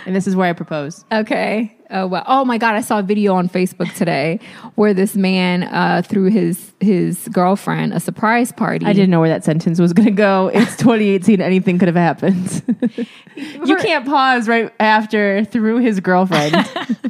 And 0.06 0.16
this 0.16 0.28
is 0.28 0.36
where 0.36 0.50
I 0.50 0.54
propose. 0.54 1.06
Okay. 1.12 1.74
Oh 1.90 2.06
well. 2.06 2.24
Oh 2.28 2.44
my 2.44 2.58
God! 2.58 2.76
I 2.76 2.82
saw 2.82 3.00
a 3.00 3.04
video 3.04 3.34
on 3.36 3.48
Facebook 3.48 3.94
today 3.96 4.42
where 4.76 4.94
this 4.94 5.16
man 5.16 5.64
uh, 5.64 6.02
threw 6.06 6.26
his 6.26 6.74
his 6.82 7.28
girlfriend 7.30 7.94
a 7.94 8.00
surprise 8.00 8.52
party. 8.52 8.86
I 8.86 8.94
didn't 8.94 9.10
know 9.10 9.22
where 9.22 9.30
that 9.30 9.46
sentence 9.46 9.80
was 9.80 9.94
going 9.94 10.08
to 10.08 10.12
go. 10.12 10.52
It's 10.54 10.76
2018. 10.78 11.40
Anything 11.40 11.80
could 11.80 11.88
have 11.88 11.96
happened. 11.96 12.62
you 13.36 13.76
can't 13.78 14.06
pause 14.06 14.50
right 14.50 14.74
after 14.80 15.46
through 15.46 15.78
his 15.78 16.00
girlfriend. 16.02 16.56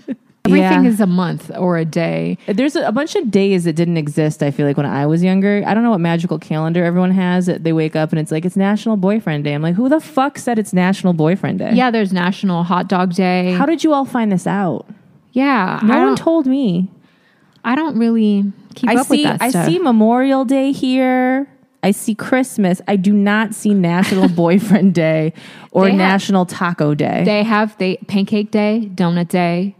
Everything 0.47 0.83
Yeah. 0.85 0.89
is 0.89 0.99
a 0.99 1.05
month 1.07 1.51
or 1.57 1.77
a 1.77 1.85
day. 1.85 2.37
There's 2.47 2.75
a, 2.75 2.87
a 2.87 2.91
bunch 2.91 3.15
of 3.15 3.29
days 3.31 3.65
that 3.65 3.73
didn't 3.73 3.97
exist. 3.97 4.41
I 4.43 4.51
feel 4.51 4.65
like 4.65 4.77
when 4.77 4.85
I 4.85 5.05
was 5.05 5.23
younger, 5.23 5.63
I 5.65 5.73
don't 5.73 5.83
know 5.83 5.91
what 5.91 5.99
magical 6.01 6.39
calendar 6.39 6.83
everyone 6.83 7.11
has. 7.11 7.45
They 7.47 7.73
wake 7.73 7.95
up 7.95 8.11
and 8.11 8.19
it's 8.19 8.31
like 8.31 8.45
it's 8.45 8.55
National 8.57 8.97
Boyfriend 8.97 9.43
Day. 9.43 9.53
I'm 9.53 9.61
like, 9.61 9.75
who 9.75 9.89
the 9.89 9.99
fuck 9.99 10.37
said 10.37 10.57
it's 10.59 10.73
National 10.73 11.13
Boyfriend 11.13 11.59
Day? 11.59 11.71
Yeah, 11.73 11.91
there's 11.91 12.11
National 12.11 12.63
Hot 12.63 12.87
Dog 12.87 13.13
Day. 13.13 13.51
How 13.53 13.65
did 13.65 13.83
you 13.83 13.93
all 13.93 14.05
find 14.05 14.31
this 14.31 14.47
out? 14.47 14.85
yeah, 15.33 15.79
No 15.83 15.93
I 15.93 16.03
one 16.05 16.15
told 16.15 16.47
me. 16.47 16.89
I 17.63 17.75
don't 17.75 17.97
really 17.99 18.51
keep 18.75 18.89
I 18.89 18.95
up 18.95 19.07
see. 19.07 19.23
with 19.23 19.39
that 19.39 19.41
I 19.41 19.49
stuff. 19.49 19.65
see 19.67 19.77
Memorial 19.77 20.45
Day 20.45 20.71
here. 20.71 21.47
I 21.83 21.91
see 21.91 22.15
Christmas. 22.15 22.81
I 22.87 22.95
do 22.95 23.13
not 23.13 23.53
see 23.53 23.73
National 23.73 24.27
Boyfriend 24.43 24.95
Day 24.95 25.33
or 25.71 25.87
have- 25.87 25.97
National 25.97 26.45
Taco 26.45 26.95
Day. 26.95 27.23
They 27.23 27.43
have 27.43 27.77
they 27.77 27.97
Pancake 28.07 28.49
Day, 28.51 28.89
Donut 28.95 29.27
Day, 29.27 29.75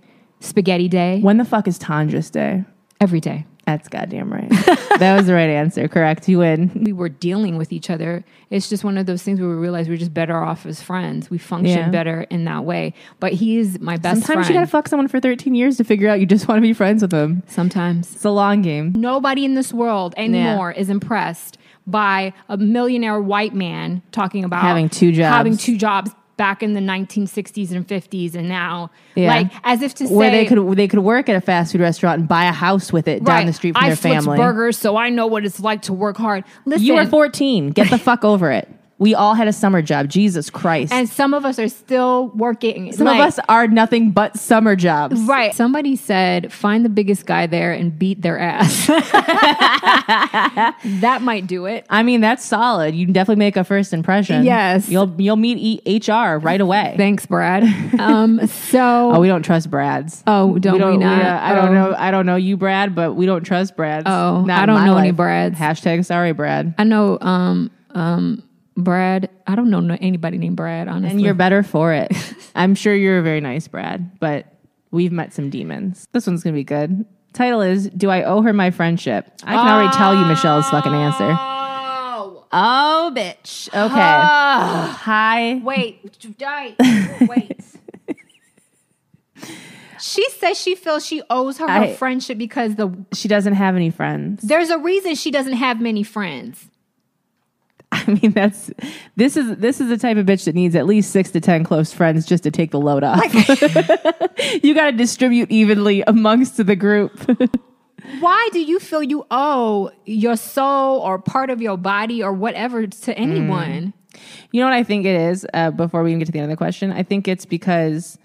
Spaghetti 0.47 0.87
Day, 0.87 1.19
when 1.21 1.37
the 1.37 1.45
fuck 1.45 1.67
is 1.67 1.77
Tandra's 1.77 2.29
Day? 2.29 2.63
every 2.99 3.19
day. 3.19 3.45
That's 3.65 3.89
goddamn 3.89 4.31
right. 4.31 4.49
that 4.99 5.17
was 5.17 5.27
the 5.27 5.33
right 5.33 5.49
answer. 5.49 5.87
Correct. 5.89 6.27
You 6.29 6.39
win. 6.39 6.71
We 6.85 6.93
were 6.93 7.09
dealing 7.09 7.57
with 7.57 7.73
each 7.73 7.89
other. 7.89 8.23
It's 8.49 8.69
just 8.69 8.85
one 8.85 8.97
of 8.97 9.05
those 9.07 9.21
things 9.23 9.41
where 9.41 9.49
we 9.49 9.55
realize 9.55 9.89
we're 9.89 9.97
just 9.97 10.13
better 10.13 10.37
off 10.41 10.65
as 10.65 10.81
friends. 10.81 11.29
We 11.29 11.37
function 11.37 11.77
Yeah. 11.77 11.89
better 11.89 12.21
in 12.29 12.45
that 12.45 12.63
way. 12.63 12.93
But 13.19 13.33
he 13.33 13.57
is 13.57 13.79
my 13.81 13.97
best 13.97 14.21
Sometimes 14.21 14.45
friend. 14.47 14.49
you 14.49 14.53
gotta 14.61 14.67
fuck 14.71 14.87
someone 14.87 15.09
for 15.09 15.19
13 15.19 15.53
years 15.53 15.75
to 15.77 15.83
figure 15.83 16.07
out 16.09 16.21
you 16.21 16.25
just 16.25 16.47
want 16.47 16.57
to 16.57 16.61
be 16.61 16.71
friends 16.71 17.01
with 17.01 17.11
them. 17.11 17.43
Sometimes 17.47 18.15
It's 18.15 18.23
a 18.23 18.29
long 18.31 18.61
game. 18.61 18.93
nobody 18.95 19.43
in 19.43 19.53
this 19.55 19.73
world 19.73 20.13
anymore 20.17 20.71
is 20.71 20.89
impressed 20.89 21.57
by 21.85 22.31
a 22.49 22.55
millionaire 22.57 23.19
white 23.21 23.53
man 23.53 24.01
talking 24.13 24.43
about 24.45 24.61
Having 24.63 24.89
two 24.89 25.11
jobs. 25.11 25.35
having 25.35 25.57
two 25.57 25.77
jobs 25.77 26.11
back 26.38 26.61
in 26.63 26.73
the 26.73 26.79
1960s 26.79 27.71
and 27.71 27.88
50s 27.88 28.35
and 28.35 28.47
now 28.47 28.89
Yeah. 29.15 29.27
like 29.27 29.51
as 29.63 29.81
if 29.81 29.93
to 29.95 30.07
say 30.07 30.13
Where 30.13 30.29
they 30.31 30.45
could 30.45 30.77
they 30.77 30.88
could 30.88 30.99
work 30.99 31.27
at 31.29 31.35
a 31.35 31.41
fast 31.41 31.71
food 31.71 31.81
restaurant 31.81 32.19
and 32.19 32.27
buy 32.27 32.45
a 32.45 32.51
house 32.51 32.93
with 32.93 33.07
it 33.07 33.23
down 33.23 33.47
the 33.47 33.53
street 33.53 33.73
from 33.73 33.83
I 33.83 33.88
their 33.88 33.95
family. 33.95 34.38
burgers 34.38 34.77
so 34.77 34.95
I 34.95 35.09
know 35.09 35.27
what 35.27 35.45
it's 35.45 35.59
like 35.59 35.81
to 35.83 35.93
work 35.93 36.15
hard 36.17 36.43
listen 36.65 36.85
You 36.85 36.93
were 36.95 37.05
14. 37.07 37.71
Get 37.71 37.89
the 37.89 37.97
fuck 37.97 38.23
over 38.23 38.51
it. 38.51 38.69
We 38.99 39.13
all 39.13 39.35
had 39.35 39.47
a 39.47 39.53
summer 39.53 39.83
job. 39.83 40.09
Jesus 40.09 40.49
Christ. 40.49 40.91
and 40.91 41.07
some 41.07 41.35
of 41.35 41.45
us 41.45 41.59
are 41.59 41.69
still 41.69 42.29
working 42.29 42.91
Some 42.93 43.05
like- 43.05 43.19
of 43.19 43.27
us 43.27 43.39
are 43.47 43.67
nothing 43.67 44.09
but 44.11 44.37
summer 44.39 44.75
jobs. 44.75 45.21
Right. 45.21 45.53
Somebody 45.53 45.95
said, 45.95 46.51
find 46.51 46.83
the 46.83 46.89
biggest 46.89 47.25
guy 47.27 47.45
there 47.45 47.73
and 47.73 47.97
beat 47.97 48.23
their 48.23 48.39
ass. 48.39 48.87
that 49.67 51.19
might 51.21 51.47
do 51.47 51.65
it. 51.65 51.85
I 51.89 52.03
mean, 52.03 52.21
that's 52.21 52.43
solid. 52.43 52.95
You 52.95 53.05
can 53.05 53.13
definitely 53.13 53.39
make 53.39 53.55
a 53.57 53.63
first 53.63 53.93
impression. 53.93 54.43
Yes. 54.43 54.89
You'll 54.89 55.13
you'll 55.19 55.35
meet 55.35 55.57
e- 55.85 55.99
HR 55.99 56.37
right 56.37 56.59
away. 56.61 56.95
Thanks, 56.97 57.25
Brad. 57.25 57.63
Um, 57.99 58.45
so, 58.47 59.11
oh, 59.15 59.19
we 59.19 59.27
don't 59.27 59.43
trust 59.43 59.69
Brads. 59.69 60.23
oh, 60.27 60.57
don't 60.57 60.73
we, 60.73 60.79
don't, 60.79 60.99
not? 60.99 61.21
uh, 61.23 61.39
I 61.41 61.53
don't 61.53 61.69
Oh. 61.69 61.73
know. 61.91 61.95
I 61.97 62.11
don't 62.11 62.25
know 62.25 62.35
you, 62.35 62.57
Brad, 62.57 62.95
but 62.95 63.13
we 63.13 63.25
don't 63.25 63.43
trust 63.43 63.75
Brads. 63.75 64.03
Oh, 64.07 64.43
Not 64.43 64.63
I 64.63 64.65
don't 64.65 64.85
know 64.85 64.97
any 64.97 65.09
life. 65.09 65.17
Brads. 65.17 65.57
Hashtag 65.57 66.05
sorry, 66.05 66.31
Brad. 66.33 66.73
I 66.77 66.83
know, 66.83 67.17
um, 67.21 67.71
um, 67.91 68.43
Brad. 68.78 69.30
I 69.47 69.55
don't 69.55 69.69
know 69.69 69.97
anybody 69.99 70.38
named 70.38 70.55
Brad, 70.55 70.88
honestly. 70.88 71.09
And 71.11 71.21
you're 71.21 71.34
better 71.34 71.63
for 71.63 71.93
it. 71.93 72.11
I'm 72.55 72.75
sure 72.75 72.95
you're 72.95 73.19
a 73.19 73.23
very 73.23 73.41
nice 73.41 73.67
Brad, 73.67 74.19
but 74.19 74.45
we've 74.91 75.11
met 75.11 75.34
some 75.34 75.49
demons. 75.49 76.07
This 76.13 76.28
one's 76.28 76.43
gonna 76.43 76.53
be 76.53 76.63
good. 76.63 77.05
Title 77.34 77.61
is 77.61 77.89
Do 77.89 78.09
I 78.09 78.23
owe 78.23 78.41
her 78.41 78.53
my 78.53 78.71
friendship? 78.71 79.32
I 79.43 79.55
can 79.55 79.67
already 79.67 79.95
tell 79.97 80.15
you 80.15 80.25
Michelle's 80.25 80.69
fucking 80.69 80.93
answer. 80.93 81.36
Oh, 81.39 82.45
Oh, 82.51 83.11
bitch. 83.15 83.67
Okay. 83.69 83.91
Hi. 83.91 85.59
wait, 85.63 85.99
wait, 86.39 86.75
wait. 87.28 87.61
She 89.99 90.30
says 90.30 90.59
she 90.59 90.75
feels 90.75 91.05
she 91.05 91.23
owes 91.30 91.57
her 91.57 91.67
her 91.67 91.93
friendship 91.95 92.38
because 92.38 92.75
the 92.75 92.95
She 93.13 93.28
doesn't 93.28 93.53
have 93.53 93.75
any 93.75 93.89
friends. 93.89 94.43
there's 94.43 94.69
a 94.69 94.78
reason 94.78 95.15
she 95.15 95.32
doesn't 95.32 95.53
have 95.53 95.82
many 95.82 96.03
friends. 96.03 96.67
I 98.12 98.20
mean, 98.22 98.32
that's 98.32 98.72
this 99.16 99.36
is 99.36 99.58
this 99.58 99.82
is 99.82 99.89
the 99.89 99.97
type 99.97 100.18
of 100.18 100.26
bitch 100.26 100.45
that 100.45 100.55
needs 100.55 100.76
at 100.76 100.86
least 100.86 101.12
six 101.12 101.32
to 101.32 101.41
ten 101.41 101.64
close 101.64 101.91
friends 101.91 102.26
just 102.26 102.43
to 102.43 102.51
take 102.51 102.72
the 102.72 102.80
load 102.80 103.03
off. 103.03 103.22
you 104.64 104.74
got 104.74 104.91
to 104.91 104.97
distribute 104.97 105.51
evenly 105.51 106.03
amongst 106.08 106.58
the 106.58 106.76
group. 106.76 107.20
Why 108.20 108.49
do 108.53 108.62
you 108.62 108.80
feel 108.80 109.03
you 109.03 109.26
owe 109.30 109.91
your 110.05 110.38
soul 110.38 110.99
or 110.99 111.20
part 111.20 111.49
of 111.49 111.62
your 111.62 111.78
body 111.78 112.24
or 112.24 112.32
whatever 112.32 112.88
to 112.88 113.18
anyone? 113.18 113.93
you 114.51 114.62
know 114.62 114.68
what 114.68 114.74
I 114.74 114.84
think 114.84 115.05
it 115.05 115.20
is? 115.20 115.45
Uh, 115.53 115.72
before 115.72 116.03
we 116.03 116.12
even 116.12 116.20
get 116.20 116.26
to 116.26 116.32
the 116.32 116.39
end 116.39 116.45
of 116.45 116.49
the 116.49 116.58
question, 116.58 116.91
I 116.91 117.03
think 117.03 117.28
it's 117.28 117.45
because 117.45 118.18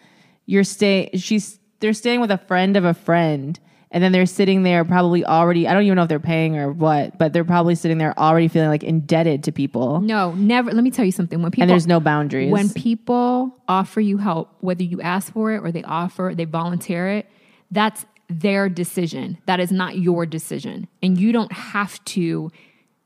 you're 0.46 0.64
stay. 0.64 1.10
She's 1.14 1.58
they're 1.80 1.92
staying 1.92 2.20
with 2.20 2.30
a 2.30 2.38
friend 2.38 2.76
of 2.76 2.84
a 2.84 2.94
friend. 2.94 3.58
And 3.92 4.02
then 4.02 4.10
they're 4.10 4.26
sitting 4.26 4.62
there 4.62 4.84
probably 4.86 5.24
already, 5.24 5.68
I 5.68 5.74
don't 5.74 5.84
even 5.84 5.96
know 5.96 6.02
if 6.02 6.08
they're 6.08 6.18
paying 6.18 6.56
or 6.56 6.72
what, 6.72 7.18
but 7.18 7.34
they're 7.34 7.44
probably 7.44 7.74
sitting 7.74 7.98
there 7.98 8.18
already 8.18 8.48
feeling 8.48 8.70
like 8.70 8.82
indebted 8.82 9.44
to 9.44 9.52
people. 9.52 10.00
No, 10.00 10.32
never. 10.32 10.72
Let 10.72 10.82
me 10.82 10.90
tell 10.90 11.04
you 11.04 11.12
something. 11.12 11.42
When 11.42 11.52
people 11.52 11.64
and 11.64 11.70
there's 11.70 11.86
no 11.86 12.00
boundaries. 12.00 12.50
when 12.50 12.70
people 12.70 13.54
offer 13.68 14.00
you 14.00 14.16
help, 14.16 14.56
whether 14.60 14.82
you 14.82 15.02
ask 15.02 15.32
for 15.34 15.52
it 15.52 15.58
or 15.58 15.70
they 15.70 15.82
offer, 15.84 16.32
they 16.34 16.46
volunteer 16.46 17.06
it, 17.08 17.28
that's 17.70 18.06
their 18.30 18.70
decision. 18.70 19.36
That 19.44 19.60
is 19.60 19.70
not 19.70 19.98
your 19.98 20.24
decision. 20.24 20.88
And 21.02 21.20
you 21.20 21.30
don't 21.32 21.52
have 21.52 22.02
to 22.06 22.50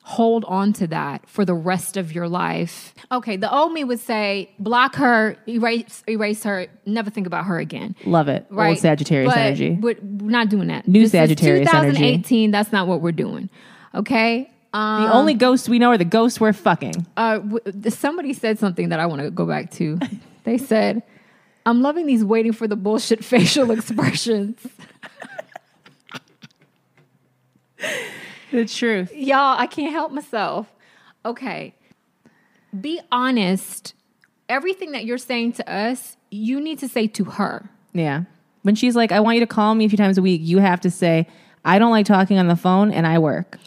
hold 0.09 0.45
on 0.45 0.73
to 0.73 0.87
that 0.87 1.29
for 1.29 1.45
the 1.45 1.53
rest 1.53 1.97
of 1.97 2.13
your 2.13 2.29
life. 2.29 2.95
Okay, 3.11 3.37
the 3.37 3.53
old 3.53 3.73
me 3.73 3.83
would 3.83 3.99
say 3.99 4.49
block 4.61 4.95
her, 4.95 5.37
erase 5.49 6.05
erase 6.09 6.45
her, 6.45 6.69
never 6.87 7.11
think 7.11 7.27
about 7.27 7.45
her 7.47 7.59
again. 7.59 7.97
Love 8.05 8.29
it. 8.29 8.47
Right. 8.49 8.69
Old 8.69 8.79
Sagittarius 8.79 9.35
But 9.35 9.39
energy. 9.41 9.73
We're, 9.73 9.97
we're 10.01 10.31
not 10.31 10.49
doing 10.49 10.69
that. 10.69 10.87
New 10.87 11.01
This 11.01 11.07
is 11.09 11.13
Sagittarius 11.13 11.75
energy. 11.75 11.97
2018, 11.97 12.53
that's 12.53 12.71
not 12.71 12.87
what 12.87 13.01
we're 13.01 13.11
doing. 13.11 13.51
Okay? 13.97 14.49
Um, 14.73 15.03
the 15.03 15.13
only 15.13 15.35
ghosts 15.35 15.69
we 15.69 15.81
know 15.81 15.91
are 15.91 15.99
the 15.99 16.05
ghosts 16.05 16.39
we're 16.39 16.53
fucking. 16.53 17.05
uh, 17.17 17.39
w- 17.39 17.91
somebody 17.91 18.33
said 18.33 18.61
something 18.61 18.91
that 18.91 19.01
I 19.01 19.07
want 19.07 19.23
to 19.23 19.31
go 19.33 19.45
back 19.45 19.73
to. 19.73 19.99
they 20.45 20.57
said, 20.57 21.03
I'm 21.65 21.83
loving 21.83 22.07
these 22.07 22.25
waiting 22.25 22.53
for 22.53 22.69
the 22.69 22.77
bullshit 22.77 23.25
facial 23.33 23.73
expressions. 23.73 24.65
The 28.57 28.65
truth. 28.65 29.15
Y'all, 29.15 29.59
I 29.59 29.67
can't 29.67 29.93
help 29.93 30.13
myself. 30.13 30.67
Okay. 31.27 31.75
Be 32.81 33.01
honest. 33.13 33.93
Everything 34.49 34.93
that 34.93 35.05
you're 35.05 35.19
saying 35.19 35.53
to 35.55 35.71
us, 35.71 36.17
you 36.31 36.59
need 36.61 36.79
to 36.79 36.89
say 36.89 37.07
to 37.09 37.25
her. 37.25 37.69
Yeah. 37.93 38.25
When 38.63 38.75
she's 38.75 38.97
like, 38.97 39.13
I 39.13 39.21
want 39.21 39.35
you 39.37 39.41
to 39.41 39.47
call 39.47 39.75
me 39.75 39.85
a 39.85 39.89
few 39.91 39.99
times 39.99 40.17
a 40.17 40.23
week, 40.23 40.41
you 40.43 40.59
have 40.59 40.81
to 40.81 40.91
say, 40.91 41.27
I 41.67 41.79
don't 41.79 41.91
like 41.91 42.07
talking 42.07 42.39
on 42.39 42.47
the 42.49 42.57
phone 42.57 42.91
and 42.93 43.07
I 43.07 43.19
work. 43.19 43.59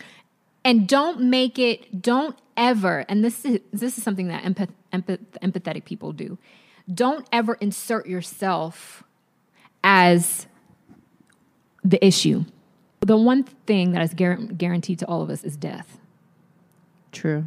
and 0.65 0.87
don't 0.87 1.21
make 1.21 1.59
it 1.59 2.01
don't 2.01 2.35
ever 2.57 3.05
and 3.07 3.23
this 3.23 3.45
is 3.45 3.59
this 3.71 3.97
is 3.97 4.03
something 4.03 4.27
that 4.27 4.43
empath, 4.43 4.69
empath, 4.91 5.19
empathetic 5.41 5.85
people 5.85 6.11
do 6.11 6.37
don't 6.93 7.25
ever 7.31 7.53
insert 7.61 8.07
yourself 8.07 9.03
as 9.83 10.47
the 11.83 12.03
issue 12.05 12.43
the 13.01 13.17
one 13.17 13.43
thing 13.43 13.91
that 13.93 14.01
is 14.01 14.13
guar- 14.13 14.57
guaranteed 14.57 14.99
to 14.99 15.05
all 15.07 15.21
of 15.21 15.29
us 15.29 15.43
is 15.43 15.55
death 15.57 15.97
True. 17.11 17.45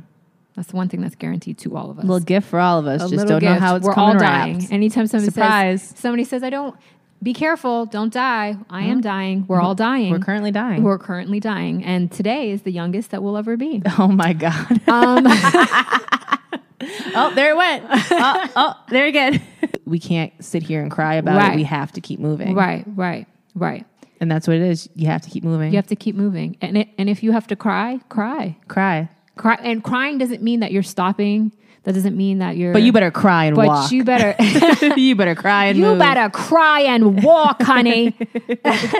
that's 0.56 0.68
the 0.68 0.76
one 0.76 0.88
thing 0.88 1.00
that's 1.00 1.14
guaranteed 1.14 1.58
to 1.58 1.76
all 1.76 1.90
of 1.90 1.98
us 1.98 2.04
A 2.04 2.06
little 2.06 2.24
gift 2.24 2.48
for 2.48 2.58
all 2.58 2.78
of 2.78 2.86
us. 2.86 3.02
A 3.02 3.08
Just 3.08 3.26
don't 3.28 3.42
know 3.42 3.54
how 3.54 3.76
it's 3.76 3.86
we're 3.86 3.94
coming 3.94 4.16
all 4.16 4.20
dying 4.20 4.58
wrapped. 4.58 4.72
anytime 4.72 5.06
somebody 5.06 5.30
Surprise. 5.30 5.82
says 5.82 5.98
somebody 5.98 6.24
says 6.24 6.42
i 6.42 6.50
don't 6.50 6.74
be 7.22 7.32
careful 7.32 7.86
don't 7.86 8.12
die 8.12 8.56
i 8.68 8.82
am 8.82 9.00
dying 9.00 9.44
we're 9.46 9.60
all 9.60 9.74
dying 9.76 10.10
We're 10.10 10.18
currently 10.18 10.50
dying. 10.50 10.82
we're 10.82 10.98
currently 10.98 11.38
dying 11.38 11.84
and 11.84 12.10
today 12.10 12.50
is 12.50 12.62
the 12.62 12.72
youngest 12.72 13.10
that 13.12 13.22
we'll 13.22 13.36
ever 13.36 13.56
be 13.56 13.80
oh 13.98 14.08
my 14.08 14.32
God. 14.32 14.70
um 14.88 15.24
oh, 17.14 17.32
there 17.36 17.50
it 17.52 17.56
went. 17.56 17.84
oh, 17.88 18.50
oh, 18.56 18.74
there 18.90 19.06
again. 19.06 19.40
we 19.86 19.98
can't 20.00 20.32
sit 20.44 20.62
here 20.64 20.82
and 20.82 20.90
cry 20.90 21.14
about 21.14 21.36
Right. 21.36 21.52
it. 21.52 21.56
We 21.56 21.62
have 21.64 21.92
to 21.92 22.00
keep 22.00 22.18
moving. 22.18 22.54
Right, 22.56 22.84
right, 22.96 23.26
right. 23.54 23.86
And 24.22 24.30
that's 24.30 24.46
what 24.46 24.56
it 24.56 24.62
is. 24.62 24.88
You 24.94 25.08
have 25.08 25.20
to 25.22 25.30
keep 25.30 25.42
moving. 25.42 25.72
You 25.72 25.76
have 25.78 25.88
to 25.88 25.96
keep 25.96 26.14
moving. 26.14 26.56
And 26.60 26.78
it, 26.78 26.88
and 26.96 27.08
if 27.10 27.24
you 27.24 27.32
have 27.32 27.48
to 27.48 27.56
cry, 27.56 27.98
cry. 28.08 28.56
cry. 28.68 29.08
Cry 29.36 29.58
and 29.60 29.82
crying 29.82 30.18
doesn't 30.18 30.40
mean 30.40 30.60
that 30.60 30.70
you're 30.70 30.84
stopping. 30.84 31.50
That 31.82 31.94
doesn't 31.94 32.16
mean 32.16 32.38
that 32.38 32.56
you're 32.56 32.72
But 32.72 32.82
you 32.82 32.92
better 32.92 33.10
cry 33.10 33.46
and 33.46 33.56
but 33.56 33.66
walk. 33.66 33.90
you 33.90 34.04
better 34.04 34.36
you 34.96 35.16
better 35.16 35.34
cry 35.34 35.64
and 35.64 35.76
you 35.76 35.86
move. 35.86 35.98
better 35.98 36.30
cry 36.30 36.82
and 36.82 37.24
walk, 37.24 37.60
honey. 37.62 38.16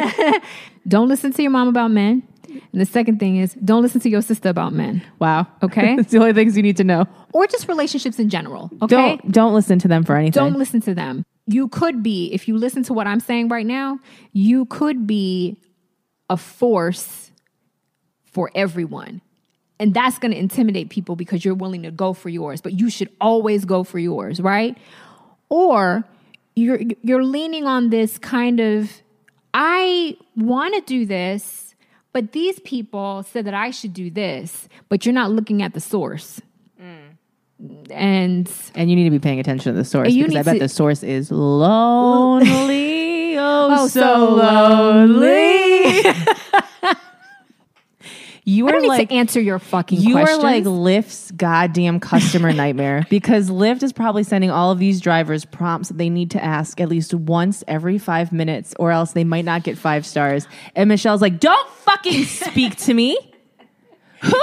don't 0.89 1.09
listen 1.09 1.33
to 1.35 1.43
your 1.43 1.53
mom 1.53 1.69
about 1.69 1.93
men. 1.93 2.25
And 2.73 2.81
the 2.81 2.87
second 2.87 3.21
thing 3.21 3.37
is 3.37 3.55
don't 3.65 3.83
listen 3.83 4.01
to 4.01 4.09
your 4.09 4.23
sister 4.23 4.49
about 4.49 4.73
men. 4.73 5.05
Wow. 5.21 5.47
Okay. 5.63 5.95
It's 6.01 6.11
the 6.11 6.19
only 6.19 6.33
things 6.33 6.57
you 6.57 6.65
need 6.65 6.79
to 6.79 6.85
know. 6.85 7.07
Or 7.33 7.47
just 7.47 7.69
relationships 7.69 8.19
in 8.19 8.29
general. 8.29 8.73
Okay. 8.83 8.97
Don't 8.97 9.31
don't 9.31 9.55
listen 9.55 9.79
to 9.79 9.87
them 9.87 10.03
for 10.03 10.17
anything. 10.17 10.33
Don't 10.33 10.59
listen 10.59 10.81
to 10.81 10.95
them. 10.97 11.25
You 11.47 11.69
could 11.69 12.03
be, 12.03 12.33
if 12.33 12.47
you 12.47 12.57
listen 12.57 12.83
to 12.85 12.93
what 12.93 13.07
I'm 13.07 13.21
saying 13.21 13.49
right 13.49 13.67
now, 13.67 13.99
you 14.33 14.65
could 14.67 15.07
be 15.07 15.57
a 16.31 16.37
force 16.37 17.31
for 18.25 18.51
everyone. 18.55 19.21
And 19.79 19.93
that's 19.93 20.19
going 20.19 20.33
to 20.33 20.39
intimidate 20.39 20.91
people 20.91 21.17
because 21.17 21.45
you're 21.45 21.55
willing 21.55 21.83
to 21.83 21.91
go 21.91 22.13
for 22.13 22.29
yours, 22.29 22.61
but 22.61 22.79
you 22.79 22.89
should 22.89 23.11
always 23.21 23.65
go 23.65 23.83
for 23.83 23.99
yours, 23.99 24.41
right? 24.41 24.79
Or 25.49 26.05
you're 26.55 26.81
you're 27.03 27.25
leaning 27.25 27.67
on 27.67 27.91
this 27.91 28.19
kind 28.19 28.61
of 28.61 29.03
I 29.55 30.17
want 30.37 30.75
to 30.75 30.81
do 30.83 31.05
this, 31.05 31.75
but 32.13 32.33
these 32.33 32.59
people 32.61 33.23
said 33.25 33.45
that 33.47 33.55
I 33.55 33.71
should 33.71 33.93
do 33.93 34.11
this, 34.11 34.69
but 34.89 35.05
you're 35.05 35.13
not 35.13 35.31
looking 35.31 35.63
at 35.63 35.75
the 35.75 35.81
source. 35.81 36.41
And 37.91 38.51
and 38.75 38.91
you 38.91 38.97
need 38.97 39.05
to 39.05 39.11
be 39.11 39.19
paying 39.21 39.39
attention 39.39 39.73
to 39.73 39.79
the 39.79 39.85
source 39.85 40.13
because 40.13 40.35
I 40.35 40.43
bet 40.43 40.55
to- 40.55 40.61
the 40.61 40.69
source 40.69 41.03
is 41.03 41.31
lonely. 41.31 42.43
oh, 43.39 43.69
Oh, 43.71 43.89
so, 43.89 44.35
lonely. 44.35 46.03
you 48.45 48.67
are 48.69 48.81
like 48.83 49.09
to 49.09 49.15
answer 49.15 49.41
your 49.41 49.61
fucking 49.61 50.01
you 50.01 50.15
questions. 50.15 50.41
are 50.41 50.43
like 50.43 50.65
Lyft's 50.65 51.31
goddamn 51.31 52.01
customer 52.01 52.53
nightmare 52.63 53.07
because 53.09 53.49
Lyft 53.51 53.85
is 53.85 53.93
probably 53.93 54.25
sending 54.25 54.51
all 54.51 54.73
of 54.73 54.81
these 54.81 55.01
drivers 55.01 55.45
prompts 55.45 55.89
that 55.89 55.99
they 55.99 56.11
need 56.11 56.33
to 56.33 56.43
ask 56.43 56.81
at 56.81 56.89
least 56.89 57.15
once 57.15 57.63
every 57.69 57.99
five 57.99 58.33
minutes, 58.33 58.75
or 58.81 58.91
else 58.91 59.13
they 59.13 59.25
might 59.25 59.45
not 59.45 59.63
get 59.63 59.79
five 59.79 60.05
stars. 60.05 60.49
And 60.75 60.89
Michelle's 60.89 61.23
like, 61.23 61.39
"Don't 61.39 61.71
fucking 61.71 62.25
speak 62.25 62.75
to 62.79 62.95
me." 62.95 63.17
Who 64.23 64.41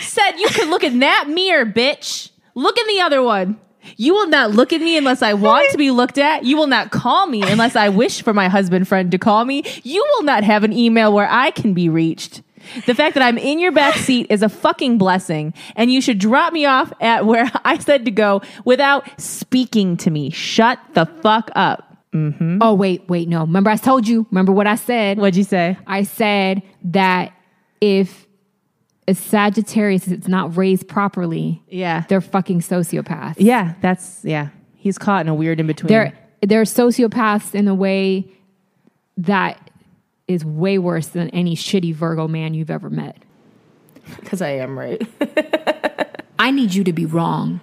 said 0.00 0.32
you 0.38 0.48
could 0.48 0.68
look 0.68 0.84
in 0.84 1.00
that 1.00 1.28
mirror, 1.28 1.66
bitch? 1.66 2.30
Look 2.60 2.78
in 2.78 2.86
the 2.88 3.00
other 3.00 3.22
one. 3.22 3.58
You 3.96 4.12
will 4.12 4.28
not 4.28 4.50
look 4.50 4.74
at 4.74 4.82
me 4.82 4.98
unless 4.98 5.22
I 5.22 5.32
want 5.32 5.70
to 5.70 5.78
be 5.78 5.90
looked 5.90 6.18
at. 6.18 6.44
You 6.44 6.58
will 6.58 6.66
not 6.66 6.90
call 6.90 7.26
me 7.26 7.42
unless 7.42 7.74
I 7.74 7.88
wish 7.88 8.22
for 8.22 8.34
my 8.34 8.48
husband 8.48 8.86
friend 8.86 9.10
to 9.12 9.18
call 9.18 9.46
me. 9.46 9.64
You 9.82 10.04
will 10.12 10.24
not 10.24 10.44
have 10.44 10.62
an 10.62 10.72
email 10.74 11.10
where 11.12 11.28
I 11.30 11.52
can 11.52 11.72
be 11.72 11.88
reached. 11.88 12.42
The 12.84 12.94
fact 12.94 13.14
that 13.14 13.22
I'm 13.22 13.38
in 13.38 13.58
your 13.58 13.72
back 13.72 13.94
seat 13.94 14.26
is 14.28 14.42
a 14.42 14.50
fucking 14.50 14.98
blessing, 14.98 15.54
and 15.76 15.90
you 15.90 16.02
should 16.02 16.18
drop 16.18 16.52
me 16.52 16.66
off 16.66 16.92
at 17.00 17.24
where 17.24 17.50
I 17.64 17.78
said 17.78 18.04
to 18.04 18.10
go 18.10 18.42
without 18.66 19.08
speaking 19.18 19.96
to 19.98 20.10
me. 20.10 20.28
Shut 20.28 20.78
the 20.92 21.06
fuck 21.22 21.50
up. 21.56 21.96
Mm-hmm. 22.12 22.58
Oh 22.60 22.74
wait, 22.74 23.08
wait, 23.08 23.28
no. 23.28 23.40
Remember 23.40 23.70
I 23.70 23.76
told 23.76 24.06
you. 24.06 24.26
Remember 24.30 24.52
what 24.52 24.66
I 24.66 24.74
said? 24.74 25.16
What'd 25.16 25.36
you 25.36 25.44
say? 25.44 25.78
I 25.86 26.02
said 26.02 26.62
that 26.84 27.32
if 27.80 28.26
a 29.08 29.14
Sagittarius 29.14 30.06
is 30.08 30.28
not 30.28 30.56
raised 30.56 30.86
properly, 30.88 31.62
Yeah. 31.68 32.04
they're 32.08 32.20
fucking 32.20 32.60
sociopaths. 32.60 33.34
Yeah, 33.38 33.74
that's, 33.80 34.20
yeah. 34.24 34.48
He's 34.76 34.98
caught 34.98 35.22
in 35.22 35.28
a 35.28 35.34
weird 35.34 35.60
in 35.60 35.66
between. 35.66 35.88
They're 35.88 36.12
they're 36.42 36.62
sociopaths 36.62 37.54
in 37.54 37.68
a 37.68 37.74
way 37.74 38.26
that 39.18 39.70
is 40.26 40.42
way 40.44 40.78
worse 40.78 41.08
than 41.08 41.28
any 41.30 41.54
shitty 41.54 41.94
Virgo 41.94 42.26
man 42.28 42.54
you've 42.54 42.70
ever 42.70 42.88
met. 42.88 43.18
Because 44.18 44.40
I 44.40 44.50
am 44.50 44.78
right. 44.78 45.02
I 46.38 46.50
need 46.50 46.72
you 46.72 46.82
to 46.84 46.92
be 46.94 47.04
wrong. 47.04 47.60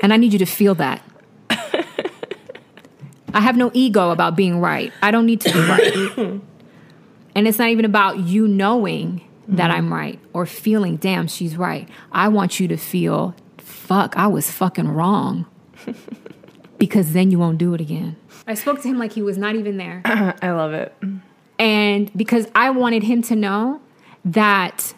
And 0.00 0.12
I 0.12 0.16
need 0.16 0.32
you 0.32 0.38
to 0.38 0.46
feel 0.46 0.74
that. 0.76 1.02
I 3.34 3.40
have 3.40 3.56
no 3.56 3.70
ego 3.74 4.10
about 4.10 4.36
being 4.36 4.58
right. 4.60 4.92
I 5.02 5.10
don't 5.10 5.26
need 5.26 5.40
to 5.42 5.52
be 5.52 5.58
right. 5.60 6.16
and 7.34 7.48
it's 7.48 7.58
not 7.58 7.68
even 7.68 7.84
about 7.84 8.18
you 8.20 8.46
knowing 8.48 9.22
that 9.48 9.70
I'm 9.70 9.92
right 9.92 10.18
or 10.32 10.46
feeling, 10.46 10.96
damn, 10.96 11.26
she's 11.26 11.56
right. 11.56 11.88
I 12.10 12.28
want 12.28 12.60
you 12.60 12.68
to 12.68 12.76
feel, 12.76 13.34
fuck, 13.58 14.16
I 14.16 14.26
was 14.26 14.50
fucking 14.50 14.88
wrong. 14.88 15.46
because 16.78 17.12
then 17.12 17.30
you 17.30 17.38
won't 17.38 17.58
do 17.58 17.74
it 17.74 17.80
again. 17.80 18.16
I 18.46 18.54
spoke 18.54 18.82
to 18.82 18.88
him 18.88 18.98
like 18.98 19.12
he 19.12 19.22
was 19.22 19.38
not 19.38 19.54
even 19.54 19.76
there. 19.76 20.02
I 20.04 20.50
love 20.50 20.72
it. 20.72 20.94
And 21.58 22.12
because 22.16 22.48
I 22.54 22.70
wanted 22.70 23.04
him 23.04 23.22
to 23.22 23.36
know 23.36 23.80
that 24.24 24.94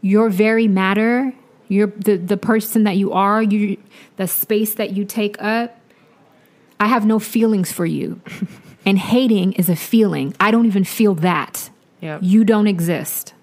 your 0.00 0.30
very 0.30 0.66
matter, 0.66 1.34
your 1.68 1.88
the, 1.88 2.16
the 2.16 2.36
person 2.36 2.84
that 2.84 2.96
you 2.96 3.12
are, 3.12 3.42
you 3.42 3.76
the 4.16 4.26
space 4.26 4.74
that 4.74 4.92
you 4.92 5.04
take 5.04 5.40
up, 5.42 5.78
I 6.78 6.86
have 6.86 7.04
no 7.04 7.18
feelings 7.18 7.70
for 7.70 7.84
you. 7.84 8.20
and 8.86 8.98
hating 8.98 9.52
is 9.54 9.68
a 9.68 9.76
feeling. 9.76 10.34
I 10.40 10.50
don't 10.50 10.66
even 10.66 10.84
feel 10.84 11.14
that. 11.16 11.69
Yep. 12.00 12.20
You 12.22 12.44
don't 12.44 12.66
exist. 12.66 13.34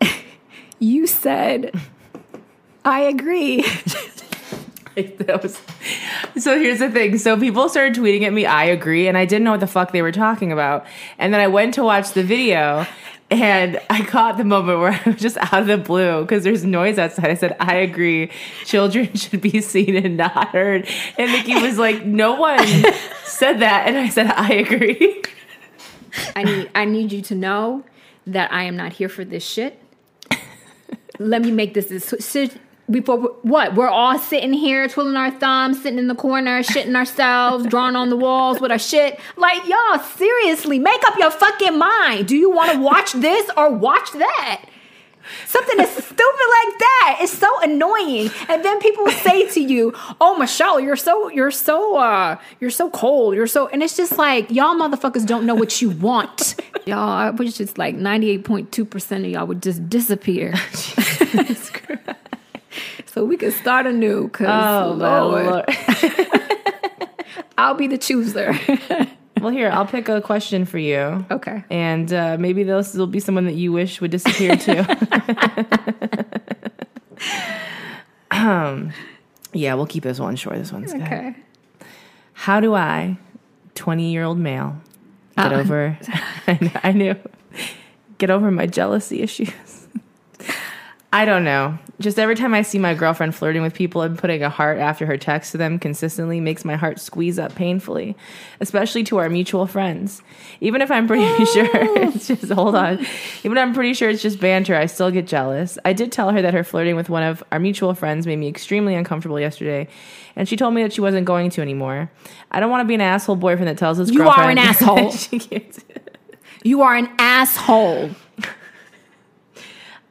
you 0.78 1.06
said 1.06 1.78
I 2.84 3.00
agree. 3.00 3.64
was 5.42 5.58
so 6.38 6.58
here's 6.58 6.78
the 6.78 6.90
thing 6.90 7.16
so 7.16 7.38
people 7.38 7.68
started 7.68 7.94
tweeting 7.94 8.22
at 8.22 8.32
me 8.32 8.44
i 8.44 8.64
agree 8.64 9.08
and 9.08 9.16
i 9.16 9.24
didn't 9.24 9.44
know 9.44 9.50
what 9.50 9.60
the 9.60 9.66
fuck 9.66 9.90
they 9.92 10.02
were 10.02 10.12
talking 10.12 10.52
about 10.52 10.84
and 11.18 11.32
then 11.32 11.40
i 11.40 11.46
went 11.46 11.72
to 11.72 11.82
watch 11.82 12.12
the 12.12 12.22
video 12.22 12.86
and 13.30 13.80
i 13.88 14.04
caught 14.04 14.36
the 14.36 14.44
moment 14.44 14.80
where 14.80 14.92
i 15.06 15.08
was 15.08 15.20
just 15.20 15.38
out 15.38 15.62
of 15.62 15.66
the 15.66 15.78
blue 15.78 16.20
because 16.22 16.44
there's 16.44 16.64
noise 16.64 16.98
outside 16.98 17.30
i 17.30 17.34
said 17.34 17.56
i 17.58 17.74
agree 17.76 18.30
children 18.66 19.14
should 19.14 19.40
be 19.40 19.62
seen 19.62 19.96
and 19.96 20.18
not 20.18 20.48
heard 20.48 20.86
and 21.16 21.32
nikki 21.32 21.54
was 21.54 21.78
like 21.78 22.04
no 22.04 22.34
one 22.34 22.66
said 23.24 23.60
that 23.60 23.86
and 23.86 23.96
i 23.96 24.10
said 24.10 24.26
i 24.26 24.52
agree 24.52 25.22
I 26.36 26.42
need 26.44 26.70
I 26.74 26.84
need 26.84 27.12
you 27.12 27.22
to 27.22 27.34
know 27.34 27.84
that 28.26 28.52
I 28.52 28.64
am 28.64 28.76
not 28.76 28.92
here 28.92 29.08
for 29.08 29.24
this 29.24 29.44
shit. 29.44 29.78
Let 31.18 31.42
me 31.42 31.50
make 31.50 31.74
this 31.74 32.14
shit 32.20 32.58
before 32.90 33.18
what 33.42 33.74
we're 33.74 33.88
all 33.88 34.18
sitting 34.18 34.52
here 34.52 34.88
twiddling 34.88 35.16
our 35.16 35.30
thumbs, 35.30 35.82
sitting 35.82 35.98
in 35.98 36.08
the 36.08 36.14
corner, 36.14 36.62
shitting 36.62 36.96
ourselves, 36.96 37.66
drawing 37.66 37.96
on 37.96 38.10
the 38.10 38.16
walls 38.16 38.60
with 38.60 38.70
our 38.70 38.78
shit. 38.78 39.18
Like 39.36 39.66
y'all, 39.68 39.98
seriously, 39.98 40.78
make 40.78 41.02
up 41.04 41.16
your 41.18 41.30
fucking 41.30 41.78
mind. 41.78 42.28
Do 42.28 42.36
you 42.36 42.50
want 42.50 42.72
to 42.72 42.78
watch 42.78 43.12
this 43.12 43.50
or 43.56 43.70
watch 43.70 44.12
that? 44.12 44.64
Something 45.46 45.80
as 45.80 45.90
stupid 45.90 46.16
like 46.18 46.78
that 46.78 47.18
is 47.22 47.30
so 47.30 47.48
annoying. 47.60 48.30
And 48.48 48.64
then 48.64 48.80
people 48.80 49.04
will 49.04 49.12
say 49.12 49.48
to 49.50 49.60
you, 49.60 49.92
"Oh, 50.20 50.36
Michelle, 50.36 50.80
you're 50.80 50.96
so 50.96 51.28
you're 51.30 51.50
so 51.50 51.96
uh 51.96 52.36
you're 52.60 52.70
so 52.70 52.90
cold. 52.90 53.34
You're 53.34 53.46
so." 53.46 53.68
And 53.68 53.82
it's 53.82 53.96
just 53.96 54.18
like 54.18 54.50
y'all 54.50 54.74
motherfuckers 54.74 55.26
don't 55.26 55.46
know 55.46 55.54
what 55.54 55.80
you 55.80 55.90
want. 55.90 56.56
y'all, 56.86 56.98
I 56.98 57.30
wish 57.30 57.54
just 57.54 57.78
like 57.78 57.94
ninety 57.94 58.30
eight 58.30 58.44
point 58.44 58.72
two 58.72 58.84
percent 58.84 59.24
of 59.24 59.30
y'all 59.30 59.46
would 59.46 59.62
just 59.62 59.88
disappear. 59.88 60.54
so 63.06 63.24
we 63.24 63.36
can 63.36 63.52
start 63.52 63.86
anew. 63.86 64.28
Cause 64.28 64.48
oh 64.48 64.92
Lord, 64.94 65.46
lord 65.46 65.64
I'll 67.58 67.74
be 67.74 67.86
the 67.86 67.98
chooser. 67.98 68.58
Well 69.42 69.52
here 69.52 69.68
i'll 69.70 69.86
pick 69.86 70.08
a 70.08 70.20
question 70.20 70.64
for 70.64 70.78
you 70.78 71.24
okay. 71.30 71.64
and 71.70 72.12
uh, 72.12 72.36
maybe 72.38 72.62
this 72.62 72.94
will 72.94 73.06
be 73.06 73.20
someone 73.20 73.44
that 73.44 73.54
you 73.54 73.72
wish 73.72 74.00
would 74.00 74.10
disappear 74.10 74.56
too. 74.56 74.84
um, 78.30 78.92
yeah, 79.52 79.74
we'll 79.74 79.86
keep 79.86 80.02
this 80.02 80.18
one 80.18 80.36
short. 80.36 80.56
This 80.56 80.72
one's 80.72 80.92
good. 80.92 81.02
Okay. 81.02 81.34
How 82.32 82.60
do 82.60 82.74
I, 82.74 83.18
twenty-year-old 83.74 84.38
male, 84.38 84.80
get 85.36 85.52
over? 85.52 85.98
I 86.82 86.92
knew. 86.92 87.16
Get 88.18 88.30
over 88.30 88.50
my 88.50 88.66
jealousy 88.66 89.20
issues. 89.20 89.71
I 91.14 91.26
don't 91.26 91.44
know. 91.44 91.78
Just 92.00 92.18
every 92.18 92.34
time 92.34 92.54
I 92.54 92.62
see 92.62 92.78
my 92.78 92.94
girlfriend 92.94 93.34
flirting 93.34 93.60
with 93.60 93.74
people 93.74 94.00
and 94.00 94.18
putting 94.18 94.42
a 94.42 94.48
heart 94.48 94.78
after 94.78 95.04
her 95.04 95.18
text 95.18 95.52
to 95.52 95.58
them 95.58 95.78
consistently 95.78 96.40
makes 96.40 96.64
my 96.64 96.74
heart 96.74 96.98
squeeze 96.98 97.38
up 97.38 97.54
painfully, 97.54 98.16
especially 98.60 99.04
to 99.04 99.18
our 99.18 99.28
mutual 99.28 99.66
friends. 99.66 100.22
Even 100.62 100.80
if 100.80 100.90
I'm 100.90 101.06
pretty 101.06 101.44
sure 101.52 101.68
it's 101.98 102.28
just, 102.28 102.50
hold 102.50 102.74
on. 102.74 102.98
Even 103.44 103.58
if 103.58 103.62
I'm 103.62 103.74
pretty 103.74 103.92
sure 103.92 104.08
it's 104.08 104.22
just 104.22 104.40
banter, 104.40 104.74
I 104.74 104.86
still 104.86 105.10
get 105.10 105.26
jealous. 105.26 105.78
I 105.84 105.92
did 105.92 106.12
tell 106.12 106.30
her 106.30 106.40
that 106.40 106.54
her 106.54 106.64
flirting 106.64 106.96
with 106.96 107.10
one 107.10 107.22
of 107.22 107.44
our 107.52 107.58
mutual 107.58 107.94
friends 107.94 108.26
made 108.26 108.36
me 108.36 108.48
extremely 108.48 108.94
uncomfortable 108.94 109.38
yesterday, 109.38 109.88
and 110.34 110.48
she 110.48 110.56
told 110.56 110.72
me 110.72 110.82
that 110.82 110.94
she 110.94 111.02
wasn't 111.02 111.26
going 111.26 111.50
to 111.50 111.60
anymore. 111.60 112.10
I 112.50 112.58
don't 112.58 112.70
want 112.70 112.80
to 112.80 112.88
be 112.88 112.94
an 112.94 113.02
asshole 113.02 113.36
boyfriend 113.36 113.68
that 113.68 113.76
tells 113.76 113.98
his 113.98 114.10
girlfriend. 114.10 114.38
You 114.42 114.42
are 114.42 114.50
an 114.50 114.58
asshole. 114.58 115.12
You 116.64 116.82
are 116.82 116.94
an 116.96 117.10
asshole. 117.18 118.10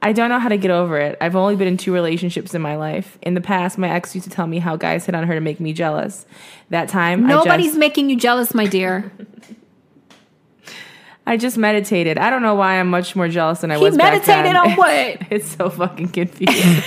I 0.04 0.14
don't 0.14 0.30
know 0.30 0.40
how 0.40 0.50
to 0.50 0.58
get 0.58 0.72
over 0.72 0.98
it. 1.00 1.18
I've 1.22 1.36
only 1.36 1.56
been 1.56 1.68
in 1.68 1.78
two 1.78 1.94
relationships 1.94 2.56
in 2.56 2.62
my 2.62 2.76
life. 2.76 3.20
In 3.22 3.36
the 3.36 3.42
past, 3.42 3.78
my 3.78 3.90
ex 3.90 4.16
used 4.16 4.24
to 4.28 4.32
tell 4.36 4.48
me 4.48 4.58
how 4.60 4.76
guys 4.76 5.06
hit 5.06 5.14
on 5.14 5.28
her 5.28 5.36
to 5.36 5.42
make 5.42 5.60
me 5.60 5.74
jealous. 5.74 6.26
That 6.70 6.90
time, 6.90 7.28
Nobody's 7.28 7.66
I 7.68 7.70
just, 7.70 7.78
making 7.78 8.10
you 8.10 8.16
jealous, 8.18 8.54
my 8.56 8.66
dear. 8.66 9.12
I 11.28 11.38
just 11.38 11.56
meditated. 11.58 12.18
I 12.18 12.32
don't 12.32 12.42
know 12.42 12.56
why 12.56 12.80
I'm 12.80 12.90
much 12.90 13.16
more 13.16 13.28
jealous 13.30 13.60
than 13.62 13.70
I 13.72 13.78
He 13.78 13.84
was. 13.84 13.96
back 13.96 14.26
meditated 14.26 14.56
on 14.56 14.72
what? 14.72 15.22
It's 15.32 15.56
so 15.56 15.70
fucking 15.70 16.10
confusing. 16.14 16.84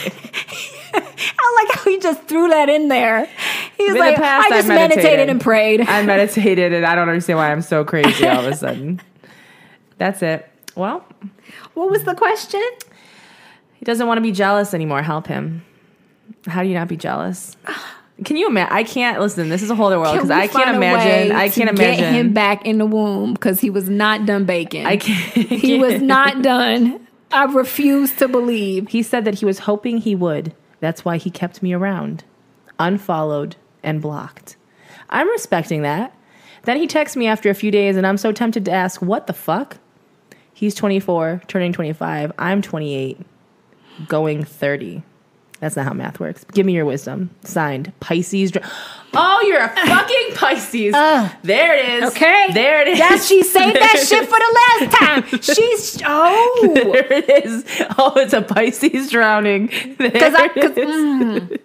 I 0.96 1.66
like 1.68 1.78
how 1.78 1.90
he 1.90 1.98
just 2.00 2.24
threw 2.24 2.48
that 2.48 2.68
in 2.68 2.88
there. 2.88 3.28
He's 3.76 3.88
In 3.88 3.94
the 3.94 4.00
like, 4.00 4.16
past, 4.16 4.50
I 4.50 4.54
I 4.54 4.58
just 4.58 4.68
meditated. 4.68 4.96
meditated. 5.02 5.28
and 5.30 5.40
prayed. 5.40 5.80
I 5.82 6.02
meditated, 6.02 6.72
and 6.72 6.84
I 6.84 6.94
don't 6.96 7.08
understand 7.08 7.38
why 7.38 7.52
I'm 7.52 7.62
so 7.62 7.84
crazy 7.84 8.26
all 8.26 8.44
of 8.44 8.52
a 8.52 8.56
sudden. 8.56 9.00
That's 9.98 10.20
it. 10.22 10.48
Well, 10.74 11.04
what 11.74 11.90
was 11.90 12.02
the 12.04 12.14
question? 12.14 12.60
He 13.85 13.93
doesn't 13.93 14.07
want 14.07 14.16
to 14.16 14.22
be 14.22 14.32
jealous 14.32 14.72
anymore. 14.72 15.03
Help 15.03 15.26
him. 15.26 15.62
How 16.47 16.62
do 16.62 16.68
you 16.70 16.74
not 16.74 16.89
be 16.89 16.97
jealous? 16.97 17.55
Can 18.24 18.39
you 18.39 18.49
imagine? 18.49 18.74
I 18.74 18.82
can't 18.82 19.20
listen. 19.20 19.51
This 19.51 19.61
is 19.61 19.68
a 19.68 19.74
whole 19.74 19.89
other 19.89 20.01
world 20.01 20.14
because 20.14 20.30
I 20.30 20.47
can't 20.47 20.74
imagine. 20.74 21.37
I 21.37 21.51
can't 21.51 21.76
get 21.76 21.78
imagine 21.78 22.14
him 22.14 22.32
back 22.32 22.64
in 22.64 22.78
the 22.78 22.87
womb 22.87 23.35
because 23.35 23.61
he 23.61 23.68
was 23.68 23.91
not 23.91 24.24
done 24.24 24.47
baking. 24.47 24.87
I 24.87 24.97
can't. 24.97 25.51
he 25.51 25.78
was 25.78 26.01
not 26.01 26.41
done. 26.41 27.07
I 27.30 27.45
refuse 27.45 28.16
to 28.16 28.26
believe. 28.26 28.89
He 28.89 29.03
said 29.03 29.26
that 29.26 29.35
he 29.35 29.45
was 29.45 29.59
hoping 29.59 29.99
he 29.99 30.14
would. 30.14 30.55
That's 30.80 31.05
why 31.05 31.18
he 31.18 31.28
kept 31.28 31.62
me 31.62 31.74
around, 31.74 32.24
unfollowed 32.78 33.57
and 33.82 34.01
blocked. 34.01 34.57
I'm 35.11 35.28
respecting 35.28 35.82
that. 35.82 36.16
Then 36.62 36.78
he 36.78 36.87
texts 36.87 37.18
me 37.18 37.26
after 37.26 37.51
a 37.51 37.55
few 37.55 37.70
days, 37.70 37.99
and 37.99 38.07
I'm 38.07 38.16
so 38.16 38.32
tempted 38.32 38.64
to 38.64 38.72
ask, 38.72 39.03
"What 39.03 39.26
the 39.26 39.35
fuck?" 39.35 39.76
He's 40.55 40.74
24, 40.74 41.43
turning 41.49 41.74
25. 41.74 42.32
I'm 42.39 42.62
28, 42.62 43.18
going 44.09 44.45
30. 44.45 45.03
That's 45.61 45.76
not 45.76 45.86
how 45.86 45.95
math 45.95 46.20
works. 46.20 46.45
Give 46.53 46.66
me 46.66 46.74
your 46.74 46.84
wisdom. 46.84 47.30
Signed, 47.42 47.92
Pisces. 48.01 48.51
Dr- 48.51 48.70
oh, 49.14 49.45
you're 49.47 49.61
a 49.61 49.72
ah. 49.74 49.86
fucking 49.86 50.36
Pisces. 50.36 50.92
Ah. 50.95 51.38
there 51.42 51.74
it 51.74 52.03
is. 52.03 52.11
Okay. 52.11 52.49
There 52.53 52.82
it 52.82 52.88
is. 52.88 52.99
That 52.99 53.22
she 53.22 53.42
saved 53.42 53.76
that 53.76 54.05
shit 54.07 54.28
for 54.28 54.38
the 54.38 54.61
last 54.61 54.97
time. 54.99 55.40
She's 55.40 56.03
oh, 56.05 56.70
There 56.74 57.12
it 57.12 57.45
is. 57.47 57.64
Oh, 57.97 58.12
it's 58.16 58.34
a 58.34 58.42
Pisces 58.42 59.11
drowning. 59.11 59.68
because 59.97 60.34
I 60.34 60.51
is. 60.55 60.76
Mm. 60.76 61.59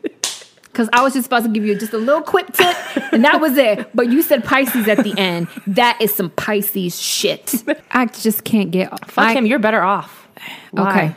because 0.64 0.90
I 0.94 1.02
was 1.02 1.14
just 1.14 1.28
about 1.28 1.44
to 1.44 1.50
give 1.50 1.66
you 1.66 1.78
just 1.78 1.92
a 1.92 1.98
little 1.98 2.22
quick 2.22 2.54
tip, 2.54 2.78
and 3.12 3.26
that 3.26 3.42
was 3.42 3.58
it. 3.58 3.90
But 3.94 4.12
you 4.12 4.22
said 4.22 4.46
Pisces 4.46 4.88
at 4.88 5.04
the 5.04 5.14
end. 5.18 5.48
That 5.68 6.00
is 6.00 6.16
some 6.16 6.30
Pisces 6.30 6.98
shit. 7.02 7.64
I 7.92 8.06
just 8.06 8.46
can't 8.46 8.72
get. 8.72 8.92
Fuck 9.10 9.26
I- 9.26 9.34
him. 9.34 9.46
You're 9.46 9.60
better 9.60 9.82
off. 9.82 10.30
Why? 10.72 10.90
Okay. 10.90 11.16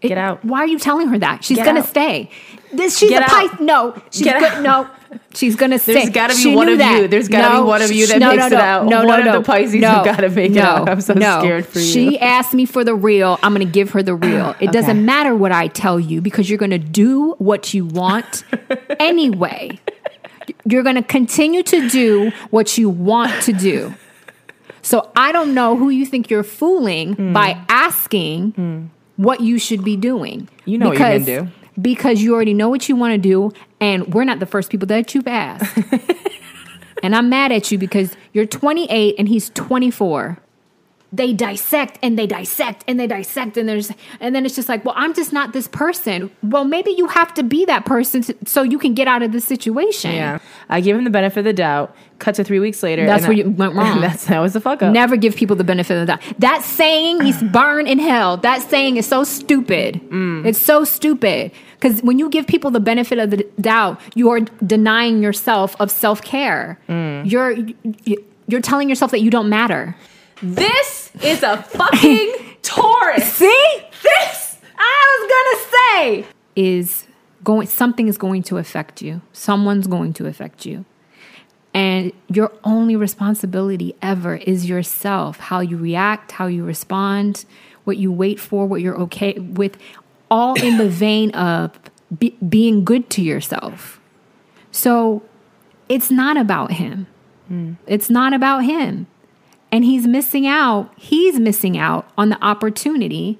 Get 0.00 0.16
out. 0.18 0.44
Why 0.44 0.60
are 0.60 0.66
you 0.66 0.78
telling 0.78 1.08
her 1.08 1.18
that? 1.18 1.44
She's 1.44 1.56
Get 1.58 1.66
gonna 1.66 1.80
out. 1.80 1.86
stay. 1.86 2.30
This 2.72 2.96
she's 2.98 3.10
Get 3.10 3.22
a. 3.22 3.26
Pisces. 3.26 3.60
No, 3.60 4.00
she's 4.10 4.22
Get 4.22 4.38
good. 4.40 4.52
out. 4.52 4.62
No, 4.62 5.18
she's 5.34 5.56
gonna 5.56 5.78
stay. 5.78 5.92
There's 5.94 6.10
gotta 6.10 6.34
be 6.34 6.40
She 6.40 6.54
one 6.54 6.68
of 6.68 6.78
that. 6.78 7.00
you. 7.02 7.08
There's 7.08 7.28
gotta 7.28 7.60
be 7.62 7.66
one 7.68 7.82
of 7.82 7.90
you 7.92 8.06
that 8.06 8.18
no, 8.18 8.28
makes 8.30 8.40
no, 8.40 8.46
it 8.46 8.50
no. 8.50 8.56
out. 8.58 8.86
No, 8.86 9.04
One 9.04 9.24
no, 9.24 9.34
of 9.36 9.42
the 9.44 9.46
Pisces 9.46 9.80
no, 9.80 9.88
have 9.88 10.04
gotta 10.04 10.30
make 10.30 10.52
it 10.52 10.58
out. 10.58 10.88
I'm 10.88 11.00
so 11.00 11.14
no. 11.14 11.40
scared 11.40 11.66
for 11.66 11.80
you. 11.80 11.84
She 11.84 12.18
asked 12.18 12.54
me 12.54 12.64
for 12.64 12.82
the 12.84 12.94
real. 12.94 13.38
I'm 13.42 13.52
gonna 13.52 13.64
give 13.66 13.90
her 13.90 14.02
the 14.02 14.14
real. 14.14 14.54
It 14.60 14.72
doesn't 14.72 15.04
matter 15.04 15.34
what 15.34 15.52
I 15.52 15.66
tell 15.68 15.98
you 16.00 16.20
because 16.20 16.48
you're 16.48 16.58
gonna 16.58 16.78
do 16.78 17.32
what 17.38 17.74
you 17.74 17.84
want 17.84 18.44
anyway. 19.00 19.78
You're 20.64 20.82
gonna 20.82 21.02
continue 21.02 21.62
to 21.64 21.88
do 21.90 22.32
what 22.50 22.78
you 22.78 22.88
want 22.88 23.42
to 23.42 23.52
do. 23.52 23.94
So 24.82 25.10
I 25.14 25.32
don't 25.32 25.52
know 25.54 25.76
who 25.76 25.90
you 25.90 26.06
think 26.06 26.30
you're 26.30 26.42
fooling 26.42 27.12
Hmm. 27.14 27.32
by 27.34 27.58
asking 27.68 28.90
what 29.20 29.40
you 29.40 29.58
should 29.58 29.84
be 29.84 29.96
doing. 29.96 30.48
You 30.64 30.78
know 30.78 30.88
what 30.88 30.98
you're 30.98 31.18
gonna 31.18 31.24
do. 31.24 31.48
Because 31.80 32.22
you 32.22 32.34
already 32.34 32.54
know 32.54 32.70
what 32.70 32.88
you 32.88 32.96
want 32.96 33.12
to 33.12 33.18
do, 33.18 33.52
and 33.78 34.12
we're 34.14 34.24
not 34.24 34.40
the 34.40 34.46
first 34.46 34.70
people 34.70 34.86
that 34.86 35.14
you've 35.14 35.28
asked. 35.28 35.78
and 37.02 37.14
I'm 37.14 37.28
mad 37.28 37.52
at 37.52 37.70
you 37.70 37.76
because 37.76 38.16
you're 38.32 38.46
28 38.46 39.14
and 39.18 39.28
he's 39.28 39.50
24. 39.50 40.38
They 41.12 41.32
dissect 41.32 41.98
and 42.04 42.16
they 42.16 42.28
dissect 42.28 42.84
and 42.86 42.98
they 43.00 43.08
dissect 43.08 43.56
and 43.56 43.68
there's 43.68 43.90
and 44.20 44.32
then 44.32 44.46
it's 44.46 44.54
just 44.54 44.68
like, 44.68 44.84
well, 44.84 44.94
I'm 44.96 45.12
just 45.12 45.32
not 45.32 45.52
this 45.52 45.66
person. 45.66 46.30
Well, 46.40 46.64
maybe 46.64 46.92
you 46.92 47.08
have 47.08 47.34
to 47.34 47.42
be 47.42 47.64
that 47.64 47.84
person 47.84 48.22
to, 48.22 48.36
so 48.46 48.62
you 48.62 48.78
can 48.78 48.94
get 48.94 49.08
out 49.08 49.20
of 49.22 49.32
this 49.32 49.44
situation. 49.44 50.12
Yeah. 50.12 50.38
I 50.68 50.80
give 50.80 50.96
him 50.96 51.02
the 51.02 51.10
benefit 51.10 51.40
of 51.40 51.44
the 51.46 51.52
doubt. 51.52 51.96
Cut 52.20 52.36
to 52.36 52.44
three 52.44 52.60
weeks 52.60 52.82
later. 52.84 53.06
That's 53.06 53.22
where 53.24 53.32
I- 53.32 53.36
you 53.40 53.50
went 53.50 53.74
wrong. 53.76 54.00
that's 54.00 54.26
that 54.26 54.38
was 54.38 54.52
the 54.52 54.60
fuck 54.60 54.82
up. 54.84 54.92
Never 54.92 55.16
give 55.16 55.34
people 55.34 55.56
the 55.56 55.64
benefit 55.64 55.94
of 55.94 56.06
the 56.06 56.12
doubt. 56.12 56.22
That 56.38 56.62
saying, 56.62 57.22
he's 57.22 57.42
burned 57.52 57.88
in 57.88 57.98
hell. 57.98 58.36
That 58.36 58.62
saying 58.62 58.96
is 58.96 59.06
so 59.06 59.24
stupid. 59.24 60.00
Mm. 60.10 60.46
It's 60.46 60.60
so 60.60 60.84
stupid. 60.84 61.50
Because 61.74 62.02
when 62.02 62.20
you 62.20 62.28
give 62.28 62.46
people 62.46 62.70
the 62.70 62.78
benefit 62.78 63.18
of 63.18 63.30
the 63.30 63.38
doubt, 63.60 64.00
you 64.14 64.30
are 64.30 64.40
denying 64.40 65.22
yourself 65.24 65.74
of 65.80 65.90
self 65.90 66.22
care. 66.22 66.78
Mm. 66.88 67.28
You're 67.28 67.56
you're 68.46 68.60
telling 68.60 68.88
yourself 68.88 69.10
that 69.10 69.22
you 69.22 69.30
don't 69.30 69.48
matter. 69.48 69.96
This 70.42 71.10
is 71.22 71.42
a 71.42 71.62
fucking 71.62 72.34
Taurus. 72.62 73.32
See, 73.32 73.82
this 74.02 74.58
I 74.78 75.18
was 75.18 75.30
gonna 75.32 76.24
say 76.24 76.26
is 76.56 77.06
going. 77.44 77.66
Something 77.66 78.08
is 78.08 78.16
going 78.16 78.42
to 78.44 78.56
affect 78.56 79.02
you. 79.02 79.20
Someone's 79.32 79.86
going 79.86 80.12
to 80.14 80.26
affect 80.26 80.64
you. 80.64 80.84
And 81.72 82.12
your 82.28 82.52
only 82.64 82.96
responsibility 82.96 83.94
ever 84.02 84.36
is 84.36 84.68
yourself 84.68 85.38
how 85.38 85.60
you 85.60 85.76
react, 85.76 86.32
how 86.32 86.46
you 86.46 86.64
respond, 86.64 87.44
what 87.84 87.96
you 87.96 88.10
wait 88.10 88.40
for, 88.40 88.66
what 88.66 88.80
you're 88.80 88.98
okay 89.02 89.34
with, 89.34 89.76
all 90.30 90.60
in 90.60 90.78
the 90.78 90.88
vein 90.88 91.30
of 91.32 91.78
be, 92.18 92.36
being 92.48 92.84
good 92.84 93.08
to 93.10 93.22
yourself. 93.22 94.00
So 94.72 95.22
it's 95.88 96.10
not 96.10 96.36
about 96.36 96.72
him. 96.72 97.06
Hmm. 97.46 97.74
It's 97.86 98.10
not 98.10 98.32
about 98.32 98.64
him. 98.64 99.06
And 99.72 99.84
he's 99.84 100.06
missing 100.06 100.46
out. 100.46 100.92
He's 100.96 101.38
missing 101.38 101.78
out 101.78 102.08
on 102.18 102.28
the 102.28 102.44
opportunity 102.44 103.38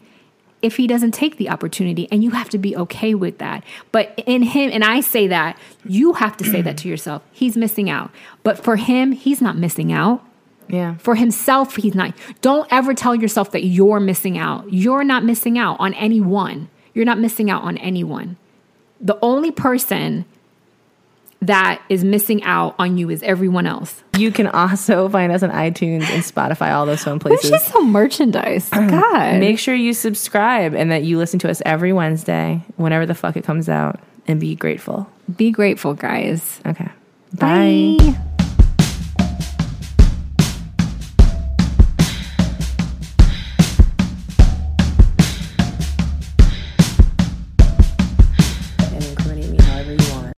if 0.63 0.77
he 0.77 0.87
doesn't 0.87 1.13
take 1.13 1.37
the 1.37 1.49
opportunity 1.49 2.07
and 2.11 2.23
you 2.23 2.31
have 2.31 2.51
to 2.51 2.59
be 2.59 2.77
okay 2.77 3.15
with 3.15 3.39
that. 3.39 3.65
But 3.93 4.13
in 4.27 4.43
him 4.43 4.71
and 4.73 4.85
i 4.85 5.01
say 5.01 5.27
that 5.27 5.59
you 5.85 6.15
have 6.15 6.37
to 6.39 6.45
say 6.45 6.61
that 6.63 6.77
to 6.79 6.89
yourself. 6.89 7.23
He's 7.33 7.57
missing 7.57 7.89
out. 7.89 8.11
But 8.43 8.63
for 8.63 8.77
him 8.77 9.13
he's 9.13 9.41
not 9.41 9.57
missing 9.57 9.93
out. 9.93 10.25
Yeah. 10.69 10.99
for 10.99 11.17
himself 11.17 11.77
he's 11.77 11.97
not. 11.97 12.15
Don't 12.43 12.69
ever 12.71 12.95
tell 12.95 13.15
yourself 13.15 13.51
that 13.53 13.65
you're 13.65 13.99
missing 13.99 14.39
out. 14.39 14.73
You're 14.73 15.03
not 15.03 15.25
missing 15.25 15.59
out 15.59 15.77
on 15.81 15.95
anyone. 15.95 16.69
You're 16.95 17.05
not 17.05 17.19
missing 17.19 17.51
out 17.51 17.63
on 17.63 17.77
anyone. 17.79 18.37
The 19.01 19.19
only 19.21 19.51
person 19.51 20.27
that 21.43 21.81
is 21.89 22.05
missing 22.05 22.43
out 22.45 22.75
on 22.79 22.99
you 22.99 23.09
is 23.11 23.23
everyone 23.23 23.67
else 23.67 24.03
You 24.19 24.31
can 24.31 24.47
also 24.47 25.09
find 25.17 25.33
us 25.33 25.43
on 25.43 25.51
iTunes 25.51 26.03
and 26.11 26.23
Spotify, 26.23 26.73
all 26.75 26.85
those 26.87 27.03
fun 27.03 27.19
places. 27.19 27.51
just 27.51 27.69
some 27.73 27.91
merchandise 27.93 28.69
god 28.73 29.41
Make 29.41 29.59
sure 29.59 29.75
you 29.75 29.95
subscribe 29.95 30.75
and 30.75 30.91
that 30.93 31.03
you 31.05 31.17
listen 31.19 31.39
to 31.41 31.51
us 31.51 31.63
every 31.65 31.93
Wednesday, 31.93 32.63
whenever 32.77 33.07
the 33.07 33.15
fuck 33.15 33.37
it 33.37 33.45
comes 33.45 33.69
out, 33.69 34.01
and 34.29 34.39
be 34.41 34.55
grateful. 34.55 35.09
be 35.37 35.51
grateful 35.51 35.95
guys 35.95 36.61
Okay. 36.67 36.89
Bye. 37.33 37.97
Bye. 37.99 38.21